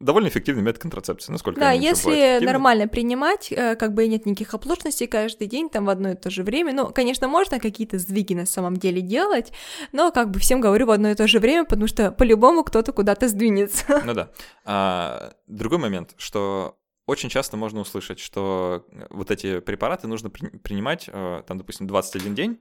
Довольно 0.00 0.28
эффективный 0.28 0.62
метод 0.62 0.82
контрацепции, 0.82 1.32
насколько 1.32 1.60
Да, 1.60 1.66
вообще 1.72 1.80
бывают 1.80 2.04
если 2.04 2.44
нормально 2.44 2.88
принимать, 2.88 3.50
э, 3.50 3.74
как 3.76 3.94
бы 3.94 4.06
нет 4.06 4.26
никаких 4.26 4.52
оплошностей 4.52 5.06
каждый 5.06 5.46
день, 5.46 5.70
там 5.70 5.86
в 5.86 5.88
одно 5.88 6.10
и 6.10 6.14
то 6.14 6.30
же 6.30 6.42
время. 6.42 6.74
Ну, 6.74 6.92
конечно, 6.92 7.26
можно 7.26 7.58
какие-то 7.58 7.98
сдвиги 7.98 8.34
на 8.34 8.44
самом 8.44 8.76
деле 8.76 9.00
делать, 9.00 9.52
но 9.92 10.10
как 10.10 10.30
бы 10.30 10.40
всем 10.40 10.60
говорю 10.60 10.86
в 10.86 10.90
одно 10.90 11.10
и 11.10 11.14
то 11.14 11.26
же 11.26 11.38
время, 11.38 11.64
потому 11.64 11.86
что 11.86 12.10
по-любому 12.10 12.64
кто-то 12.64 12.92
куда-то 12.92 13.28
сдвинется. 13.28 14.02
Ну 14.04 14.12
да. 14.12 14.30
А, 14.66 15.32
другой 15.46 15.78
момент, 15.78 16.14
что 16.18 16.76
очень 17.06 17.28
часто 17.28 17.56
можно 17.56 17.80
услышать, 17.80 18.18
что 18.18 18.86
вот 19.10 19.30
эти 19.30 19.60
препараты 19.60 20.06
нужно 20.06 20.30
при- 20.30 20.48
принимать, 20.58 21.08
э, 21.12 21.42
там, 21.46 21.58
допустим, 21.58 21.86
21 21.86 22.34
день 22.34 22.60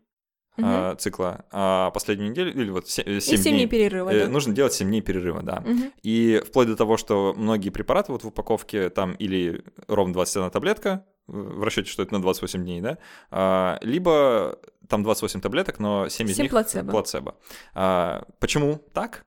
э, 0.58 0.96
цикла, 1.00 1.46
а 1.52 1.90
последнюю 1.92 2.30
неделю, 2.30 2.52
или 2.54 2.70
вот 2.70 2.88
7, 2.88 3.08
И 3.18 3.20
7 3.22 3.42
дней 3.56 3.68
перерыва, 3.68 4.10
э, 4.12 4.26
да. 4.26 4.32
нужно 4.32 4.54
делать 4.54 4.74
7 4.74 4.88
дней 4.88 5.02
перерыва, 5.02 5.42
да. 5.42 5.62
Мгм. 5.62 5.92
И 6.04 6.44
вплоть 6.46 6.68
до 6.68 6.76
того, 6.76 6.98
что 6.98 7.34
многие 7.36 7.72
препараты 7.72 8.12
вот 8.12 8.24
в 8.24 8.28
упаковке 8.28 8.90
там 8.90 9.14
или 9.14 9.64
ровно 9.88 10.14
21 10.14 10.52
таблетка, 10.52 11.06
в 11.26 11.64
расчете, 11.64 11.90
что 11.90 12.04
это 12.04 12.14
на 12.14 12.22
28 12.22 12.64
дней, 12.64 12.82
да, 12.82 12.98
а, 13.32 13.80
либо 13.82 14.60
там 14.90 15.02
28 15.04 15.42
таблеток, 15.42 15.80
но 15.80 16.08
7 16.10 16.28
из 16.30 16.36
Семь 16.36 16.44
них 16.44 16.52
плацебо. 16.52 16.92
плацебо. 16.92 17.36
А, 17.74 18.24
почему 18.40 18.80
так? 18.94 19.26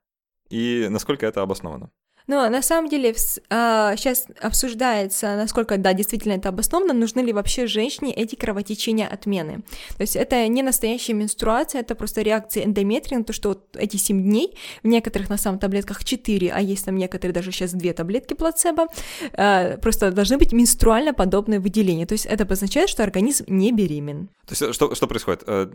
И 0.48 0.86
насколько 0.90 1.26
это 1.26 1.42
обосновано? 1.42 1.90
Но 2.26 2.48
на 2.48 2.62
самом 2.62 2.88
деле 2.88 3.14
сейчас 3.14 4.26
обсуждается, 4.40 5.36
насколько, 5.36 5.78
да, 5.78 5.92
действительно 5.92 6.32
это 6.32 6.48
обосновано, 6.48 6.92
нужны 6.92 7.20
ли 7.20 7.32
вообще 7.32 7.66
женщине 7.66 8.12
эти 8.12 8.34
кровотечения 8.34 9.06
отмены. 9.06 9.62
То 9.96 10.02
есть 10.02 10.16
это 10.16 10.46
не 10.48 10.62
настоящая 10.62 11.14
менструация, 11.14 11.80
это 11.82 11.94
просто 11.94 12.22
реакция 12.22 12.64
эндометрия 12.64 13.18
на 13.18 13.24
то, 13.24 13.32
что 13.32 13.50
вот 13.50 13.76
эти 13.76 13.96
7 13.96 14.22
дней, 14.22 14.56
в 14.82 14.86
некоторых 14.86 15.30
на 15.30 15.36
самом 15.36 15.58
таблетках 15.58 16.04
4, 16.04 16.52
а 16.52 16.60
есть 16.60 16.84
там 16.84 16.96
некоторые 16.96 17.32
даже 17.32 17.52
сейчас 17.52 17.72
2 17.72 17.92
таблетки 17.92 18.34
плацебо, 18.34 18.86
э, 19.32 19.78
просто 19.78 20.10
должны 20.10 20.38
быть 20.38 20.52
менструально 20.52 21.14
подобные 21.14 21.60
выделения. 21.60 22.06
То 22.06 22.14
есть 22.14 22.26
это 22.26 22.44
обозначает, 22.44 22.88
что 22.88 23.02
организм 23.02 23.44
не 23.48 23.72
беремен. 23.72 24.28
То 24.46 24.52
есть 24.52 24.62
э, 24.62 24.72
что, 24.72 24.94
что 24.94 25.06
происходит? 25.06 25.42
Э, 25.46 25.68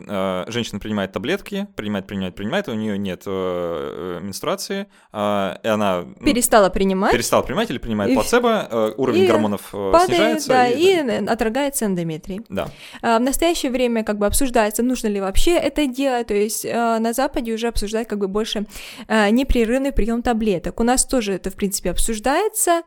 э, 0.46 0.50
Женщина 0.50 0.80
принимает 0.80 1.12
таблетки, 1.12 1.68
принимает, 1.76 2.06
принимает, 2.06 2.34
принимает, 2.34 2.68
у 2.68 2.74
нее 2.74 2.98
нет 2.98 3.26
менструации, 3.26 4.86
э, 5.12 5.56
и 5.62 5.68
она 5.68 5.98
м, 5.98 6.16
Перестала 6.42 6.68
принимать, 6.70 7.12
перестала 7.12 7.42
принимать 7.42 7.70
или 7.70 7.78
принимает 7.78 8.10
И- 8.10 8.14
плацебо, 8.14 8.68
э, 8.70 8.92
уровень 8.96 9.22
и 9.24 9.26
гормонов 9.26 9.68
э, 9.72 9.90
падает, 9.92 10.42
снижается. 10.42 10.48
да, 10.48 10.66
и- 10.68 10.82
и 10.82 11.26
отрогается 11.26 11.86
эндометрий. 11.86 12.40
да. 12.48 12.68
А, 13.00 13.18
В 13.18 13.22
настоящее 13.22 13.70
время 13.70 14.02
как 14.04 14.18
бы 14.18 14.26
обсуждается, 14.26 14.82
нужно 14.82 15.08
ли 15.08 15.20
вообще 15.20 15.52
это 15.52 15.86
делать, 15.86 16.26
то 16.26 16.34
есть 16.34 16.64
э, 16.64 16.98
на 16.98 17.12
Западе 17.12 17.52
уже 17.54 17.68
обсуждают 17.68 18.08
как 18.08 18.18
бы 18.18 18.28
больше 18.28 18.66
э, 19.08 19.30
непрерывный 19.30 19.92
прием 19.92 20.22
таблеток. 20.22 20.80
У 20.80 20.82
нас 20.82 21.04
тоже 21.04 21.34
это, 21.34 21.50
в 21.50 21.54
принципе, 21.54 21.90
обсуждается, 21.90 22.82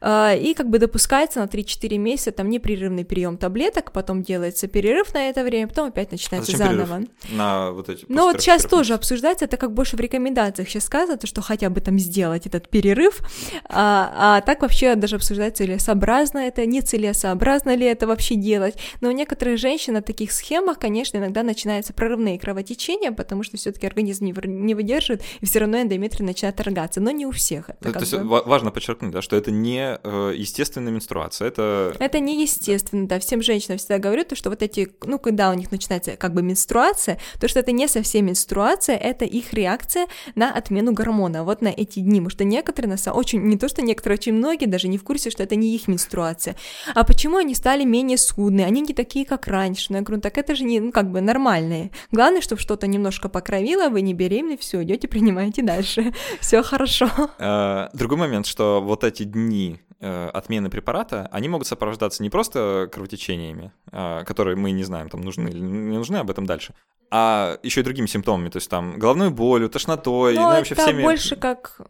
и 0.00 0.54
как 0.56 0.68
бы 0.68 0.78
допускается 0.78 1.40
на 1.40 1.44
3-4 1.44 1.96
месяца 1.98 2.32
там 2.32 2.48
непрерывный 2.48 3.04
прием 3.04 3.36
таблеток, 3.38 3.92
потом 3.92 4.22
делается 4.22 4.66
перерыв 4.68 5.12
на 5.14 5.28
это 5.28 5.42
время, 5.44 5.68
потом 5.68 5.88
опять 5.88 6.08
А 6.08 6.12
начинается 6.12 6.52
перерыв? 6.52 6.88
заново. 6.88 7.06
На 7.30 7.70
вот 7.70 7.88
эти 7.88 8.04
Но 8.08 8.24
вот 8.24 8.40
сейчас 8.40 8.64
тоже 8.64 8.94
обсуждается, 8.94 9.44
это 9.46 9.56
как 9.56 9.72
больше 9.72 9.96
в 9.96 10.00
рекомендациях 10.00 10.68
сейчас 10.68 10.84
сказано, 10.84 11.16
то, 11.18 11.26
что 11.26 11.40
хотя 11.42 11.70
бы 11.70 11.80
там 11.80 11.98
сделать 11.98 12.46
этот 12.46 12.68
перерыв, 12.68 13.20
а, 13.68 14.36
а 14.36 14.40
так 14.42 14.62
вообще 14.62 14.94
даже 14.94 15.16
обсуждается, 15.16 15.64
целесообразно 15.64 16.38
это, 16.38 16.66
не 16.66 16.80
целесообразно 16.80 17.74
ли 17.74 17.86
это 17.86 18.06
вообще 18.06 18.34
делать. 18.34 18.74
Но 19.00 19.08
у 19.08 19.12
некоторых 19.12 19.58
женщин 19.58 19.94
на 19.94 20.02
таких 20.02 20.32
схемах, 20.32 20.78
конечно, 20.78 21.18
иногда 21.18 21.42
начинаются 21.42 21.92
прорывные 21.92 22.38
кровотечения, 22.38 23.12
потому 23.12 23.42
что 23.42 23.56
все-таки 23.56 23.86
организм 23.86 24.24
не, 24.26 24.74
выдерживает, 24.74 25.22
и 25.40 25.46
все 25.46 25.60
равно 25.60 25.80
эндометрий 25.80 26.24
начинает 26.24 26.56
торгаться, 26.56 27.00
но 27.00 27.10
не 27.10 27.26
у 27.26 27.30
всех. 27.30 27.70
Это 27.70 27.78
То 27.84 27.92
как 27.92 28.02
есть 28.02 28.14
бы- 28.14 28.42
важно 28.44 28.70
подчеркнуть, 28.70 29.12
да, 29.12 29.22
что 29.22 29.36
это 29.36 29.50
не 29.50 29.63
э, 29.72 30.34
естественная 30.36 30.92
менструация, 30.92 31.48
это 31.48 31.94
Это 31.98 32.20
неестественно, 32.20 33.06
да, 33.06 33.18
всем 33.18 33.42
женщинам 33.42 33.78
всегда 33.78 33.98
говорю, 33.98 34.24
то, 34.24 34.36
что 34.36 34.50
вот 34.50 34.62
эти, 34.62 34.92
ну, 35.04 35.18
когда 35.18 35.50
у 35.50 35.54
них 35.54 35.70
начинается 35.70 36.16
как 36.16 36.34
бы 36.34 36.42
менструация, 36.42 37.18
то, 37.40 37.48
что 37.48 37.60
это 37.60 37.72
не 37.72 37.88
совсем 37.88 38.26
менструация, 38.26 38.96
это 38.96 39.24
их 39.24 39.52
реакция 39.52 40.06
на 40.34 40.52
отмену 40.52 40.92
гормона, 40.92 41.44
вот 41.44 41.62
на 41.62 41.68
эти 41.68 42.00
дни, 42.00 42.20
потому 42.20 42.30
что 42.30 42.44
некоторые, 42.44 42.90
на 42.90 42.96
самом 42.96 43.18
очень, 43.18 43.42
не 43.42 43.56
то, 43.56 43.68
что 43.68 43.82
некоторые, 43.82 44.18
очень 44.18 44.34
многие 44.34 44.66
даже 44.66 44.88
не 44.88 44.98
в 44.98 45.04
курсе, 45.04 45.30
что 45.30 45.42
это 45.42 45.56
не 45.56 45.74
их 45.74 45.88
менструация. 45.88 46.56
А 46.94 47.04
почему 47.04 47.38
они 47.38 47.54
стали 47.54 47.84
менее 47.84 48.18
скудные, 48.18 48.66
они 48.66 48.80
не 48.80 48.94
такие, 48.94 49.24
как 49.24 49.46
раньше? 49.46 49.86
Ну, 49.90 49.96
я 49.96 50.02
говорю, 50.02 50.20
так 50.20 50.38
это 50.38 50.54
же 50.54 50.64
не, 50.64 50.80
ну, 50.80 50.92
как 50.92 51.10
бы 51.10 51.20
нормальные. 51.20 51.90
Главное, 52.12 52.40
чтобы 52.40 52.60
что-то 52.60 52.86
немножко 52.86 53.28
покровило, 53.28 53.88
вы 53.88 54.02
не 54.02 54.14
беременны, 54.14 54.56
все, 54.56 54.82
идете, 54.82 55.08
принимаете 55.08 55.62
дальше, 55.62 56.12
все 56.40 56.62
хорошо. 56.62 57.08
Э, 57.38 57.88
Другой 57.92 58.18
момент, 58.18 58.46
что 58.46 58.80
вот 58.82 59.04
эти 59.04 59.24
дни 59.24 59.53
э, 60.00 60.28
отмены 60.32 60.70
препарата, 60.70 61.28
они 61.32 61.48
могут 61.48 61.66
сопровождаться 61.66 62.22
не 62.22 62.30
просто 62.30 62.88
кровотечениями, 62.92 63.72
э, 63.92 64.24
которые 64.24 64.56
мы 64.56 64.70
не 64.70 64.84
знаем, 64.84 65.08
там 65.08 65.20
нужны 65.20 65.48
или 65.48 65.60
не 65.60 65.98
нужны, 65.98 66.16
об 66.16 66.30
этом 66.30 66.46
дальше, 66.46 66.74
а 67.10 67.58
еще 67.62 67.80
и 67.80 67.84
другими 67.84 68.06
симптомами, 68.06 68.48
то 68.48 68.56
есть 68.56 68.68
там 68.68 68.98
головной 68.98 69.30
болью, 69.30 69.68
тошнотой, 69.68 70.34
ну, 70.34 70.42
Но 70.42 70.48
вообще 70.48 70.74
это 70.74 70.82
всеми... 70.82 71.02
больше 71.02 71.36
как 71.36 71.80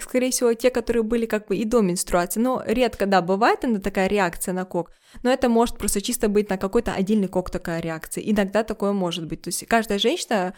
скорее 0.00 0.30
всего, 0.30 0.54
те, 0.54 0.70
которые 0.70 1.02
были 1.02 1.26
как 1.26 1.48
бы 1.48 1.56
и 1.56 1.64
до 1.64 1.80
менструации. 1.80 2.40
Но 2.40 2.62
редко, 2.64 3.06
да, 3.06 3.22
бывает 3.22 3.64
иногда 3.64 3.80
такая 3.80 4.06
реакция 4.06 4.54
на 4.54 4.64
кок, 4.64 4.92
но 5.22 5.30
это 5.30 5.48
может 5.48 5.78
просто 5.78 6.00
чисто 6.00 6.28
быть 6.28 6.50
на 6.50 6.56
какой-то 6.56 6.92
отдельный 6.92 7.28
кок 7.28 7.50
такая 7.50 7.80
реакция. 7.80 8.22
Иногда 8.24 8.62
такое 8.62 8.92
может 8.92 9.26
быть. 9.26 9.42
То 9.42 9.48
есть 9.48 9.66
каждая 9.66 9.98
женщина, 9.98 10.54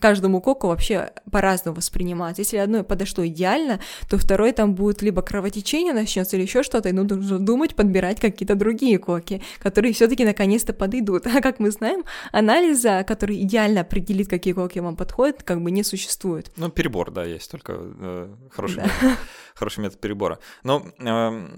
каждому 0.00 0.40
коку 0.40 0.68
вообще 0.68 1.12
по-разному 1.30 1.76
воспринимается. 1.76 2.42
Если 2.42 2.56
одной 2.56 2.84
подошло 2.84 3.26
идеально, 3.26 3.80
то 4.08 4.18
второй 4.18 4.52
там 4.52 4.74
будет 4.74 5.02
либо 5.02 5.22
кровотечение 5.22 5.92
начнется 5.92 6.36
или 6.36 6.42
еще 6.42 6.62
что-то, 6.62 6.88
и 6.88 6.92
нужно 6.92 7.38
думать, 7.38 7.74
подбирать 7.74 8.20
какие-то 8.20 8.54
другие 8.54 8.98
коки, 8.98 9.42
которые 9.58 9.92
все-таки 9.92 10.24
наконец-то 10.24 10.72
подойдут. 10.72 11.26
А 11.34 11.40
как 11.40 11.58
мы 11.58 11.72
знаем, 11.72 12.04
анализа, 12.30 13.04
который 13.04 13.42
идеально 13.42 13.80
определит, 13.80 14.28
какие 14.28 14.52
коки 14.54 14.78
вам 14.78 14.94
подходят, 14.96 15.42
как 15.42 15.60
бы 15.60 15.72
не 15.72 15.82
существует. 15.82 16.52
Ну, 16.56 16.70
перебор, 16.70 17.10
да, 17.10 17.24
есть 17.24 17.50
только 17.50 17.74
э, 17.76 18.34
хороший, 18.52 18.76
да. 18.76 18.82
метод, 18.84 19.18
хороший 19.54 19.80
метод 19.80 20.00
перебора. 20.00 20.38
Но 20.62 20.86
э, 21.00 21.48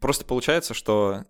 просто 0.00 0.26
получается, 0.26 0.74
что 0.74 1.24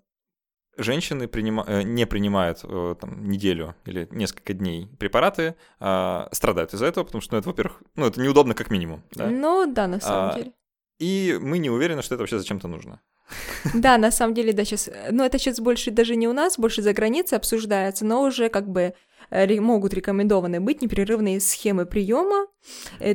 женщины 0.77 1.29
принима... 1.29 1.65
Э, 1.67 1.83
не 1.83 2.07
принимают 2.07 2.61
э, 2.65 2.95
там, 3.01 3.29
неделю 3.29 3.75
или 3.85 4.09
несколько 4.11 4.55
дней 4.55 4.89
препараты, 4.99 5.55
а, 5.81 6.29
страдают 6.33 6.75
из-за 6.75 6.87
этого, 6.87 7.05
потому 7.05 7.21
что, 7.21 7.35
ну, 7.35 7.39
это, 7.39 7.49
во-первых, 7.49 7.83
ну, 7.97 8.07
это 8.07 8.21
неудобно 8.21 8.55
как 8.55 8.71
минимум. 8.71 9.03
Да? 9.13 9.29
Ну, 9.29 9.71
да, 9.73 9.87
на 9.87 10.01
самом 10.01 10.31
а, 10.31 10.35
деле. 10.35 10.53
И 10.99 11.39
мы 11.41 11.59
не 11.59 11.71
уверены, 11.71 12.03
что 12.03 12.15
это 12.15 12.23
вообще 12.23 12.39
зачем-то 12.39 12.69
нужно. 12.69 13.01
Да, 13.75 13.99
на 13.99 14.11
самом 14.11 14.35
деле, 14.35 14.53
да, 14.53 14.65
сейчас, 14.65 14.91
ну, 15.11 15.25
это 15.25 15.39
сейчас 15.39 15.61
больше 15.61 15.91
даже 15.91 16.17
не 16.17 16.29
у 16.29 16.33
нас, 16.33 16.59
больше 16.59 16.83
за 16.83 16.93
границей 16.93 17.39
обсуждается, 17.39 18.05
но 18.05 18.23
уже 18.23 18.49
как 18.49 18.69
бы 18.69 18.95
э, 19.31 19.61
могут 19.61 19.95
рекомендованы 19.95 20.61
быть 20.61 20.83
непрерывные 20.83 21.41
схемы 21.41 21.87
приема, 21.87 22.47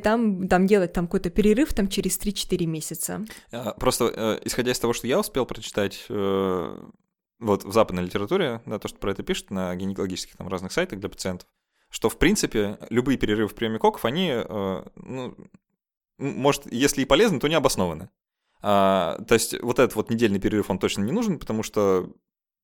там, 0.03 0.47
там 0.47 0.65
делать 0.65 0.93
там 0.93 1.07
какой-то 1.07 1.29
перерыв 1.29 1.73
там 1.73 1.87
через 1.87 2.19
3-4 2.19 2.65
месяца. 2.65 3.25
А, 3.51 3.73
просто 3.73 4.39
исходя 4.43 4.71
из 4.71 4.79
того, 4.79 4.93
что 4.93 5.07
я 5.07 5.19
успел 5.19 5.45
прочитать 5.45 6.05
вот 7.39 7.63
в 7.63 7.71
западной 7.71 8.03
литературе, 8.03 8.61
да, 8.65 8.79
то, 8.79 8.87
что 8.87 8.97
про 8.97 9.11
это 9.11 9.23
пишут 9.23 9.51
на 9.51 9.75
гинекологических 9.75 10.35
там 10.37 10.47
разных 10.47 10.71
сайтах 10.71 10.99
для 10.99 11.09
пациентов, 11.09 11.47
что, 11.89 12.09
в 12.09 12.17
принципе, 12.17 12.77
любые 12.89 13.17
перерывы 13.17 13.47
в 13.47 13.55
приеме 13.55 13.79
коков, 13.79 14.05
они, 14.05 14.31
э, 14.33 14.83
ну, 14.95 15.35
может, 16.17 16.71
если 16.71 17.03
и 17.03 17.05
полезны, 17.05 17.39
то 17.39 17.47
не 17.47 17.55
обоснованы. 17.55 18.09
А, 18.61 19.19
то 19.27 19.35
есть 19.35 19.61
вот 19.61 19.79
этот 19.79 19.95
вот 19.95 20.09
недельный 20.09 20.39
перерыв, 20.39 20.69
он 20.69 20.79
точно 20.79 21.03
не 21.03 21.11
нужен, 21.11 21.37
потому 21.37 21.61
что 21.61 22.11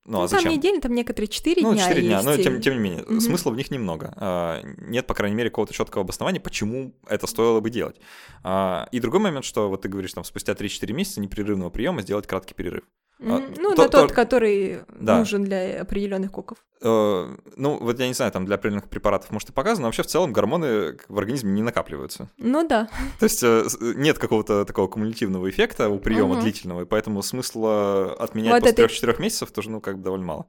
ну, 0.06 0.18
ну 0.18 0.24
а 0.24 0.28
зачем? 0.28 0.50
Там 0.50 0.54
недельно, 0.54 0.82
там 0.82 0.94
некоторые 0.94 1.30
4 1.30 1.62
ну, 1.62 1.74
дня 1.74 1.88
4 1.88 2.02
дня, 2.02 2.16
есть. 2.16 2.26
но 2.26 2.36
тем, 2.36 2.62
тем 2.62 2.74
не 2.74 2.80
менее, 2.80 3.04
mm-hmm. 3.04 3.20
смысла 3.22 3.52
в 3.52 3.56
них 3.56 3.72
немного. 3.72 4.14
А, 4.18 4.62
нет, 4.64 5.08
по 5.08 5.14
крайней 5.14 5.36
мере, 5.36 5.50
какого-то 5.50 5.74
четкого 5.74 6.04
обоснования, 6.04 6.42
почему 6.42 6.94
это 7.08 7.26
стоило 7.26 7.62
бы 7.62 7.70
делать. 7.70 7.98
А, 8.44 8.88
и 8.92 9.00
другой 9.00 9.22
момент, 9.22 9.46
что 9.46 9.70
вот 9.70 9.84
ты 9.84 9.88
говоришь, 9.90 10.14
там, 10.14 10.26
спустя 10.26 10.54
3-4 10.54 10.92
месяца 10.92 11.22
непрерывного 11.22 11.70
приема 11.70 12.02
сделать 12.02 12.28
краткий 12.28 12.54
перерыв. 12.54 12.84
Mm-hmm. 13.24 13.58
Ну, 13.60 13.76
то, 13.76 13.84
на 13.84 13.90
тот, 13.90 14.10
то... 14.10 14.14
который 14.14 14.80
да. 15.00 15.20
нужен 15.20 15.44
для 15.46 15.82
определенных 15.82 16.32
коков. 16.32 16.58
Э, 16.82 17.36
ну, 17.56 17.78
вот 17.80 18.00
я 18.00 18.08
не 18.08 18.14
знаю, 18.14 18.32
там 18.32 18.46
для 18.46 18.56
определенных 18.56 18.90
препаратов 18.90 19.32
может 19.32 19.50
и 19.50 19.54
показано, 19.54 19.84
но 19.84 19.88
вообще 19.88 20.04
в 20.04 20.08
целом 20.08 20.34
гормоны 20.34 20.98
в 21.08 21.18
организме 21.18 21.52
не 21.52 21.62
накапливаются. 21.62 22.30
Ну 22.38 22.68
да. 22.68 22.90
То 23.20 23.24
есть 23.24 23.42
э, 23.44 23.64
нет 23.96 24.20
какого-то 24.20 24.66
такого 24.66 24.88
кумулятивного 24.88 25.50
эффекта 25.50 25.88
у 25.88 26.00
приема 26.00 26.36
uh-huh. 26.36 26.42
длительного, 26.42 26.82
и 26.82 26.86
поэтому 26.86 27.22
смысла 27.22 28.14
отменять 28.14 28.62
вот 28.62 28.76
после 28.76 28.86
это... 28.86 28.94
3-4 28.94 29.22
месяцев 29.22 29.52
тоже, 29.52 29.70
ну, 29.70 29.80
как 29.80 29.98
бы 29.98 30.04
довольно 30.04 30.26
мало. 30.26 30.48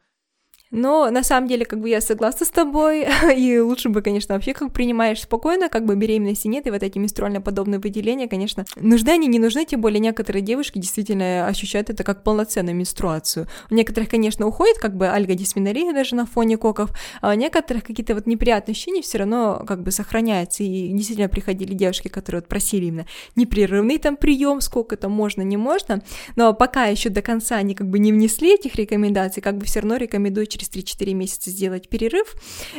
Но 0.74 1.08
на 1.10 1.22
самом 1.22 1.48
деле, 1.48 1.64
как 1.64 1.80
бы 1.80 1.88
я 1.88 2.00
согласна 2.00 2.44
с 2.44 2.50
тобой, 2.50 3.06
и 3.36 3.58
лучше 3.60 3.88
бы, 3.88 4.02
конечно, 4.02 4.34
вообще 4.34 4.52
как 4.52 4.72
принимаешь 4.72 5.22
спокойно, 5.22 5.68
как 5.68 5.86
бы 5.86 5.94
беременности 5.94 6.48
нет, 6.48 6.66
и 6.66 6.70
вот 6.70 6.82
эти 6.82 6.98
менструально-подобные 6.98 7.78
выделения, 7.78 8.28
конечно, 8.28 8.64
нужны 8.76 9.10
они, 9.10 9.28
не 9.28 9.38
нужны, 9.38 9.64
тем 9.64 9.80
более 9.80 10.00
некоторые 10.00 10.42
девушки 10.42 10.80
действительно 10.80 11.46
ощущают 11.46 11.90
это 11.90 12.02
как 12.02 12.24
полноценную 12.24 12.74
менструацию. 12.74 13.46
У 13.70 13.74
некоторых, 13.74 14.10
конечно, 14.10 14.46
уходит 14.46 14.78
как 14.78 14.96
бы 14.96 15.06
альга-дисменория 15.06 15.92
даже 15.92 16.16
на 16.16 16.26
фоне 16.26 16.56
коков, 16.56 16.90
а 17.20 17.30
у 17.30 17.34
некоторых 17.34 17.84
какие-то 17.84 18.14
вот 18.14 18.26
неприятные 18.26 18.72
ощущения 18.72 19.02
все 19.02 19.18
равно 19.18 19.64
как 19.66 19.80
бы 19.82 19.92
сохраняются, 19.92 20.64
и 20.64 20.88
действительно 20.88 21.28
приходили 21.28 21.72
девушки, 21.72 22.08
которые 22.08 22.40
вот 22.40 22.48
просили 22.48 22.86
именно 22.86 23.06
непрерывный 23.36 23.98
там 23.98 24.16
прием, 24.16 24.60
сколько 24.60 24.96
это 24.96 25.08
можно, 25.08 25.42
не 25.42 25.56
можно, 25.56 26.02
но 26.34 26.52
пока 26.52 26.86
еще 26.86 27.10
до 27.10 27.22
конца 27.22 27.56
они 27.56 27.76
как 27.76 27.88
бы 27.88 28.00
не 28.00 28.12
внесли 28.12 28.54
этих 28.54 28.74
рекомендаций, 28.74 29.40
как 29.40 29.56
бы 29.56 29.66
все 29.66 29.78
равно 29.78 29.98
рекомендую 29.98 30.46
через 30.46 30.63
через 30.64 30.96
3-4 30.96 31.14
месяца 31.14 31.50
сделать 31.50 31.88
перерыв. 31.88 32.34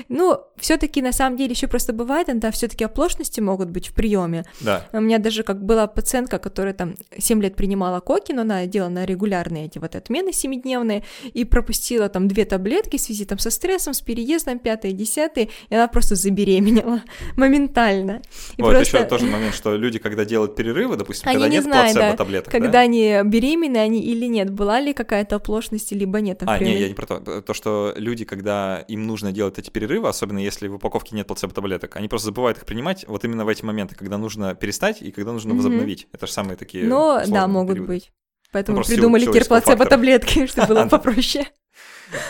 Ну, 0.09 0.39
все-таки 0.57 1.01
на 1.01 1.11
самом 1.11 1.37
деле 1.37 1.51
еще 1.51 1.67
просто 1.67 1.93
бывает, 1.93 2.27
да, 2.39 2.51
все-таки 2.51 2.83
оплошности 2.83 3.39
могут 3.39 3.69
быть 3.69 3.87
в 3.87 3.93
приеме. 3.93 4.45
Да. 4.61 4.87
У 4.93 5.01
меня 5.01 5.19
даже 5.19 5.43
как 5.43 5.63
была 5.63 5.87
пациентка, 5.87 6.39
которая 6.39 6.73
там 6.73 6.95
7 7.17 7.41
лет 7.41 7.55
принимала 7.55 7.99
коки, 7.99 8.31
но 8.31 8.41
она 8.41 8.65
делала 8.65 8.89
на 8.89 9.05
регулярные 9.05 9.65
эти 9.65 9.79
вот 9.79 9.95
отмены 9.95 10.33
семидневные 10.33 11.03
и 11.33 11.45
пропустила 11.45 12.09
там 12.09 12.27
две 12.27 12.45
таблетки 12.45 12.97
в 12.97 13.01
связи 13.01 13.25
там 13.25 13.39
со 13.39 13.49
стрессом, 13.49 13.93
с 13.93 14.01
переездом, 14.01 14.59
пятые, 14.59 14.93
десятые, 14.93 15.49
и 15.69 15.75
она 15.75 15.87
просто 15.87 16.15
забеременела 16.15 17.01
моментально. 17.35 18.21
И 18.57 18.61
вот 18.61 18.73
просто... 18.73 18.97
еще 18.97 19.07
тоже 19.07 19.25
момент, 19.25 19.55
что 19.55 19.75
люди, 19.75 19.99
когда 19.99 20.25
делают 20.25 20.55
перерывы, 20.55 20.95
допустим, 20.95 21.27
они 21.27 21.35
когда 21.35 21.49
не 21.49 21.55
нет 21.55 21.63
знают, 21.63 21.93
плацебо-таблеток, 21.93 22.45
да, 22.45 22.51
когда 22.51 22.71
да? 22.71 22.79
они 22.79 23.19
беременны 23.23 23.77
они 23.77 24.01
или 24.01 24.25
нет, 24.25 24.51
была 24.51 24.79
ли 24.79 24.93
какая-то 24.93 25.37
оплошность, 25.37 25.91
либо 25.91 26.21
нет. 26.21 26.43
а, 26.45 26.59
не, 26.59 26.79
я 26.79 26.87
не 26.87 26.93
про 26.93 27.05
то. 27.05 27.41
То, 27.41 27.53
что 27.53 27.74
люди, 27.95 28.25
когда 28.25 28.79
им 28.87 29.07
нужно 29.07 29.31
делать 29.31 29.57
эти 29.59 29.69
перерывы, 29.69 30.09
особенно 30.09 30.39
если 30.39 30.67
в 30.67 30.75
упаковке 30.75 31.15
нет 31.15 31.27
плацебо-таблеток, 31.27 31.95
они 31.95 32.07
просто 32.07 32.27
забывают 32.27 32.57
их 32.57 32.65
принимать 32.65 33.05
вот 33.07 33.23
именно 33.23 33.45
в 33.45 33.47
эти 33.47 33.63
моменты, 33.63 33.95
когда 33.95 34.17
нужно 34.17 34.55
перестать 34.55 35.01
и 35.01 35.11
когда 35.11 35.31
нужно 35.31 35.51
mm-hmm. 35.51 35.57
возобновить. 35.57 36.07
Это 36.11 36.27
же 36.27 36.33
самые 36.33 36.57
такие 36.57 36.85
Ну, 36.85 37.19
да, 37.27 37.47
могут 37.47 37.75
периоды. 37.75 37.87
быть. 37.87 38.11
Поэтому 38.51 38.79
ну, 38.79 38.83
придумали 38.83 39.25
теперь 39.25 39.45
плацебо-таблетки, 39.45 40.45
чтобы 40.47 40.67
было 40.67 40.87
попроще. 40.87 41.47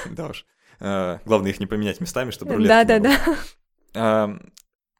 Да 0.10 0.28
уж. 0.28 0.46
Э, 0.80 1.20
главное 1.26 1.52
их 1.52 1.60
не 1.60 1.68
поменять 1.68 2.02
местами, 2.02 2.32
чтобы 2.32 2.54
рулетки 2.54 2.86
Да-да-да. 2.86 4.40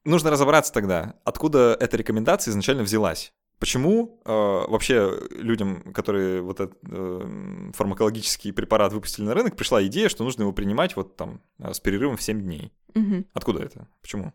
Нужно 0.06 0.30
разобраться 0.30 0.72
тогда, 0.72 1.16
откуда 1.24 1.76
эта 1.80 1.98
рекомендация 1.98 2.52
изначально 2.52 2.84
взялась. 2.84 3.34
Почему 3.60 4.20
э, 4.26 4.32
вообще 4.32 5.18
людям, 5.32 5.94
которые 5.94 6.42
вот 6.42 6.60
этот 6.60 6.78
э, 6.90 7.72
фармакологический 7.74 8.52
препарат 8.52 8.92
выпустили 8.94 9.26
на 9.26 9.34
рынок, 9.34 9.56
пришла 9.56 9.86
идея, 9.88 10.10
что 10.10 10.24
нужно 10.24 10.44
его 10.44 10.52
принимать 10.52 10.96
вот 10.96 11.16
там 11.16 11.42
э, 11.60 11.74
с 11.74 11.80
перерывом 11.80 12.18
в 12.18 12.22
7 12.22 12.42
дней? 12.42 12.72
Угу. 12.96 13.26
Откуда 13.34 13.64
это? 13.64 13.88
Почему? 14.02 14.34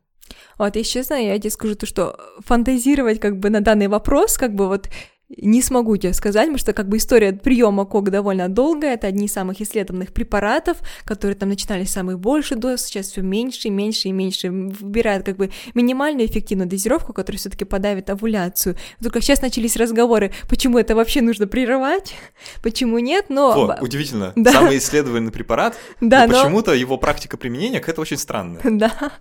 Вот, 0.59 0.77
если 0.77 0.91
честно, 0.91 1.15
я 1.15 1.39
тебе 1.39 1.51
скажу 1.51 1.75
то, 1.75 1.87
что 1.87 2.19
фантазировать 2.41 3.21
как 3.21 3.39
бы 3.39 3.51
на 3.51 3.61
данный 3.61 3.89
вопрос, 3.89 4.39
как 4.39 4.55
бы 4.55 4.69
вот 4.69 4.89
не 5.37 5.63
смогу 5.63 5.97
тебе 5.97 6.13
сказать, 6.13 6.47
потому 6.47 6.59
что 6.59 6.73
как 6.73 6.89
бы 6.89 6.97
история 6.97 7.33
приема 7.33 7.85
кок 7.85 8.11
довольно 8.11 8.49
долгая, 8.49 8.95
это 8.95 9.07
одни 9.07 9.27
из 9.27 9.33
самых 9.33 9.61
исследованных 9.61 10.13
препаратов, 10.13 10.79
которые 11.05 11.37
там 11.37 11.49
начинались 11.49 11.91
с 11.91 11.93
самых 11.93 12.19
больших 12.19 12.59
доз, 12.59 12.83
сейчас 12.83 13.09
все 13.11 13.23
меньше 13.23 13.69
и 13.69 13.71
меньше 13.71 14.09
и 14.09 14.13
меньше, 14.13 14.51
выбирают 14.51 15.25
как 15.25 15.37
бы 15.37 15.51
минимальную 15.75 16.27
эффективную 16.27 16.69
дозировку, 16.69 17.13
которая 17.13 17.39
все-таки 17.39 17.65
подавит 17.65 18.11
овуляцию. 18.11 18.77
Только 19.03 19.21
сейчас 19.21 19.41
начались 19.43 19.77
разговоры, 19.77 20.33
почему 20.49 20.79
это 20.79 20.97
вообще 20.97 21.21
нужно 21.21 21.47
прерывать, 21.47 22.15
почему 22.63 22.99
нет, 22.99 23.27
но... 23.29 23.71
О, 23.71 23.79
удивительно, 23.81 24.33
да. 24.35 24.53
самый 24.53 24.79
исследованный 24.79 25.31
препарат, 25.31 25.77
да, 26.01 26.27
но, 26.27 26.33
но 26.33 26.43
почему-то 26.43 26.73
его 26.73 26.99
практика 26.99 27.37
применения 27.37 27.81
какая-то 27.81 28.01
очень 28.01 28.17
странная. 28.17 28.61
Да. 28.81 29.13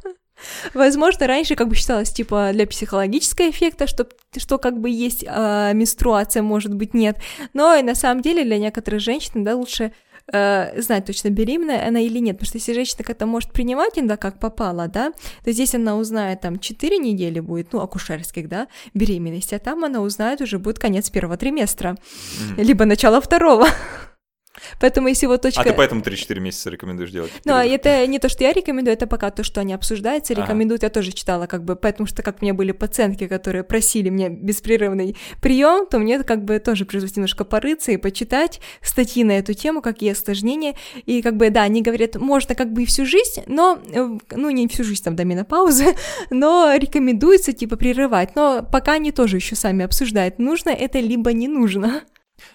Возможно, 0.74 1.28
раньше 1.28 1.56
как 1.56 1.68
бы 1.68 1.76
считалось, 1.76 2.12
типа, 2.12 2.52
для 2.54 2.68
психологического 2.68 3.50
эффекта, 3.50 3.88
что, 3.88 4.08
что 4.38 4.58
как 4.58 4.80
бы 4.80 4.90
есть 4.90 5.24
э, 5.28 5.72
менструация, 5.74 6.42
может 6.44 6.74
быть, 6.74 6.94
нет. 6.94 7.18
Но 7.54 7.76
и 7.76 7.84
на 7.84 7.96
самом 7.96 8.22
деле 8.22 8.44
для 8.44 8.58
некоторых 8.58 9.02
женщин, 9.02 9.44
да, 9.44 9.56
лучше 9.56 9.94
э, 10.32 10.82
знать 10.82 11.06
точно, 11.06 11.30
беременная 11.30 11.88
она 11.88 12.00
или 12.00 12.20
нет. 12.20 12.38
Потому 12.38 12.48
что 12.48 12.58
если 12.58 12.74
женщина 12.74 13.04
как-то 13.04 13.26
может 13.26 13.52
принимать 13.52 13.98
иногда 13.98 14.18
как 14.18 14.40
попала, 14.40 14.88
да, 14.88 15.12
то 15.44 15.52
здесь 15.52 15.76
она 15.76 15.98
узнает 15.98 16.42
там 16.42 16.60
4 16.60 16.98
недели 16.98 17.40
будет, 17.40 17.74
ну, 17.74 17.82
акушерских, 17.82 18.48
да, 18.48 18.68
беременности, 18.94 19.56
а 19.56 19.60
там 19.60 19.84
она 19.84 20.02
узнает 20.02 20.42
уже 20.42 20.60
будет 20.60 20.80
конец 20.80 21.10
первого 21.10 21.38
триместра, 21.38 21.98
либо 22.58 22.86
начало 22.86 23.22
второго. 23.22 23.68
Поэтому 24.80 25.08
если 25.08 25.26
вот 25.26 25.42
точка... 25.42 25.62
А 25.62 25.64
ты 25.64 25.74
поэтому 25.74 26.02
3-4 26.02 26.40
месяца 26.40 26.70
рекомендуешь 26.70 27.12
делать? 27.12 27.32
Ну, 27.46 27.54
а 27.54 27.66
это 27.66 28.06
не 28.08 28.20
то, 28.20 28.30
что 28.30 28.44
я 28.44 28.54
рекомендую, 28.54 28.94
это 28.94 29.08
пока 29.08 29.32
то, 29.32 29.44
что 29.44 29.62
они 29.62 29.74
обсуждаются, 29.74 30.34
рекомендуют, 30.34 30.84
ага. 30.84 30.88
я 30.88 30.94
тоже 30.94 31.12
читала, 31.12 31.46
как 31.48 31.64
бы, 31.64 31.76
потому 31.76 32.08
что 32.08 32.24
как 32.24 32.38
у 32.42 32.46
меня 32.46 32.54
были 32.54 32.72
пациентки, 32.72 33.28
которые 33.28 33.64
просили 33.64 34.10
мне 34.10 34.30
беспрерывный 34.30 35.16
прием, 35.42 35.86
то 35.86 36.00
мне 36.00 36.24
как 36.24 36.44
бы 36.44 36.60
тоже 36.60 36.86
пришлось 36.86 37.16
немножко 37.16 37.44
порыться 37.46 37.92
и 37.92 37.98
почитать 37.98 38.62
статьи 38.82 39.24
на 39.24 39.34
эту 39.34 39.54
тему, 39.54 39.82
какие 39.82 40.12
осложнения, 40.12 40.76
и 41.06 41.22
как 41.22 41.38
бы, 41.38 41.50
да, 41.50 41.64
они 41.64 41.82
говорят, 41.82 42.16
можно 42.16 42.56
как 42.56 42.74
бы 42.74 42.84
и 42.84 42.86
всю 42.86 43.06
жизнь, 43.06 43.44
но, 43.48 43.80
э, 43.94 44.18
ну, 44.32 44.50
не 44.50 44.68
всю 44.68 44.84
жизнь 44.84 45.04
там 45.04 45.16
до 45.16 45.26
менопаузы, 45.26 45.96
но 46.30 46.74
рекомендуется, 46.76 47.54
типа, 47.54 47.78
прерывать, 47.78 48.36
но 48.36 48.68
пока 48.70 48.94
они 48.94 49.12
тоже 49.12 49.38
еще 49.38 49.56
сами 49.56 49.86
обсуждают, 49.86 50.40
нужно 50.40 50.70
это 50.70 51.00
либо 51.00 51.34
не 51.34 51.48
нужно. 51.48 52.04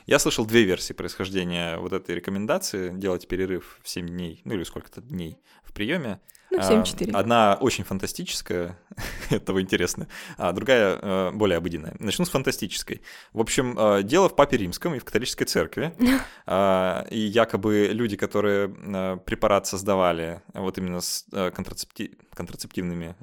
Я 0.06 0.18
слышал 0.18 0.46
две 0.46 0.64
версии 0.64 0.92
происхождения 0.92 1.76
вот 1.78 1.92
этой 1.92 2.14
рекомендации 2.14 2.90
делать 2.92 3.28
перерыв 3.28 3.78
в 3.82 3.88
7 3.88 4.06
дней, 4.06 4.40
ну 4.44 4.54
или 4.54 4.64
сколько-то 4.64 5.00
дней 5.00 5.38
в 5.62 5.72
приеме. 5.72 6.20
Ну, 6.56 6.60
7-4. 6.60 7.10
А, 7.12 7.18
одна 7.18 7.58
очень 7.60 7.84
фантастическая, 7.84 8.78
этого 9.30 9.60
интересно, 9.60 10.08
а 10.36 10.52
другая 10.52 10.98
э, 11.00 11.30
более 11.32 11.58
обыденная. 11.58 11.96
Начну 11.98 12.24
с 12.24 12.30
фантастической. 12.30 13.02
В 13.32 13.40
общем, 13.40 13.76
э, 13.78 14.02
дело 14.02 14.28
в 14.28 14.36
Папе 14.36 14.56
Римском 14.56 14.94
и 14.94 14.98
в 14.98 15.04
католической 15.04 15.44
церкви. 15.44 15.94
А, 16.46 17.06
и 17.10 17.18
якобы 17.18 17.88
люди, 17.90 18.16
которые 18.16 18.68
э, 18.68 19.16
препарат 19.24 19.66
создавали 19.66 20.42
вот 20.52 20.76
именно 20.76 21.00
с 21.00 21.24
контрацепти... 21.30 22.18
контрацептивными 22.34 23.16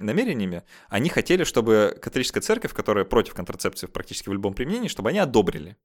намерениями, 0.00 0.62
они 0.88 1.08
хотели, 1.08 1.42
чтобы 1.44 1.98
католическая 2.00 2.42
церковь, 2.42 2.72
которая 2.72 3.04
против 3.04 3.34
контрацепции 3.34 3.86
практически 3.86 4.28
в 4.28 4.32
любом 4.32 4.54
применении, 4.54 4.88
чтобы 4.88 5.10
они 5.10 5.18
одобрили. 5.18 5.76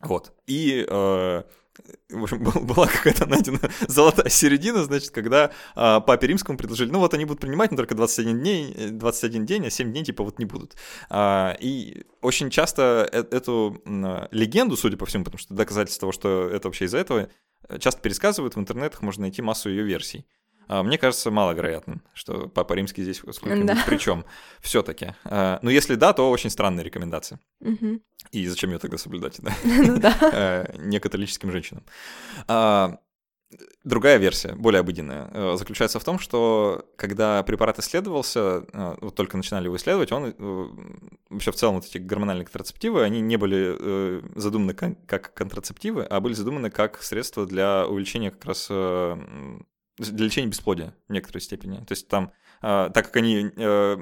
Вот. 0.00 0.32
И 0.46 0.86
в 2.10 2.22
общем, 2.22 2.42
была 2.42 2.86
какая-то 2.86 3.26
найдена 3.26 3.60
золотая 3.88 4.28
середина, 4.28 4.84
значит, 4.84 5.10
когда 5.10 5.50
а, 5.74 6.00
папе 6.00 6.28
римскому 6.28 6.58
предложили, 6.58 6.90
ну 6.90 6.98
вот 6.98 7.14
они 7.14 7.24
будут 7.24 7.40
принимать, 7.40 7.70
но 7.70 7.76
только 7.76 7.94
21 7.94 8.40
дней, 8.40 8.90
21 8.90 9.46
день, 9.46 9.66
а 9.66 9.70
7 9.70 9.90
дней 9.90 10.04
типа 10.04 10.24
вот 10.24 10.38
не 10.38 10.44
будут. 10.44 10.76
А, 11.10 11.56
и 11.60 12.04
очень 12.20 12.50
часто 12.50 13.08
э 13.12 13.24
эту 13.30 13.82
легенду, 14.30 14.76
судя 14.76 14.96
по 14.96 15.06
всему, 15.06 15.24
потому 15.24 15.38
что 15.38 15.54
доказательство 15.54 16.00
того, 16.00 16.12
что 16.12 16.48
это 16.48 16.68
вообще 16.68 16.86
из-за 16.86 16.98
этого, 16.98 17.28
часто 17.78 18.00
пересказывают 18.00 18.56
в 18.56 18.58
интернетах, 18.58 19.02
можно 19.02 19.22
найти 19.22 19.42
массу 19.42 19.68
ее 19.68 19.82
версий. 19.82 20.24
А, 20.68 20.82
мне 20.82 20.98
кажется 20.98 21.30
маловероятным, 21.30 22.02
что 22.12 22.48
Папа 22.48 22.74
Римский 22.74 23.02
здесь 23.02 23.18
сколько-нибудь 23.18 23.66
да. 23.66 23.82
причем 23.86 24.24
все-таки. 24.60 25.14
А, 25.24 25.58
но 25.62 25.70
если 25.70 25.94
да, 25.94 26.12
то 26.12 26.30
очень 26.30 26.50
странная 26.50 26.84
рекомендация. 26.84 27.40
Угу. 27.60 28.00
И 28.32 28.46
зачем 28.46 28.70
ее 28.70 28.78
тогда 28.78 28.98
соблюдать, 28.98 29.40
да? 29.40 29.52
Ну 29.64 29.98
да. 29.98 30.16
Э, 30.32 30.74
не 30.76 31.00
католическим 31.00 31.50
женщинам. 31.50 31.84
А, 32.46 32.98
другая 33.82 34.18
версия, 34.18 34.54
более 34.54 34.80
обыденная, 34.80 35.30
э, 35.32 35.56
заключается 35.56 35.98
в 35.98 36.04
том, 36.04 36.18
что 36.18 36.84
когда 36.96 37.42
препарат 37.44 37.78
исследовался, 37.78 38.66
э, 38.70 38.96
вот 39.00 39.14
только 39.14 39.38
начинали 39.38 39.64
его 39.64 39.76
исследовать, 39.76 40.12
он 40.12 40.34
вообще 41.30 41.50
в 41.50 41.56
целом 41.56 41.76
вот 41.76 41.86
эти 41.86 41.98
гормональные 41.98 42.44
контрацептивы, 42.44 43.02
они 43.02 43.20
не 43.20 43.36
были 43.36 44.22
задуманы 44.38 44.74
как 44.74 45.32
контрацептивы, 45.32 46.04
а 46.04 46.20
были 46.20 46.34
задуманы 46.34 46.70
как 46.70 47.02
средство 47.02 47.46
для 47.46 47.86
увеличения 47.86 48.30
как 48.30 48.44
раз 48.44 48.70
для 49.98 50.26
лечения 50.26 50.48
бесплодия 50.48 50.94
в 51.08 51.12
некоторой 51.12 51.40
степени. 51.40 51.78
То 51.78 51.92
есть 51.92 52.08
там, 52.08 52.32
э, 52.62 52.90
так 52.92 53.06
как 53.06 53.16
они 53.16 53.50
э, 53.56 53.96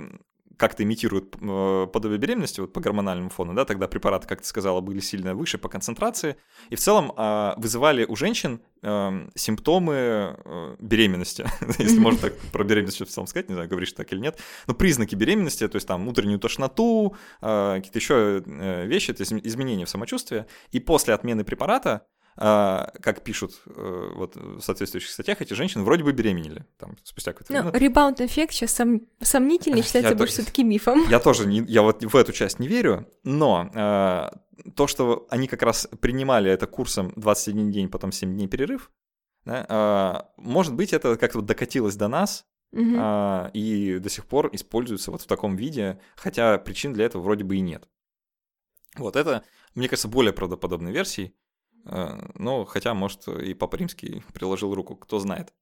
как-то 0.56 0.82
имитируют 0.82 1.36
э, 1.40 1.86
подобие 1.92 2.18
беременности 2.18 2.60
вот 2.60 2.72
по 2.72 2.80
гормональному 2.80 3.30
фону, 3.30 3.54
да, 3.54 3.64
тогда 3.64 3.88
препараты, 3.88 4.26
как 4.26 4.40
ты 4.40 4.46
сказала, 4.46 4.80
были 4.80 5.00
сильно 5.00 5.34
выше 5.34 5.58
по 5.58 5.68
концентрации, 5.68 6.36
и 6.70 6.76
в 6.76 6.80
целом 6.80 7.12
э, 7.16 7.54
вызывали 7.58 8.04
у 8.04 8.16
женщин 8.16 8.60
э, 8.82 9.28
симптомы 9.34 10.76
беременности, 10.78 11.46
если 11.78 11.98
можно 11.98 12.20
так 12.20 12.38
про 12.52 12.64
беременность 12.64 13.00
в 13.00 13.06
целом 13.06 13.26
сказать, 13.26 13.48
не 13.48 13.54
знаю, 13.54 13.68
говоришь 13.68 13.92
так 13.92 14.12
или 14.12 14.20
нет, 14.20 14.38
но 14.66 14.74
признаки 14.74 15.14
беременности, 15.14 15.68
то 15.68 15.76
есть 15.76 15.86
там 15.86 16.08
утреннюю 16.08 16.38
тошноту, 16.38 17.16
какие-то 17.40 17.98
еще 17.98 18.42
вещи, 18.86 19.12
то 19.12 19.22
есть 19.22 19.32
изменения 19.32 19.84
в 19.84 19.90
самочувствии, 19.90 20.46
и 20.70 20.80
после 20.80 21.14
отмены 21.14 21.44
препарата 21.44 21.90
а, 21.90 22.00
как 22.36 23.22
пишут 23.22 23.54
э, 23.66 24.10
вот, 24.14 24.36
в 24.36 24.60
соответствующих 24.60 25.10
статьях, 25.10 25.40
эти 25.40 25.54
женщины 25.54 25.84
вроде 25.84 26.04
бы 26.04 26.12
беременели 26.12 26.66
там, 26.78 26.96
спустя 27.02 27.32
какое-то 27.32 27.52
время. 27.52 27.70
Ну, 27.72 27.78
ребаунд-эффект 27.78 28.52
сейчас 28.52 28.74
сом... 28.74 29.06
сомнительный, 29.22 29.82
считается 29.84 30.10
я 30.10 30.16
больше 30.16 30.36
то... 30.36 30.42
все-таки 30.42 30.62
мифом. 30.62 31.08
Я 31.08 31.18
тоже, 31.18 31.46
не, 31.46 31.60
я 31.60 31.80
вот 31.80 32.04
в 32.04 32.14
эту 32.14 32.32
часть 32.32 32.58
не 32.58 32.68
верю, 32.68 33.10
но 33.24 33.70
э, 33.74 34.70
то, 34.74 34.86
что 34.86 35.26
они 35.30 35.48
как 35.48 35.62
раз 35.62 35.88
принимали 36.00 36.50
это 36.50 36.66
курсом 36.66 37.12
21 37.16 37.70
день, 37.70 37.88
потом 37.88 38.12
7 38.12 38.34
дней 38.34 38.48
перерыв, 38.48 38.90
да, 39.46 40.26
э, 40.36 40.40
может 40.42 40.74
быть, 40.74 40.92
это 40.92 41.16
как-то 41.16 41.38
вот 41.38 41.46
докатилось 41.46 41.96
до 41.96 42.08
нас, 42.08 42.44
угу. 42.72 42.96
э, 42.96 43.50
и 43.54 43.98
до 43.98 44.10
сих 44.10 44.26
пор 44.26 44.50
используется 44.52 45.10
вот 45.10 45.22
в 45.22 45.26
таком 45.26 45.56
виде, 45.56 46.00
хотя 46.16 46.58
причин 46.58 46.92
для 46.92 47.06
этого 47.06 47.22
вроде 47.22 47.44
бы 47.44 47.56
и 47.56 47.60
нет. 47.60 47.88
Вот 48.96 49.16
это, 49.16 49.44
мне 49.74 49.88
кажется, 49.88 50.08
более 50.08 50.32
правдоподобной 50.32 50.92
версией. 50.92 51.34
Э, 51.88 52.18
ну, 52.34 52.64
хотя, 52.64 52.94
может, 52.94 53.28
и 53.28 53.54
Папа 53.54 53.76
Римский 53.76 54.22
приложил 54.32 54.74
руку, 54.74 54.96
кто 54.96 55.18
знает. 55.18 55.52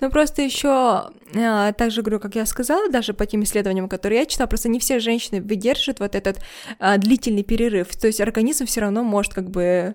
Ну, 0.00 0.10
просто 0.10 0.42
еще, 0.42 1.10
э, 1.32 1.72
так 1.76 1.90
же 1.90 2.02
говорю, 2.02 2.20
как 2.20 2.34
я 2.34 2.46
сказала, 2.46 2.90
даже 2.90 3.14
по 3.14 3.26
тем 3.26 3.42
исследованиям, 3.44 3.88
которые 3.88 4.20
я 4.20 4.26
читала, 4.26 4.48
просто 4.48 4.68
не 4.68 4.78
все 4.78 4.98
женщины 4.98 5.40
выдерживают 5.40 6.00
вот 6.00 6.14
этот 6.14 6.40
а, 6.78 6.98
длительный 6.98 7.42
перерыв. 7.42 7.88
То 7.96 8.06
есть 8.06 8.20
организм 8.20 8.66
все 8.66 8.80
равно 8.80 9.04
может 9.04 9.32
как 9.32 9.50
бы 9.50 9.94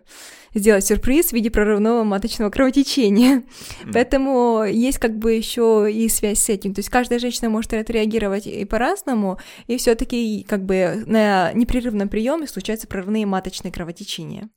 сделать 0.54 0.86
сюрприз 0.86 1.30
в 1.30 1.34
виде 1.34 1.52
прорывного 1.52 2.04
маточного 2.04 2.50
кровотечения. 2.50 3.44
Mm. 3.84 3.92
Поэтому 3.94 4.64
есть 4.64 5.00
как 5.00 5.18
бы 5.18 5.34
еще 5.34 5.88
и 5.92 6.08
связь 6.10 6.40
с 6.40 6.50
этим. 6.50 6.74
То 6.74 6.80
есть 6.80 6.90
каждая 6.90 7.20
женщина 7.20 7.50
может 7.50 7.74
отреагировать 7.74 8.48
и 8.48 8.66
по-разному, 8.66 9.40
и 9.68 9.78
все-таки 9.78 10.46
как 10.48 10.64
бы 10.66 11.04
на 11.06 11.52
непрерывном 11.54 12.08
приеме 12.08 12.48
случаются 12.48 12.88
прорывные 12.88 13.26
маточные 13.26 13.72
кровотечения. 13.72 14.50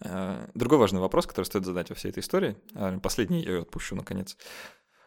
Э, 0.00 0.46
другой 0.54 0.78
важный 0.78 1.00
вопрос, 1.00 1.26
который 1.26 1.44
стоит 1.44 1.64
задать 1.64 1.88
во 1.88 1.94
всей 1.94 2.10
этой 2.10 2.20
истории, 2.20 2.56
а, 2.74 2.98
последний 2.98 3.42
я 3.42 3.52
ее 3.52 3.62
отпущу 3.62 3.96
наконец. 3.96 4.36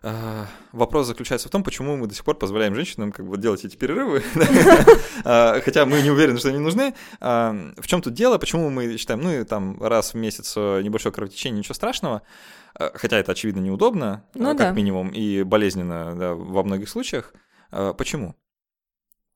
Э, 0.02 0.46
вопрос 0.72 1.08
заключается 1.08 1.48
в 1.48 1.52
том, 1.52 1.64
почему 1.64 1.98
мы 1.98 2.08
до 2.08 2.16
сих 2.16 2.24
пор 2.24 2.36
позволяем 2.36 2.74
женщинам 2.74 3.12
как 3.12 3.28
бы 3.28 3.38
делать 3.38 3.66
эти 3.66 3.76
перерывы, 3.76 4.24
а, 5.26 5.60
хотя 5.64 5.86
мы 5.86 6.02
не 6.02 6.10
уверены, 6.10 6.40
что 6.40 6.50
они 6.50 6.60
нужны. 6.60 6.96
В 7.20 7.86
чем 7.86 8.02
тут 8.02 8.14
дело? 8.14 8.38
Почему 8.38 8.70
мы 8.70 8.98
считаем, 8.98 9.22
ну 9.22 9.32
и 9.32 9.44
там 9.44 9.82
раз 9.82 10.14
в 10.14 10.18
месяц 10.18 10.54
э, 10.56 10.82
небольшое 10.82 11.14
кровотечение, 11.14 11.60
ничего 11.60 11.76
страшного, 11.76 12.24
хотя 12.74 13.18
это 13.18 13.34
очевидно 13.34 13.60
неудобно, 13.60 14.26
ну, 14.34 14.58
как 14.58 14.76
минимум, 14.76 15.10
и 15.10 15.44
болезненно 15.44 16.36
во 16.36 16.64
многих 16.64 16.90
случаях. 16.90 17.34
Почему? 17.98 18.36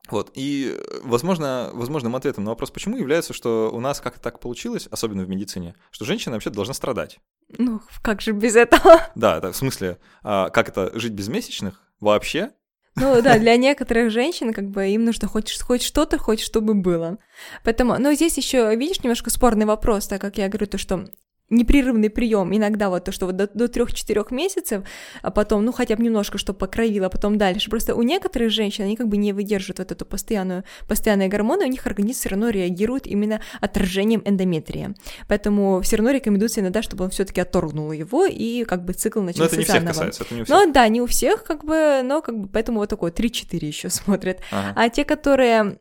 Вот, 0.10 0.32
и, 0.34 0.78
возможно, 1.04 1.70
возможным 1.74 2.16
ответом 2.16 2.43
на 2.43 2.51
вопрос, 2.51 2.72
почему 2.72 2.97
является, 2.97 3.34
что 3.34 3.72
у 3.74 3.80
нас 3.80 4.01
как-то 4.01 4.20
так 4.20 4.39
получилось, 4.39 4.88
особенно 4.91 5.24
в 5.24 5.30
медицине, 5.30 5.76
что 5.91 6.04
женщина 6.04 6.36
вообще 6.36 6.49
должна 6.49 6.74
страдать. 6.74 7.20
Ну, 7.58 7.82
как 8.01 8.22
же 8.22 8.32
без 8.32 8.56
этого? 8.56 9.01
Да, 9.16 9.39
так, 9.39 9.54
в 9.54 9.58
смысле, 9.58 9.97
а, 10.22 10.49
как 10.49 10.68
это, 10.68 10.91
жить 10.99 11.14
без 11.14 11.30
месячных 11.30 11.82
вообще? 12.01 12.51
Ну 12.95 13.22
да, 13.22 13.39
для 13.39 13.56
некоторых 13.58 14.12
женщин 14.12 14.54
как 14.54 14.70
бы 14.70 14.88
им 14.89 15.06
нужно 15.06 15.28
хоть, 15.28 15.58
хоть 15.62 15.82
что-то, 15.82 16.18
хоть 16.18 16.41
чтобы 16.41 16.74
было. 16.74 17.18
Поэтому, 17.64 17.97
но 17.97 18.14
здесь 18.14 18.38
еще, 18.38 18.76
видишь, 18.76 19.01
немножко 19.04 19.30
спорный 19.30 19.66
вопрос, 19.66 20.08
так 20.08 20.20
как 20.20 20.38
я 20.38 20.49
говорю 20.49 20.68
то, 20.68 20.78
что 20.78 21.06
непрерывный 21.54 22.10
прием, 22.10 22.56
иногда 22.56 22.89
вот 22.89 23.06
то, 23.06 23.12
что 23.12 23.26
вот 23.26 23.36
до, 23.36 23.47
до 23.47 23.66
3-4 23.66 24.34
месяцев, 24.34 24.84
а 25.22 25.32
потом, 25.32 25.66
ну, 25.66 25.72
хотя 25.72 25.95
бы 25.95 26.04
немножко, 26.04 26.38
чтобы 26.38 26.60
покровило, 26.60 27.08
а 27.08 27.10
потом 27.10 27.38
дальше. 27.38 27.70
Просто 27.70 27.95
у 27.95 28.01
некоторых 28.01 28.51
женщин, 28.51 28.86
они 28.86 28.95
как 28.95 29.08
бы 29.08 29.18
не 29.18 29.34
выдерживают 29.34 29.80
вот 29.80 29.91
эту 29.91 30.06
постоянную, 30.06 30.64
постоянные 30.88 31.30
гормоны, 31.30 31.66
у 31.66 31.70
них 31.70 31.86
организм 31.86 32.20
все 32.20 32.30
равно 32.30 32.49
реагирует 32.49 33.08
именно 33.08 33.41
отражением 33.62 34.22
эндометрия. 34.26 34.93
Поэтому 35.28 35.82
все 35.82 35.97
равно 35.97 36.12
рекомендуется 36.12 36.62
иногда, 36.62 36.82
чтобы 36.82 37.06
он 37.06 37.10
все-таки 37.12 37.41
отторгнул 37.41 37.91
его, 37.91 38.26
и 38.26 38.64
как 38.64 38.86
бы 38.86 38.93
цикл 38.93 39.22
начался 39.22 39.43
Но 39.43 39.45
это 39.45 39.58
не 39.58 39.66
заново. 39.66 39.93
всех 39.93 39.95
касается, 39.95 40.24
это 40.24 40.36
не 40.36 40.41
у 40.41 40.45
всех. 40.45 40.56
Ну, 40.56 40.74
да, 40.74 40.88
не 40.88 41.01
у 41.01 41.06
всех, 41.06 41.43
как 41.43 41.64
бы, 41.66 42.01
но 42.04 42.22
как 42.22 42.38
бы 42.38 42.47
поэтому 42.47 42.80
вот 42.80 42.89
такое 42.89 43.12
3-4 43.12 43.66
еще 43.66 43.89
смотрят. 43.89 44.39
Ага. 44.51 44.74
А 44.76 44.89
те, 44.89 45.06
которые 45.06 45.78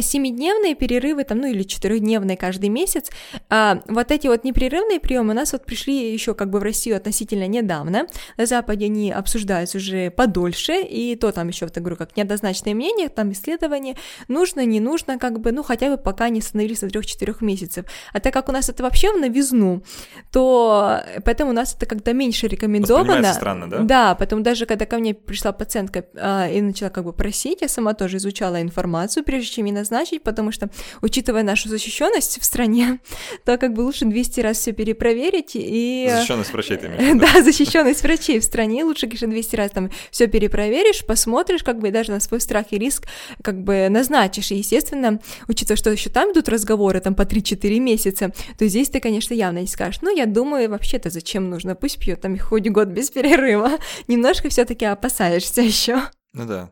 семидневные 0.00 0.74
перерывы, 0.74 1.24
там, 1.24 1.38
ну 1.38 1.46
или 1.46 1.62
четырехдневные 1.62 2.36
каждый 2.36 2.68
месяц, 2.68 3.08
а, 3.48 3.82
вот 3.86 4.10
эти 4.10 4.26
вот 4.26 4.42
непрерывные 4.42 4.98
приемы 4.98 5.30
у 5.30 5.36
нас 5.36 5.52
вот 5.52 5.64
пришли 5.64 6.12
еще 6.12 6.34
как 6.34 6.50
бы 6.50 6.58
в 6.58 6.62
Россию 6.62 6.96
относительно 6.96 7.46
недавно, 7.46 8.08
на 8.36 8.46
Западе 8.46 8.86
они 8.86 9.12
обсуждаются 9.12 9.78
уже 9.78 10.10
подольше, 10.10 10.80
и 10.82 11.14
то 11.14 11.30
там 11.30 11.48
еще, 11.48 11.66
вот 11.66 11.76
я 11.76 11.82
говорю, 11.82 11.96
как 11.96 12.16
неоднозначное 12.16 12.74
мнение, 12.74 13.08
там 13.08 13.30
исследование, 13.30 13.96
нужно, 14.26 14.64
не 14.64 14.80
нужно, 14.80 15.18
как 15.18 15.38
бы, 15.40 15.52
ну 15.52 15.62
хотя 15.62 15.88
бы 15.88 16.02
пока 16.02 16.30
не 16.30 16.40
становились 16.40 16.82
на 16.82 16.88
трех-четырех 16.88 17.40
месяцев, 17.40 17.86
а 18.12 18.18
так 18.18 18.34
как 18.34 18.48
у 18.48 18.52
нас 18.52 18.68
это 18.68 18.82
вообще 18.82 19.12
в 19.12 19.20
новизну, 19.20 19.84
то 20.32 21.00
поэтому 21.24 21.50
у 21.50 21.54
нас 21.54 21.74
это 21.76 21.86
когда 21.86 22.12
меньше 22.12 22.48
рекомендовано. 22.48 23.32
странно, 23.34 23.70
да? 23.70 23.78
Да, 23.78 24.14
поэтому 24.16 24.42
даже 24.42 24.66
когда 24.66 24.84
ко 24.84 24.98
мне 24.98 25.14
пришла 25.14 25.52
пациентка 25.52 26.06
а, 26.16 26.48
и 26.48 26.60
начала 26.60 26.90
как 26.90 27.04
бы 27.04 27.12
просить, 27.12 27.60
я 27.60 27.68
сама 27.68 27.94
тоже 27.94 28.16
изучала 28.16 28.60
информацию, 28.60 29.24
прежде 29.24 29.50
чем 29.52 29.59
ими 29.60 29.70
назначить, 29.70 30.22
потому 30.22 30.52
что, 30.52 30.70
учитывая 31.02 31.42
нашу 31.42 31.68
защищенность 31.68 32.40
в 32.40 32.44
стране, 32.44 33.00
то 33.44 33.58
как 33.58 33.72
бы 33.72 33.82
лучше 33.82 34.04
200 34.04 34.40
раз 34.40 34.58
все 34.58 34.72
перепроверить 34.72 35.52
и... 35.54 36.08
Защищенность 36.10 36.52
врачей 36.52 36.76
ты 36.76 36.86
имеешь 36.86 37.20
Да, 37.20 37.42
защищенность 37.42 38.02
врачей 38.02 38.40
в 38.40 38.44
стране, 38.44 38.84
лучше, 38.84 39.06
конечно, 39.06 39.28
200 39.28 39.56
раз 39.56 39.70
там 39.70 39.90
все 40.10 40.26
перепроверишь, 40.26 41.04
посмотришь, 41.04 41.62
как 41.62 41.78
бы 41.78 41.88
и 41.88 41.90
даже 41.90 42.12
на 42.12 42.20
свой 42.20 42.40
страх 42.40 42.66
и 42.70 42.78
риск 42.78 43.06
как 43.42 43.62
бы 43.62 43.88
назначишь. 43.88 44.50
И, 44.50 44.56
естественно, 44.56 45.20
учитывая, 45.48 45.76
что 45.76 45.90
еще 45.90 46.10
там 46.10 46.32
идут 46.32 46.48
разговоры 46.48 47.00
там 47.00 47.14
по 47.14 47.22
3-4 47.22 47.78
месяца, 47.78 48.32
то 48.58 48.66
здесь 48.66 48.88
ты, 48.88 49.00
конечно, 49.00 49.34
явно 49.34 49.58
не 49.58 49.66
скажешь, 49.66 50.00
ну, 50.02 50.14
я 50.14 50.26
думаю, 50.26 50.70
вообще-то 50.70 51.10
зачем 51.10 51.50
нужно, 51.50 51.74
пусть 51.74 51.98
пьет 51.98 52.20
там 52.20 52.38
хоть 52.38 52.68
год 52.68 52.88
без 52.88 53.10
перерыва. 53.10 53.72
Немножко 54.08 54.48
все-таки 54.48 54.84
опасаешься 54.84 55.62
еще. 55.62 56.02
Ну 56.32 56.46
да, 56.46 56.70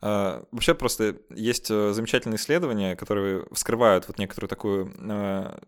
вообще 0.00 0.74
просто 0.74 1.16
есть 1.30 1.70
э, 1.70 1.92
замечательные 1.92 2.36
исследования, 2.36 2.94
которые 2.94 3.46
вскрывают 3.50 4.06
вот 4.06 4.18
некоторую 4.18 4.48
такую 4.48 4.94
uh, 4.94 5.60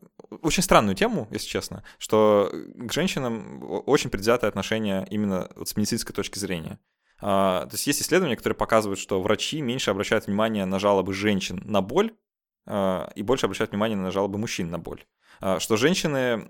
очень 0.43 0.63
странную 0.63 0.95
тему, 0.95 1.27
если 1.33 1.49
честно, 1.49 1.83
что 1.99 2.49
к 2.53 2.93
женщинам 2.93 3.61
очень 3.87 4.09
предвзятое 4.09 4.49
отношение 4.49 5.05
именно 5.11 5.51
вот 5.57 5.69
с 5.69 5.77
медицинской 5.77 6.15
точки 6.15 6.39
зрения. 6.39 6.79
Uh, 7.21 7.67
то 7.67 7.71
есть 7.73 7.89
есть 7.89 8.03
исследования, 8.03 8.37
которые 8.37 8.57
показывают, 8.57 9.01
что 9.01 9.21
врачи 9.21 9.61
меньше 9.63 9.91
обращают 9.91 10.27
внимание 10.27 10.65
на 10.65 10.79
жалобы 10.79 11.13
женщин 11.13 11.61
на 11.65 11.83
боль 11.83 12.15
и 12.69 13.23
больше 13.23 13.47
обращают 13.47 13.73
внимание 13.73 13.97
на 13.97 14.13
жалобы 14.13 14.39
мужчин 14.39 14.71
на 14.71 14.79
боль. 14.79 15.05
Что 15.59 15.77
женщины, 15.77 16.47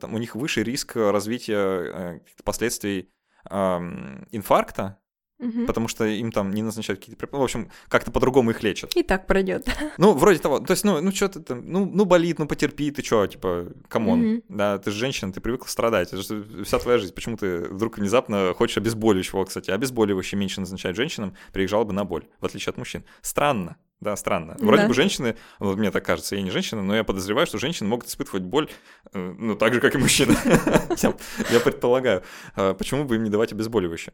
там, 0.00 0.14
у 0.14 0.18
них 0.18 0.34
выше 0.34 0.64
риск 0.64 0.96
развития 0.96 2.20
последствий 2.42 3.12
инфаркта, 3.46 4.98
Угу. 5.42 5.66
Потому 5.66 5.88
что 5.88 6.04
им 6.04 6.30
там 6.30 6.52
не 6.52 6.62
назначают 6.62 7.00
какие-то 7.00 7.18
препараты. 7.18 7.40
В 7.42 7.44
общем, 7.44 7.70
как-то 7.88 8.10
по-другому 8.12 8.52
их 8.52 8.62
лечат. 8.62 8.96
И 8.96 9.02
так 9.02 9.26
пройдет. 9.26 9.66
Ну, 9.98 10.14
вроде 10.14 10.38
того. 10.38 10.58
То 10.58 10.72
есть, 10.72 10.84
ну, 10.84 11.00
ну 11.00 11.12
что 11.12 11.28
ты 11.28 11.40
там, 11.40 11.62
ну, 11.70 11.84
ну 11.84 12.04
болит, 12.04 12.38
ну 12.38 12.46
потерпи, 12.46 12.90
ты 12.90 13.02
что, 13.02 13.26
типа, 13.26 13.66
come 13.88 14.09
on. 14.09 14.24
Угу. 14.24 14.42
Да, 14.48 14.78
ты 14.78 14.90
же 14.90 14.98
женщина, 14.98 15.32
ты 15.32 15.40
привыкла 15.40 15.68
страдать. 15.68 16.12
Это 16.12 16.22
же 16.22 16.64
вся 16.64 16.78
твоя 16.78 16.98
жизнь. 16.98 17.14
Почему 17.14 17.36
ты 17.36 17.68
вдруг 17.68 17.98
внезапно 17.98 18.54
хочешь 18.56 18.78
обезболивающего, 18.78 19.44
кстати? 19.44 19.70
Обезболивающее 19.70 20.38
меньше 20.38 20.60
назначают 20.60 20.96
женщинам 20.96 21.34
при 21.52 21.64
их 21.64 21.68
жалобе 21.68 21.92
на 21.92 22.04
боль, 22.04 22.24
в 22.40 22.46
отличие 22.46 22.70
от 22.70 22.78
мужчин. 22.78 23.04
Странно. 23.20 23.76
Да, 24.02 24.16
странно. 24.16 24.56
Вроде 24.58 24.82
да. 24.82 24.88
бы 24.88 24.94
женщины, 24.94 25.36
вот 25.60 25.78
мне 25.78 25.92
так 25.92 26.04
кажется, 26.04 26.34
я 26.34 26.42
не 26.42 26.50
женщина, 26.50 26.82
но 26.82 26.96
я 26.96 27.04
подозреваю, 27.04 27.46
что 27.46 27.58
женщины 27.58 27.88
могут 27.88 28.08
испытывать 28.08 28.42
боль, 28.42 28.68
э, 29.12 29.34
ну, 29.38 29.54
так 29.54 29.74
же, 29.74 29.80
как 29.80 29.94
и 29.94 29.98
мужчины. 29.98 30.36
Я 31.50 31.60
предполагаю. 31.60 32.24
А 32.56 32.74
почему 32.74 33.04
бы 33.04 33.14
им 33.14 33.22
не 33.22 33.30
давать 33.30 33.52
обезболивающее? 33.52 34.12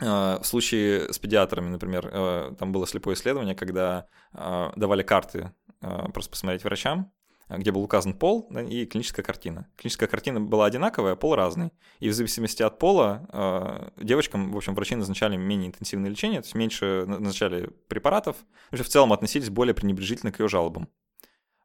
А, 0.00 0.40
в 0.40 0.46
случае 0.46 1.12
с 1.12 1.18
педиатрами, 1.18 1.68
например, 1.68 2.08
э, 2.10 2.54
там 2.58 2.72
было 2.72 2.86
слепое 2.86 3.14
исследование, 3.14 3.54
когда 3.54 4.06
а, 4.32 4.72
давали 4.76 5.02
карты 5.02 5.52
а, 5.80 6.10
просто 6.10 6.30
посмотреть 6.30 6.64
врачам, 6.64 7.12
где 7.48 7.72
был 7.72 7.82
указан 7.82 8.14
пол 8.14 8.48
и 8.68 8.86
клиническая 8.86 9.24
картина. 9.24 9.68
Клиническая 9.76 10.08
картина 10.08 10.40
была 10.40 10.66
одинаковая, 10.66 11.16
пол 11.16 11.34
разный. 11.34 11.72
И 11.98 12.08
в 12.08 12.14
зависимости 12.14 12.62
от 12.62 12.78
пола 12.78 13.92
девочкам, 13.96 14.52
в 14.52 14.56
общем, 14.56 14.76
врачи 14.76 14.94
назначали 14.94 15.36
менее 15.36 15.68
интенсивное 15.68 16.10
лечение, 16.10 16.42
то 16.42 16.46
есть 16.46 16.54
меньше 16.54 17.06
назначали 17.08 17.66
препаратов, 17.88 18.36
в 18.70 18.84
целом 18.84 19.12
относились 19.12 19.50
более 19.50 19.74
пренебрежительно 19.74 20.30
к 20.30 20.38
ее 20.38 20.46
жалобам. 20.46 20.88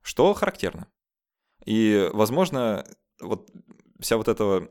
Что 0.02 0.34
характерно. 0.34 0.88
И, 1.66 2.10
возможно, 2.14 2.84
вот 3.22 3.52
вся 4.00 4.18
вот 4.18 4.28
эта 4.28 4.68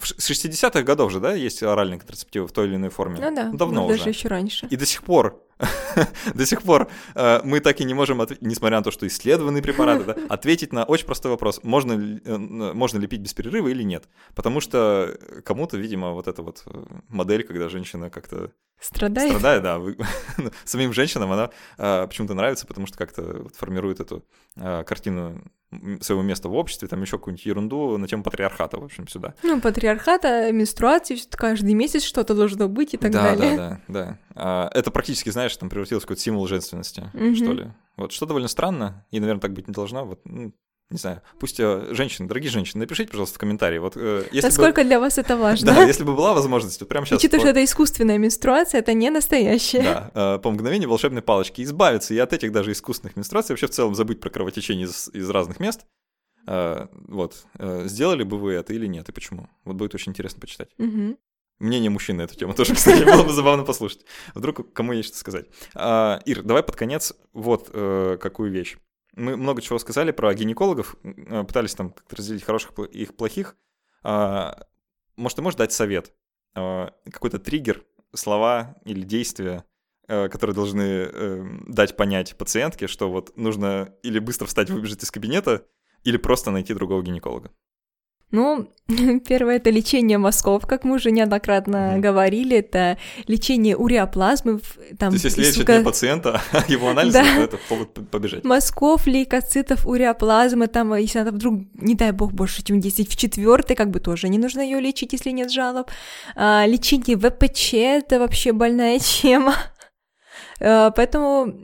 с 0.00 0.30
60-х 0.30 0.82
годов 0.82 1.12
же, 1.12 1.20
да, 1.20 1.34
есть 1.34 1.62
оральные 1.62 1.98
контрацептивы 1.98 2.46
в 2.46 2.52
той 2.52 2.66
или 2.66 2.76
иной 2.76 2.90
форме? 2.90 3.20
Ну 3.20 3.34
да, 3.34 3.50
давно 3.52 3.82
ну, 3.82 3.86
уже. 3.86 3.98
даже 3.98 4.10
еще 4.10 4.28
раньше. 4.28 4.66
И 4.66 4.76
до 4.76 4.86
сих 4.86 5.02
пор, 5.02 5.40
до 6.34 6.46
сих 6.46 6.62
пор 6.62 6.90
э, 7.14 7.40
мы 7.44 7.60
так 7.60 7.80
и 7.80 7.84
не 7.84 7.94
можем, 7.94 8.20
несмотря 8.40 8.78
на 8.78 8.82
то, 8.82 8.90
что 8.90 9.06
исследованные 9.06 9.62
препараты, 9.62 10.04
да, 10.04 10.16
ответить 10.28 10.72
на 10.72 10.84
очень 10.84 11.06
простой 11.06 11.30
вопрос, 11.30 11.60
можно, 11.62 11.92
э, 11.92 12.36
можно 12.36 12.98
ли 12.98 13.06
пить 13.06 13.20
без 13.20 13.34
перерыва 13.34 13.68
или 13.68 13.82
нет. 13.82 14.04
Потому 14.34 14.60
что 14.60 15.16
кому-то, 15.44 15.76
видимо, 15.76 16.10
вот 16.12 16.26
эта 16.26 16.42
вот 16.42 16.64
э, 16.66 16.84
модель, 17.08 17.44
когда 17.44 17.68
женщина 17.68 18.10
как-то 18.10 18.50
Страдает? 18.80 19.30
Страдает, 19.30 19.62
да. 19.62 19.78
Ну, 20.36 20.50
самим 20.64 20.92
женщинам 20.92 21.32
она 21.32 21.50
а, 21.78 22.06
почему-то 22.06 22.34
нравится, 22.34 22.66
потому 22.66 22.86
что 22.86 22.98
как-то 22.98 23.48
формирует 23.56 24.00
эту 24.00 24.26
а, 24.56 24.84
картину 24.84 25.42
своего 26.00 26.22
места 26.22 26.48
в 26.48 26.54
обществе, 26.54 26.88
там 26.88 27.00
еще 27.02 27.18
какую-нибудь 27.18 27.46
ерунду 27.46 27.98
на 27.98 28.08
тему 28.08 28.22
патриархата, 28.22 28.78
в 28.78 28.84
общем, 28.84 29.08
сюда. 29.08 29.34
Ну, 29.42 29.60
патриархата, 29.60 30.52
менструации, 30.52 31.18
каждый 31.30 31.74
месяц 31.74 32.02
что-то 32.02 32.34
должно 32.34 32.68
быть 32.68 32.94
и 32.94 32.96
так 32.96 33.12
да, 33.12 33.22
далее. 33.22 33.56
Да, 33.56 33.80
да, 33.88 34.04
да. 34.04 34.18
А, 34.34 34.70
это 34.74 34.90
практически, 34.90 35.30
знаешь, 35.30 35.56
там 35.56 35.68
превратилось 35.68 36.02
в 36.02 36.06
какой-то 36.06 36.22
символ 36.22 36.46
женственности, 36.46 37.10
угу. 37.14 37.34
что 37.34 37.52
ли. 37.52 37.70
Вот, 37.96 38.12
что 38.12 38.26
довольно 38.26 38.48
странно, 38.48 39.06
и, 39.10 39.20
наверное, 39.20 39.40
так 39.40 39.52
быть 39.52 39.68
не 39.68 39.72
должно. 39.72 40.04
Вот, 40.04 40.20
ну, 40.24 40.52
не 40.90 40.98
знаю, 40.98 41.22
пусть 41.40 41.58
э, 41.58 41.88
женщины, 41.94 42.28
дорогие 42.28 42.50
женщины, 42.50 42.80
напишите, 42.80 43.10
пожалуйста, 43.10 43.36
в 43.36 43.38
комментарии. 43.38 43.78
Вот, 43.78 43.94
э, 43.96 44.26
если 44.32 44.48
Насколько 44.48 44.82
бы... 44.82 44.88
для 44.88 45.00
вас 45.00 45.18
это 45.18 45.36
важно? 45.36 45.64
Да, 45.74 45.82
если 45.84 46.04
бы 46.04 46.14
была 46.14 46.34
возможность, 46.34 46.78
вот 46.80 46.88
прямо 46.88 47.06
сейчас... 47.06 47.18
Учитывая, 47.18 47.40
что 47.40 47.50
это 47.50 47.64
искусственная 47.64 48.18
менструация, 48.18 48.80
это 48.80 48.92
не 48.92 49.10
настоящая. 49.10 49.82
Да, 50.14 50.36
э, 50.36 50.38
по 50.38 50.50
мгновению 50.50 50.90
волшебной 50.90 51.22
палочки 51.22 51.62
избавиться 51.62 52.12
и 52.12 52.18
от 52.18 52.32
этих 52.32 52.52
даже 52.52 52.72
искусственных 52.72 53.16
менструаций, 53.16 53.54
вообще 53.54 53.66
в 53.66 53.70
целом 53.70 53.94
забыть 53.94 54.20
про 54.20 54.30
кровотечение 54.30 54.86
из, 54.86 55.08
из 55.12 55.28
разных 55.30 55.58
мест. 55.58 55.86
Э, 56.46 56.86
вот, 56.92 57.46
сделали 57.58 58.22
бы 58.22 58.38
вы 58.38 58.52
это 58.52 58.74
или 58.74 58.86
нет, 58.86 59.08
и 59.08 59.12
почему? 59.12 59.48
Вот 59.64 59.76
будет 59.76 59.94
очень 59.94 60.12
интересно 60.12 60.40
почитать. 60.40 60.68
Угу. 60.78 61.16
Мнение 61.60 61.88
мужчин 61.88 62.18
на 62.18 62.22
эту 62.22 62.36
тему 62.36 62.52
тоже, 62.52 62.74
кстати, 62.74 63.04
было 63.04 63.22
бы 63.22 63.32
забавно 63.32 63.64
послушать. 63.64 64.04
Вдруг 64.34 64.72
кому 64.74 64.92
есть 64.92 65.08
что 65.08 65.18
сказать. 65.18 65.46
А, 65.74 66.20
Ир, 66.26 66.42
давай 66.42 66.62
под 66.62 66.76
конец 66.76 67.14
вот 67.32 67.70
какую 67.70 68.52
вещь 68.52 68.76
мы 69.16 69.36
много 69.36 69.62
чего 69.62 69.78
сказали 69.78 70.10
про 70.10 70.32
гинекологов, 70.34 70.96
э, 71.02 71.44
пытались 71.44 71.74
там 71.74 71.90
как-то 71.90 72.16
разделить 72.16 72.44
хороших 72.44 72.72
и 72.78 73.06
плохих. 73.06 73.56
А, 74.02 74.66
может, 75.16 75.36
ты 75.36 75.42
можешь 75.42 75.58
дать 75.58 75.72
совет? 75.72 76.12
А, 76.54 76.92
какой-то 77.10 77.38
триггер, 77.38 77.84
слова 78.14 78.76
или 78.84 79.02
действия, 79.02 79.64
э, 80.08 80.28
которые 80.28 80.54
должны 80.54 80.82
эм, 80.82 81.64
дать 81.68 81.96
понять 81.96 82.36
пациентке, 82.36 82.86
что 82.86 83.10
вот 83.10 83.36
нужно 83.36 83.94
или 84.02 84.18
быстро 84.18 84.46
встать, 84.46 84.70
выбежать 84.70 85.02
из 85.02 85.10
кабинета, 85.10 85.66
или 86.04 86.16
просто 86.16 86.50
найти 86.50 86.74
другого 86.74 87.02
гинеколога. 87.02 87.50
Ну, 88.34 88.66
первое 89.28 89.56
это 89.56 89.70
лечение 89.70 90.18
мазков, 90.18 90.66
как 90.66 90.82
мы 90.82 90.96
уже 90.96 91.12
неоднократно 91.12 91.76
mm-hmm. 91.76 92.00
говорили, 92.00 92.56
это 92.56 92.98
лечение 93.28 93.76
уреоплазмы. 93.76 94.60
Там, 94.98 95.10
то 95.10 95.14
есть, 95.14 95.24
если 95.24 95.42
лечат 95.42 95.68
не 95.68 95.84
пациента, 95.84 96.42
а 96.50 96.64
его 96.68 96.88
анализы, 96.88 97.18
да. 97.18 97.36
то 97.36 97.42
это 97.42 97.58
повод 97.68 97.94
побежать. 98.10 98.42
Мазков, 98.42 99.06
лейкоцитов, 99.06 99.86
уреоплазмы, 99.86 100.66
там, 100.66 100.96
если 100.96 101.20
она 101.20 101.30
вдруг, 101.30 101.60
не 101.74 101.94
дай 101.94 102.10
бог, 102.10 102.32
больше, 102.32 102.64
чем 102.64 102.80
10 102.80 103.08
в 103.08 103.16
четвертой, 103.16 103.76
как 103.76 103.90
бы 103.90 104.00
тоже 104.00 104.28
не 104.28 104.38
нужно 104.38 104.62
ее 104.62 104.80
лечить, 104.80 105.12
если 105.12 105.30
нет 105.30 105.52
жалоб. 105.52 105.88
А, 106.34 106.66
лечение 106.66 107.16
ВПЧ, 107.16 107.74
это 107.74 108.18
вообще 108.18 108.50
больная 108.52 108.98
тема. 109.22 109.54
Э, 110.60 110.90
поэтому, 110.94 111.54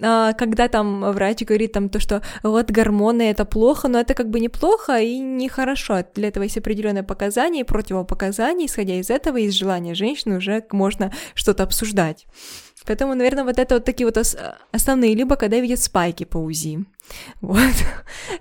а, 0.00 0.32
когда 0.32 0.68
там 0.68 1.12
врач 1.12 1.42
говорит 1.42 1.72
там 1.72 1.88
то, 1.88 2.00
что 2.00 2.22
вот 2.42 2.70
гормоны 2.70 3.22
это 3.30 3.44
плохо, 3.44 3.88
но 3.88 4.00
это 4.00 4.14
как 4.14 4.30
бы 4.30 4.40
неплохо 4.40 4.98
и 5.00 5.18
нехорошо. 5.18 6.04
Для 6.14 6.28
этого 6.28 6.44
есть 6.44 6.58
определенные 6.58 7.02
показания 7.02 7.60
и 7.60 7.64
противопоказания, 7.64 8.66
исходя 8.66 8.94
из 8.94 9.10
этого, 9.10 9.38
из 9.38 9.52
желания 9.54 9.94
женщины 9.94 10.36
уже 10.36 10.64
можно 10.70 11.12
что-то 11.34 11.62
обсуждать. 11.62 12.26
Поэтому, 12.86 13.14
наверное, 13.14 13.44
вот 13.44 13.58
это 13.58 13.76
вот 13.76 13.84
такие 13.84 14.06
вот 14.06 14.18
основные, 14.72 15.14
либо 15.14 15.36
когда 15.36 15.58
видят 15.58 15.80
спайки 15.80 16.24
по 16.24 16.38
УЗИ. 16.38 16.84
Вот. 17.40 17.58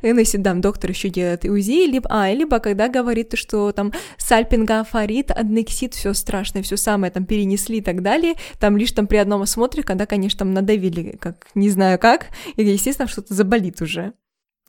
Ну, 0.02 0.18
если 0.18 0.42
там 0.42 0.62
доктор 0.62 0.92
еще 0.92 1.10
делает 1.10 1.46
УЗИ, 1.46 1.88
либо, 1.88 2.08
а, 2.10 2.32
либо 2.32 2.60
когда 2.60 2.88
говорит, 2.88 3.38
что 3.38 3.72
там 3.72 3.92
сальпингафорит, 4.18 5.32
аднексит, 5.32 5.94
все 5.94 6.14
страшно, 6.14 6.62
все 6.62 6.78
самое 6.78 7.12
там 7.12 7.26
перенесли 7.26 7.78
и 7.78 7.82
так 7.82 8.02
далее, 8.02 8.36
там 8.60 8.78
лишь 8.78 8.92
там 8.92 9.08
при 9.08 9.18
одном 9.18 9.42
осмотре, 9.42 9.84
когда, 9.84 10.06
конечно, 10.06 10.40
там 10.40 10.54
надавили, 10.54 11.18
как 11.18 11.48
не 11.56 11.70
знаю 11.70 12.00
как, 12.00 12.28
и, 12.56 12.64
естественно, 12.64 13.08
что-то 13.08 13.34
заболит 13.34 13.82
уже. 13.82 14.14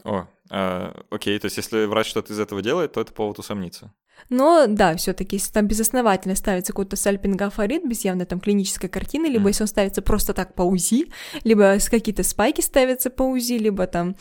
О, 0.05 0.27
а, 0.51 1.05
окей, 1.11 1.39
то 1.39 1.47
есть 1.47 1.57
если 1.57 1.87
врач 1.87 2.09
что-то 2.09 2.33
из 2.33 2.39
этого 2.39 2.63
делает, 2.63 2.93
то 2.93 3.01
это 3.01 3.13
повод 3.13 3.39
усомниться. 3.39 3.93
Но 4.29 4.67
да, 4.69 4.97
все-таки, 4.97 5.37
если 5.37 5.53
там 5.53 5.67
безосновательно 5.67 6.35
ставится 6.35 6.73
какой-то 6.73 6.97
сальпингафорид 6.97 7.87
без 7.87 8.05
явной 8.05 8.27
там 8.27 8.41
клинической 8.41 8.89
картины, 8.89 9.27
либо 9.27 9.47
mm. 9.47 9.49
если 9.49 9.63
он 9.65 9.69
ставится 9.69 10.03
просто 10.03 10.33
так 10.35 10.55
по 10.55 10.63
УЗИ, 10.63 11.11
либо 11.45 11.79
с 11.79 11.89
какие-то 11.89 12.23
спайки 12.23 12.61
ставятся 12.61 13.11
по 13.11 13.23
УЗИ, 13.23 13.55
либо 13.55 13.87
там 13.87 14.17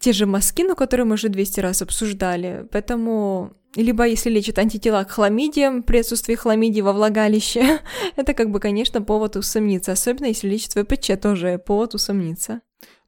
те 0.00 0.12
же 0.12 0.26
мазки, 0.26 0.62
но 0.62 0.74
которые 0.74 1.06
мы 1.06 1.14
уже 1.14 1.28
200 1.28 1.60
раз 1.60 1.82
обсуждали. 1.82 2.66
Поэтому 2.72 3.52
либо 3.76 4.06
если 4.06 4.30
лечат 4.30 4.58
антитела 4.58 5.04
к 5.04 5.10
хламидиям 5.10 5.82
при 5.82 5.98
отсутствии 5.98 6.34
хламидий 6.34 6.82
во 6.82 6.92
влагалище, 6.92 7.80
это 8.16 8.34
как 8.34 8.50
бы, 8.50 8.60
конечно, 8.60 9.02
повод 9.02 9.36
усомниться, 9.36 9.92
особенно 9.92 10.26
если 10.26 10.48
лечат 10.48 10.74
ВПЧ, 10.74 11.12
тоже 11.20 11.58
повод 11.58 11.94
усомниться. 11.94 12.60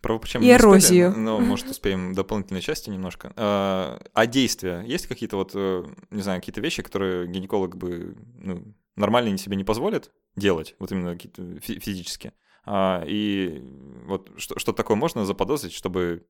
Про 0.07 0.19
ВПЧ 0.19 0.37
и 0.37 0.53
эрозию. 0.53 1.09
Успели, 1.09 1.25
но, 1.25 1.41
может, 1.41 1.69
успеем 1.69 2.15
дополнительной 2.15 2.61
части 2.61 2.91
немножко. 2.91 3.33
А, 3.35 4.01
а 4.15 4.27
действия? 4.27 4.85
Есть 4.87 5.09
какие-то 5.09 5.37
вот, 5.37 5.51
э, 5.55 5.85
не 6.11 6.23
знаю, 6.23 6.41
какие-то 6.41 6.61
вещи, 6.61 6.83
которые 6.83 7.27
гинеколог 7.27 7.77
бы 7.77 8.17
ну, 8.39 8.63
нормально 8.95 9.37
себе 9.37 9.57
не 9.57 9.65
позволит 9.65 10.13
делать, 10.37 10.77
вот 10.79 10.93
именно 10.93 11.15
какие-то 11.15 11.59
физически? 11.61 12.33
А, 12.65 13.03
и 13.05 13.61
вот 14.07 14.31
что, 14.37 14.57
что 14.61 14.73
такое 14.73 14.97
можно 14.97 15.25
заподозрить, 15.25 15.73
чтобы 15.73 16.25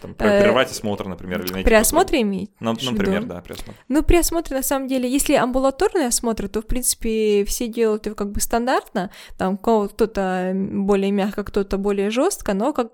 Там, 0.00 0.14
прервать 0.14 0.70
осмотр, 0.70 1.08
например, 1.08 1.42
или 1.42 1.52
найти... 1.52 1.64
При 1.64 1.74
осмотре 1.74 2.20
иметь? 2.20 2.52
Ну, 2.60 2.72
например, 2.80 3.24
да, 3.24 3.40
при 3.40 3.54
осмотре. 3.54 3.74
Ну, 3.88 4.02
при 4.04 4.16
осмотре, 4.16 4.56
на 4.56 4.62
самом 4.62 4.86
деле, 4.86 5.10
если 5.10 5.34
амбулаторный 5.34 6.06
осмотр, 6.06 6.48
то, 6.48 6.62
в 6.62 6.66
принципе, 6.66 7.44
все 7.44 7.66
делают 7.66 8.06
его 8.06 8.14
как 8.14 8.30
бы 8.30 8.40
стандартно, 8.40 9.10
там 9.36 9.56
кто-то 9.56 10.52
более 10.54 11.10
мягко, 11.10 11.42
кто-то 11.42 11.78
более 11.78 12.10
жестко, 12.10 12.54
но 12.54 12.72
как 12.72 12.92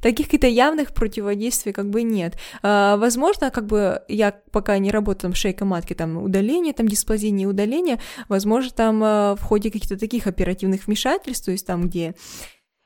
таких 0.00 0.30
каких-то 0.30 0.46
явных 0.46 0.94
противодействий 0.94 1.72
как 1.72 1.90
бы 1.90 2.02
нет. 2.02 2.38
А, 2.62 2.96
возможно, 2.96 3.50
как 3.50 3.66
бы 3.66 4.02
я 4.08 4.32
пока 4.50 4.78
не 4.78 4.90
работаю 4.90 5.32
там 5.32 5.34
шейка 5.34 5.66
матки, 5.66 5.92
там 5.92 6.22
удаление, 6.22 6.72
там 6.72 6.88
дисплазия, 6.88 7.30
не 7.30 7.46
удаление, 7.46 8.00
возможно, 8.28 8.70
там 8.70 9.02
а, 9.04 9.36
в 9.36 9.42
ходе 9.42 9.70
каких-то 9.70 9.98
таких 9.98 10.26
оперативных 10.26 10.86
вмешательств, 10.86 11.44
то 11.44 11.50
есть 11.50 11.66
там, 11.66 11.88
где 11.88 12.14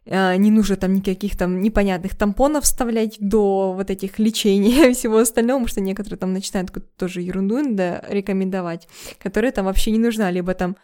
не 0.06 0.50
нужно 0.50 0.76
там 0.76 0.94
никаких 0.94 1.36
там 1.36 1.60
непонятных 1.60 2.14
тампонов 2.14 2.64
вставлять 2.64 3.16
до 3.20 3.72
вот 3.72 3.90
этих 3.90 4.18
лечений 4.18 4.90
и 4.90 4.94
всего 4.94 5.18
остального, 5.18 5.58
потому 5.58 5.68
что 5.68 5.80
некоторые 5.80 6.18
там 6.18 6.32
начинают 6.32 6.70
какую-то 6.70 6.98
тоже 6.98 7.22
ерунду 7.22 7.62
да, 7.74 8.04
рекомендовать, 8.08 8.88
которая 9.18 9.52
там 9.52 9.66
вообще 9.66 9.90
не 9.90 9.98
нужна, 9.98 10.30
либо 10.30 10.54
там 10.54 10.76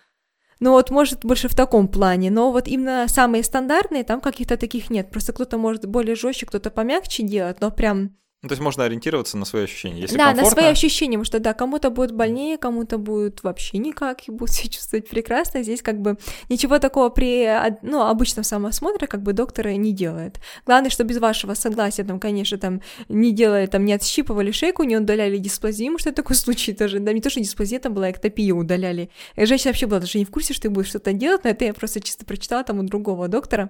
ну 0.61 0.73
вот, 0.73 0.91
может, 0.91 1.25
больше 1.25 1.49
в 1.49 1.55
таком 1.55 1.89
плане, 1.89 2.31
но 2.31 2.53
вот 2.53 2.69
именно 2.69 3.07
самые 3.09 3.43
стандартные, 3.43 4.05
там 4.05 4.21
каких-то 4.21 4.59
таких 4.59 4.91
нет. 4.91 5.11
Просто 5.11 5.33
кто-то 5.33 5.57
может 5.57 5.87
более 5.87 6.15
жестче, 6.15 6.45
кто-то 6.45 6.71
помягче 6.71 7.23
делать, 7.23 7.63
но 7.63 7.71
прям 7.71 8.15
ну, 8.43 8.49
то 8.49 8.55
есть 8.55 8.63
можно 8.63 8.85
ориентироваться 8.85 9.37
на 9.37 9.45
свои 9.45 9.65
ощущения. 9.65 10.01
Если 10.01 10.17
да, 10.17 10.29
комфортно... 10.29 10.43
на 10.43 10.51
свои 10.51 10.73
ощущения, 10.73 11.19
потому 11.19 11.25
что 11.27 11.41
да, 11.41 11.53
кому-то 11.53 11.91
будет 11.91 12.13
больнее, 12.13 12.57
кому-то 12.57 12.97
будет 12.97 13.43
вообще 13.43 13.77
никак, 13.77 14.27
и 14.29 14.31
будут 14.31 14.55
себя 14.55 14.71
чувствовать 14.71 15.09
прекрасно. 15.11 15.63
Здесь 15.63 15.83
как 15.83 16.01
бы 16.01 16.17
ничего 16.49 16.79
такого 16.79 17.11
при 17.11 17.47
ну, 17.83 18.01
обычном 18.01 18.43
самосмотре 18.43 19.07
как 19.07 19.23
бы 19.23 19.35
доктора 19.35 19.75
не 19.75 19.93
делает. 19.93 20.41
Главное, 20.65 20.89
что 20.89 21.05
без 21.05 21.19
вашего 21.19 21.53
согласия, 21.53 22.03
там, 22.03 22.19
конечно, 22.19 22.57
там 22.57 22.81
не 23.11 23.33
делали, 23.33 23.67
там 23.67 23.85
не 23.85 23.93
отщипывали 23.93 24.53
шейку, 24.53 24.85
не 24.85 24.97
удаляли 24.97 25.37
дисплазию, 25.37 25.99
что 25.99 26.11
такой 26.11 26.35
случай 26.35 26.73
тоже, 26.73 26.99
да, 26.99 27.13
не 27.13 27.21
то, 27.21 27.29
что 27.29 27.41
дисплазия, 27.41 27.79
там 27.79 27.93
была 27.93 28.11
эктопия, 28.11 28.55
удаляли. 28.55 29.11
И 29.37 29.45
женщина 29.45 29.69
вообще 29.69 29.87
была 29.87 30.01
даже 30.01 30.17
не 30.17 30.25
в 30.25 30.31
курсе, 30.31 30.55
что 30.55 30.63
ты 30.63 30.71
будешь 30.71 30.89
что-то 30.89 31.13
делать, 31.13 31.45
но 31.45 31.51
это 31.51 31.67
я 31.67 31.75
просто 31.75 32.01
чисто 32.01 32.25
прочитала 32.25 32.65
там 32.65 32.79
у 32.79 32.85
другого 32.85 33.29
доктора. 33.29 33.69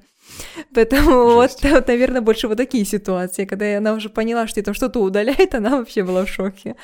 Поэтому 0.72 1.34
вот, 1.34 1.58
вот, 1.62 1.88
наверное, 1.88 2.20
больше 2.20 2.46
вот 2.46 2.56
такие 2.56 2.84
ситуации, 2.84 3.46
когда 3.46 3.78
она 3.78 3.94
уже 3.94 4.10
поняла, 4.10 4.46
что 4.46 4.59
там 4.62 4.74
что-то 4.74 5.00
удаляет, 5.00 5.54
она 5.54 5.78
вообще 5.78 6.02
была 6.02 6.24
в 6.24 6.28
шоке. 6.28 6.76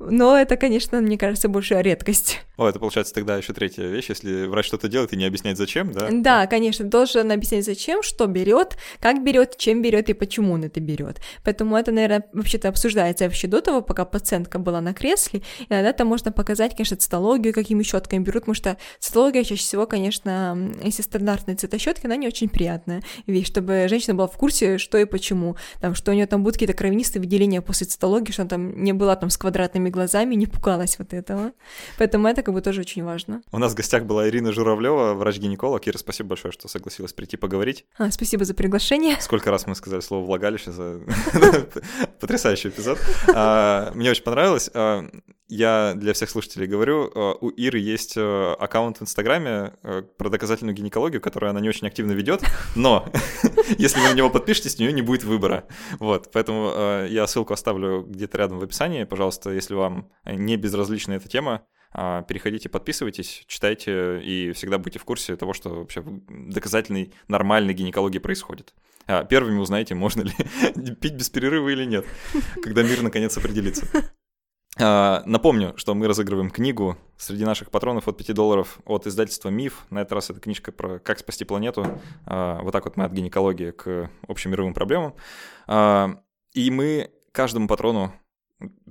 Но 0.00 0.36
это, 0.36 0.56
конечно, 0.56 1.00
мне 1.00 1.18
кажется, 1.18 1.48
больше 1.48 1.80
редкость. 1.80 2.40
О, 2.56 2.68
это 2.68 2.78
получается 2.78 3.14
тогда 3.14 3.36
еще 3.36 3.52
третья 3.52 3.84
вещь, 3.86 4.06
если 4.08 4.46
врач 4.46 4.66
что-то 4.66 4.88
делает 4.88 5.12
и 5.12 5.16
не 5.16 5.24
объясняет 5.24 5.58
зачем, 5.58 5.92
да? 5.92 6.08
Да, 6.10 6.46
конечно, 6.46 6.84
должен 6.84 7.30
объяснять 7.32 7.64
зачем, 7.64 8.02
что 8.02 8.26
берет, 8.26 8.76
как 9.00 9.24
берет, 9.24 9.56
чем 9.56 9.82
берет 9.82 10.08
и 10.08 10.12
почему 10.12 10.52
он 10.52 10.64
это 10.64 10.80
берет. 10.80 11.20
Поэтому 11.42 11.76
это, 11.76 11.90
наверное, 11.90 12.24
вообще-то 12.32 12.68
обсуждается 12.68 13.24
вообще 13.24 13.48
до 13.48 13.60
того, 13.60 13.82
пока 13.82 14.04
пациентка 14.04 14.58
была 14.58 14.80
на 14.80 14.94
кресле. 14.94 15.42
Иногда 15.68 15.92
там 15.92 16.06
можно 16.06 16.30
показать, 16.32 16.76
конечно, 16.76 16.96
цитологию, 16.96 17.52
какими 17.52 17.82
щетками 17.82 18.22
берут, 18.22 18.42
потому 18.42 18.54
что 18.54 18.76
цитология 19.00 19.42
чаще 19.44 19.62
всего, 19.62 19.86
конечно, 19.86 20.72
если 20.82 21.02
стандартные 21.02 21.56
цветощетки, 21.56 22.06
она 22.06 22.16
не 22.16 22.28
очень 22.28 22.48
приятная 22.48 23.02
вещь, 23.26 23.48
чтобы 23.48 23.86
женщина 23.88 24.14
была 24.14 24.28
в 24.28 24.36
курсе, 24.36 24.78
что 24.78 24.98
и 24.98 25.04
почему. 25.04 25.56
Там, 25.80 25.94
что 25.94 26.10
у 26.10 26.14
нее 26.14 26.26
там 26.26 26.42
будут 26.42 26.54
какие-то 26.54 26.74
кровянистые 26.74 27.13
выделения 27.20 27.60
после 27.60 27.86
цитологии, 27.86 28.32
что 28.32 28.42
она 28.42 28.48
там 28.48 28.82
не 28.82 28.92
была 28.92 29.16
там 29.16 29.30
с 29.30 29.36
квадратными 29.36 29.90
глазами, 29.90 30.34
не 30.34 30.46
пугалась 30.46 30.98
вот 30.98 31.12
этого. 31.12 31.52
Поэтому 31.98 32.28
это 32.28 32.42
как 32.42 32.54
бы 32.54 32.60
тоже 32.60 32.80
очень 32.80 33.04
важно. 33.04 33.42
У 33.52 33.58
нас 33.58 33.72
в 33.72 33.74
гостях 33.76 34.04
была 34.04 34.28
Ирина 34.28 34.52
Журавлева, 34.52 35.14
врач-гинеколог. 35.14 35.86
Ира, 35.86 35.98
спасибо 35.98 36.30
большое, 36.30 36.52
что 36.52 36.68
согласилась 36.68 37.12
прийти 37.12 37.36
поговорить. 37.36 37.84
А, 37.98 38.10
спасибо 38.10 38.44
за 38.44 38.54
приглашение. 38.54 39.16
Сколько 39.20 39.50
раз 39.50 39.66
мы 39.66 39.74
сказали 39.74 40.00
слово 40.00 40.24
«влагалище» 40.24 40.72
за 40.72 41.00
потрясающий 42.20 42.68
эпизод. 42.68 42.98
А, 43.34 43.92
мне 43.94 44.10
очень 44.10 44.24
понравилось. 44.24 44.70
Я 45.48 45.94
для 45.94 46.12
всех 46.12 46.30
слушателей 46.30 46.66
говорю, 46.66 47.10
а, 47.14 47.34
у 47.40 47.48
Иры 47.50 47.78
есть 47.78 48.16
аккаунт 48.16 48.98
в 48.98 49.02
Инстаграме 49.02 49.74
про 50.16 50.30
доказательную 50.30 50.74
гинекологию, 50.74 51.20
которую 51.20 51.50
она 51.50 51.60
не 51.60 51.68
очень 51.68 51.86
активно 51.86 52.12
ведет, 52.12 52.42
но 52.74 53.06
если 53.78 54.00
вы 54.00 54.08
на 54.08 54.14
него 54.14 54.30
подпишетесь, 54.30 54.78
у 54.78 54.82
нее 54.82 54.92
не 54.92 55.02
будет 55.02 55.24
выбора. 55.24 55.66
Вот, 55.98 56.30
поэтому 56.32 57.06
я 57.06 57.26
ссылку 57.26 57.52
оставлю 57.52 58.02
где-то 58.02 58.38
рядом 58.38 58.58
в 58.58 58.64
описании. 58.64 59.04
Пожалуйста, 59.04 59.50
если 59.50 59.74
вам 59.74 60.10
не 60.24 60.56
безразлична 60.56 61.14
эта 61.14 61.28
тема, 61.28 61.66
а, 61.96 62.22
переходите, 62.22 62.68
подписывайтесь, 62.68 63.44
читайте 63.46 64.20
и 64.20 64.50
всегда 64.52 64.78
будьте 64.78 64.98
в 64.98 65.04
курсе 65.04 65.36
того, 65.36 65.54
что 65.54 65.70
вообще 65.70 66.00
в 66.00 66.50
доказательной 66.50 67.14
нормальной 67.28 67.72
гинекологии 67.72 68.18
происходит. 68.18 68.74
А, 69.06 69.24
первыми 69.24 69.58
узнаете, 69.58 69.94
можно 69.94 70.22
ли 70.22 70.32
пить 71.00 71.14
без 71.14 71.30
перерыва 71.30 71.68
или 71.68 71.84
нет, 71.84 72.04
когда 72.62 72.82
мир 72.82 73.02
наконец 73.02 73.36
определится. 73.38 73.86
А, 74.80 75.22
напомню, 75.26 75.74
что 75.76 75.94
мы 75.94 76.08
разыгрываем 76.08 76.50
книгу 76.50 76.96
среди 77.16 77.44
наших 77.44 77.70
патронов 77.70 78.08
от 78.08 78.16
5 78.16 78.34
долларов 78.34 78.80
от 78.84 79.06
издательства 79.06 79.48
«Миф». 79.48 79.86
На 79.90 80.00
этот 80.00 80.12
раз 80.12 80.30
это 80.30 80.40
книжка 80.40 80.72
про 80.72 80.98
«Как 80.98 81.18
спасти 81.20 81.44
планету». 81.44 81.86
Вот 82.26 82.72
так 82.72 82.84
вот 82.84 82.96
мы 82.96 83.04
от 83.04 83.12
гинекологии 83.12 83.70
к 83.70 84.10
общемировым 84.26 84.74
проблемам. 84.74 85.14
И 86.54 86.70
мы 86.70 87.10
каждому 87.32 87.68
патрону, 87.68 88.12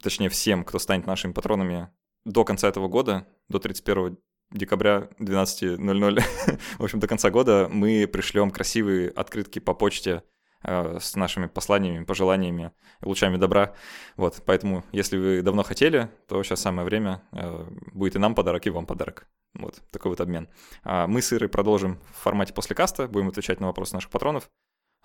точнее 0.01 0.29
всем, 0.29 0.63
кто 0.63 0.79
станет 0.79 1.05
нашими 1.05 1.33
патронами, 1.33 1.89
до 2.25 2.45
конца 2.45 2.69
этого 2.69 2.87
года, 2.87 3.27
до 3.49 3.59
31 3.59 4.17
декабря 4.51 5.09
12.00, 5.19 6.23
в 6.77 6.83
общем, 6.83 6.99
до 6.99 7.07
конца 7.07 7.29
года 7.29 7.67
мы 7.71 8.07
пришлем 8.07 8.51
красивые 8.51 9.09
открытки 9.09 9.59
по 9.59 9.73
почте 9.73 10.23
с 10.63 11.15
нашими 11.15 11.47
посланиями, 11.47 12.03
пожеланиями, 12.03 12.71
лучами 13.01 13.37
добра. 13.37 13.73
Вот, 14.15 14.41
поэтому, 14.45 14.83
если 14.91 15.17
вы 15.17 15.41
давно 15.41 15.63
хотели, 15.63 16.09
то 16.27 16.41
сейчас 16.43 16.61
самое 16.61 16.85
время. 16.85 17.21
Э, 17.31 17.65
будет 17.93 18.15
и 18.15 18.19
нам 18.19 18.35
подарок, 18.35 18.65
и 18.65 18.69
вам 18.69 18.85
подарок. 18.85 19.27
Вот, 19.53 19.81
такой 19.91 20.09
вот 20.09 20.21
обмен. 20.21 20.47
А 20.83 21.07
мы 21.07 21.21
с 21.21 21.31
Ирой 21.33 21.49
продолжим 21.49 21.99
в 22.11 22.23
формате 22.23 22.53
после 22.53 22.75
каста, 22.75 23.07
будем 23.07 23.27
отвечать 23.27 23.59
на 23.59 23.67
вопросы 23.67 23.95
наших 23.95 24.09
патронов. 24.09 24.49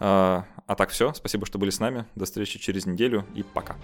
А, 0.01 0.47
а 0.67 0.75
так 0.75 0.91
все, 0.91 1.13
спасибо, 1.13 1.47
что 1.47 1.59
были 1.59 1.71
с 1.71 1.81
нами. 1.81 2.07
До 2.15 2.25
встречи 2.25 2.59
через 2.59 2.87
неделю 2.87 3.27
и 3.35 3.43
пока. 3.43 3.77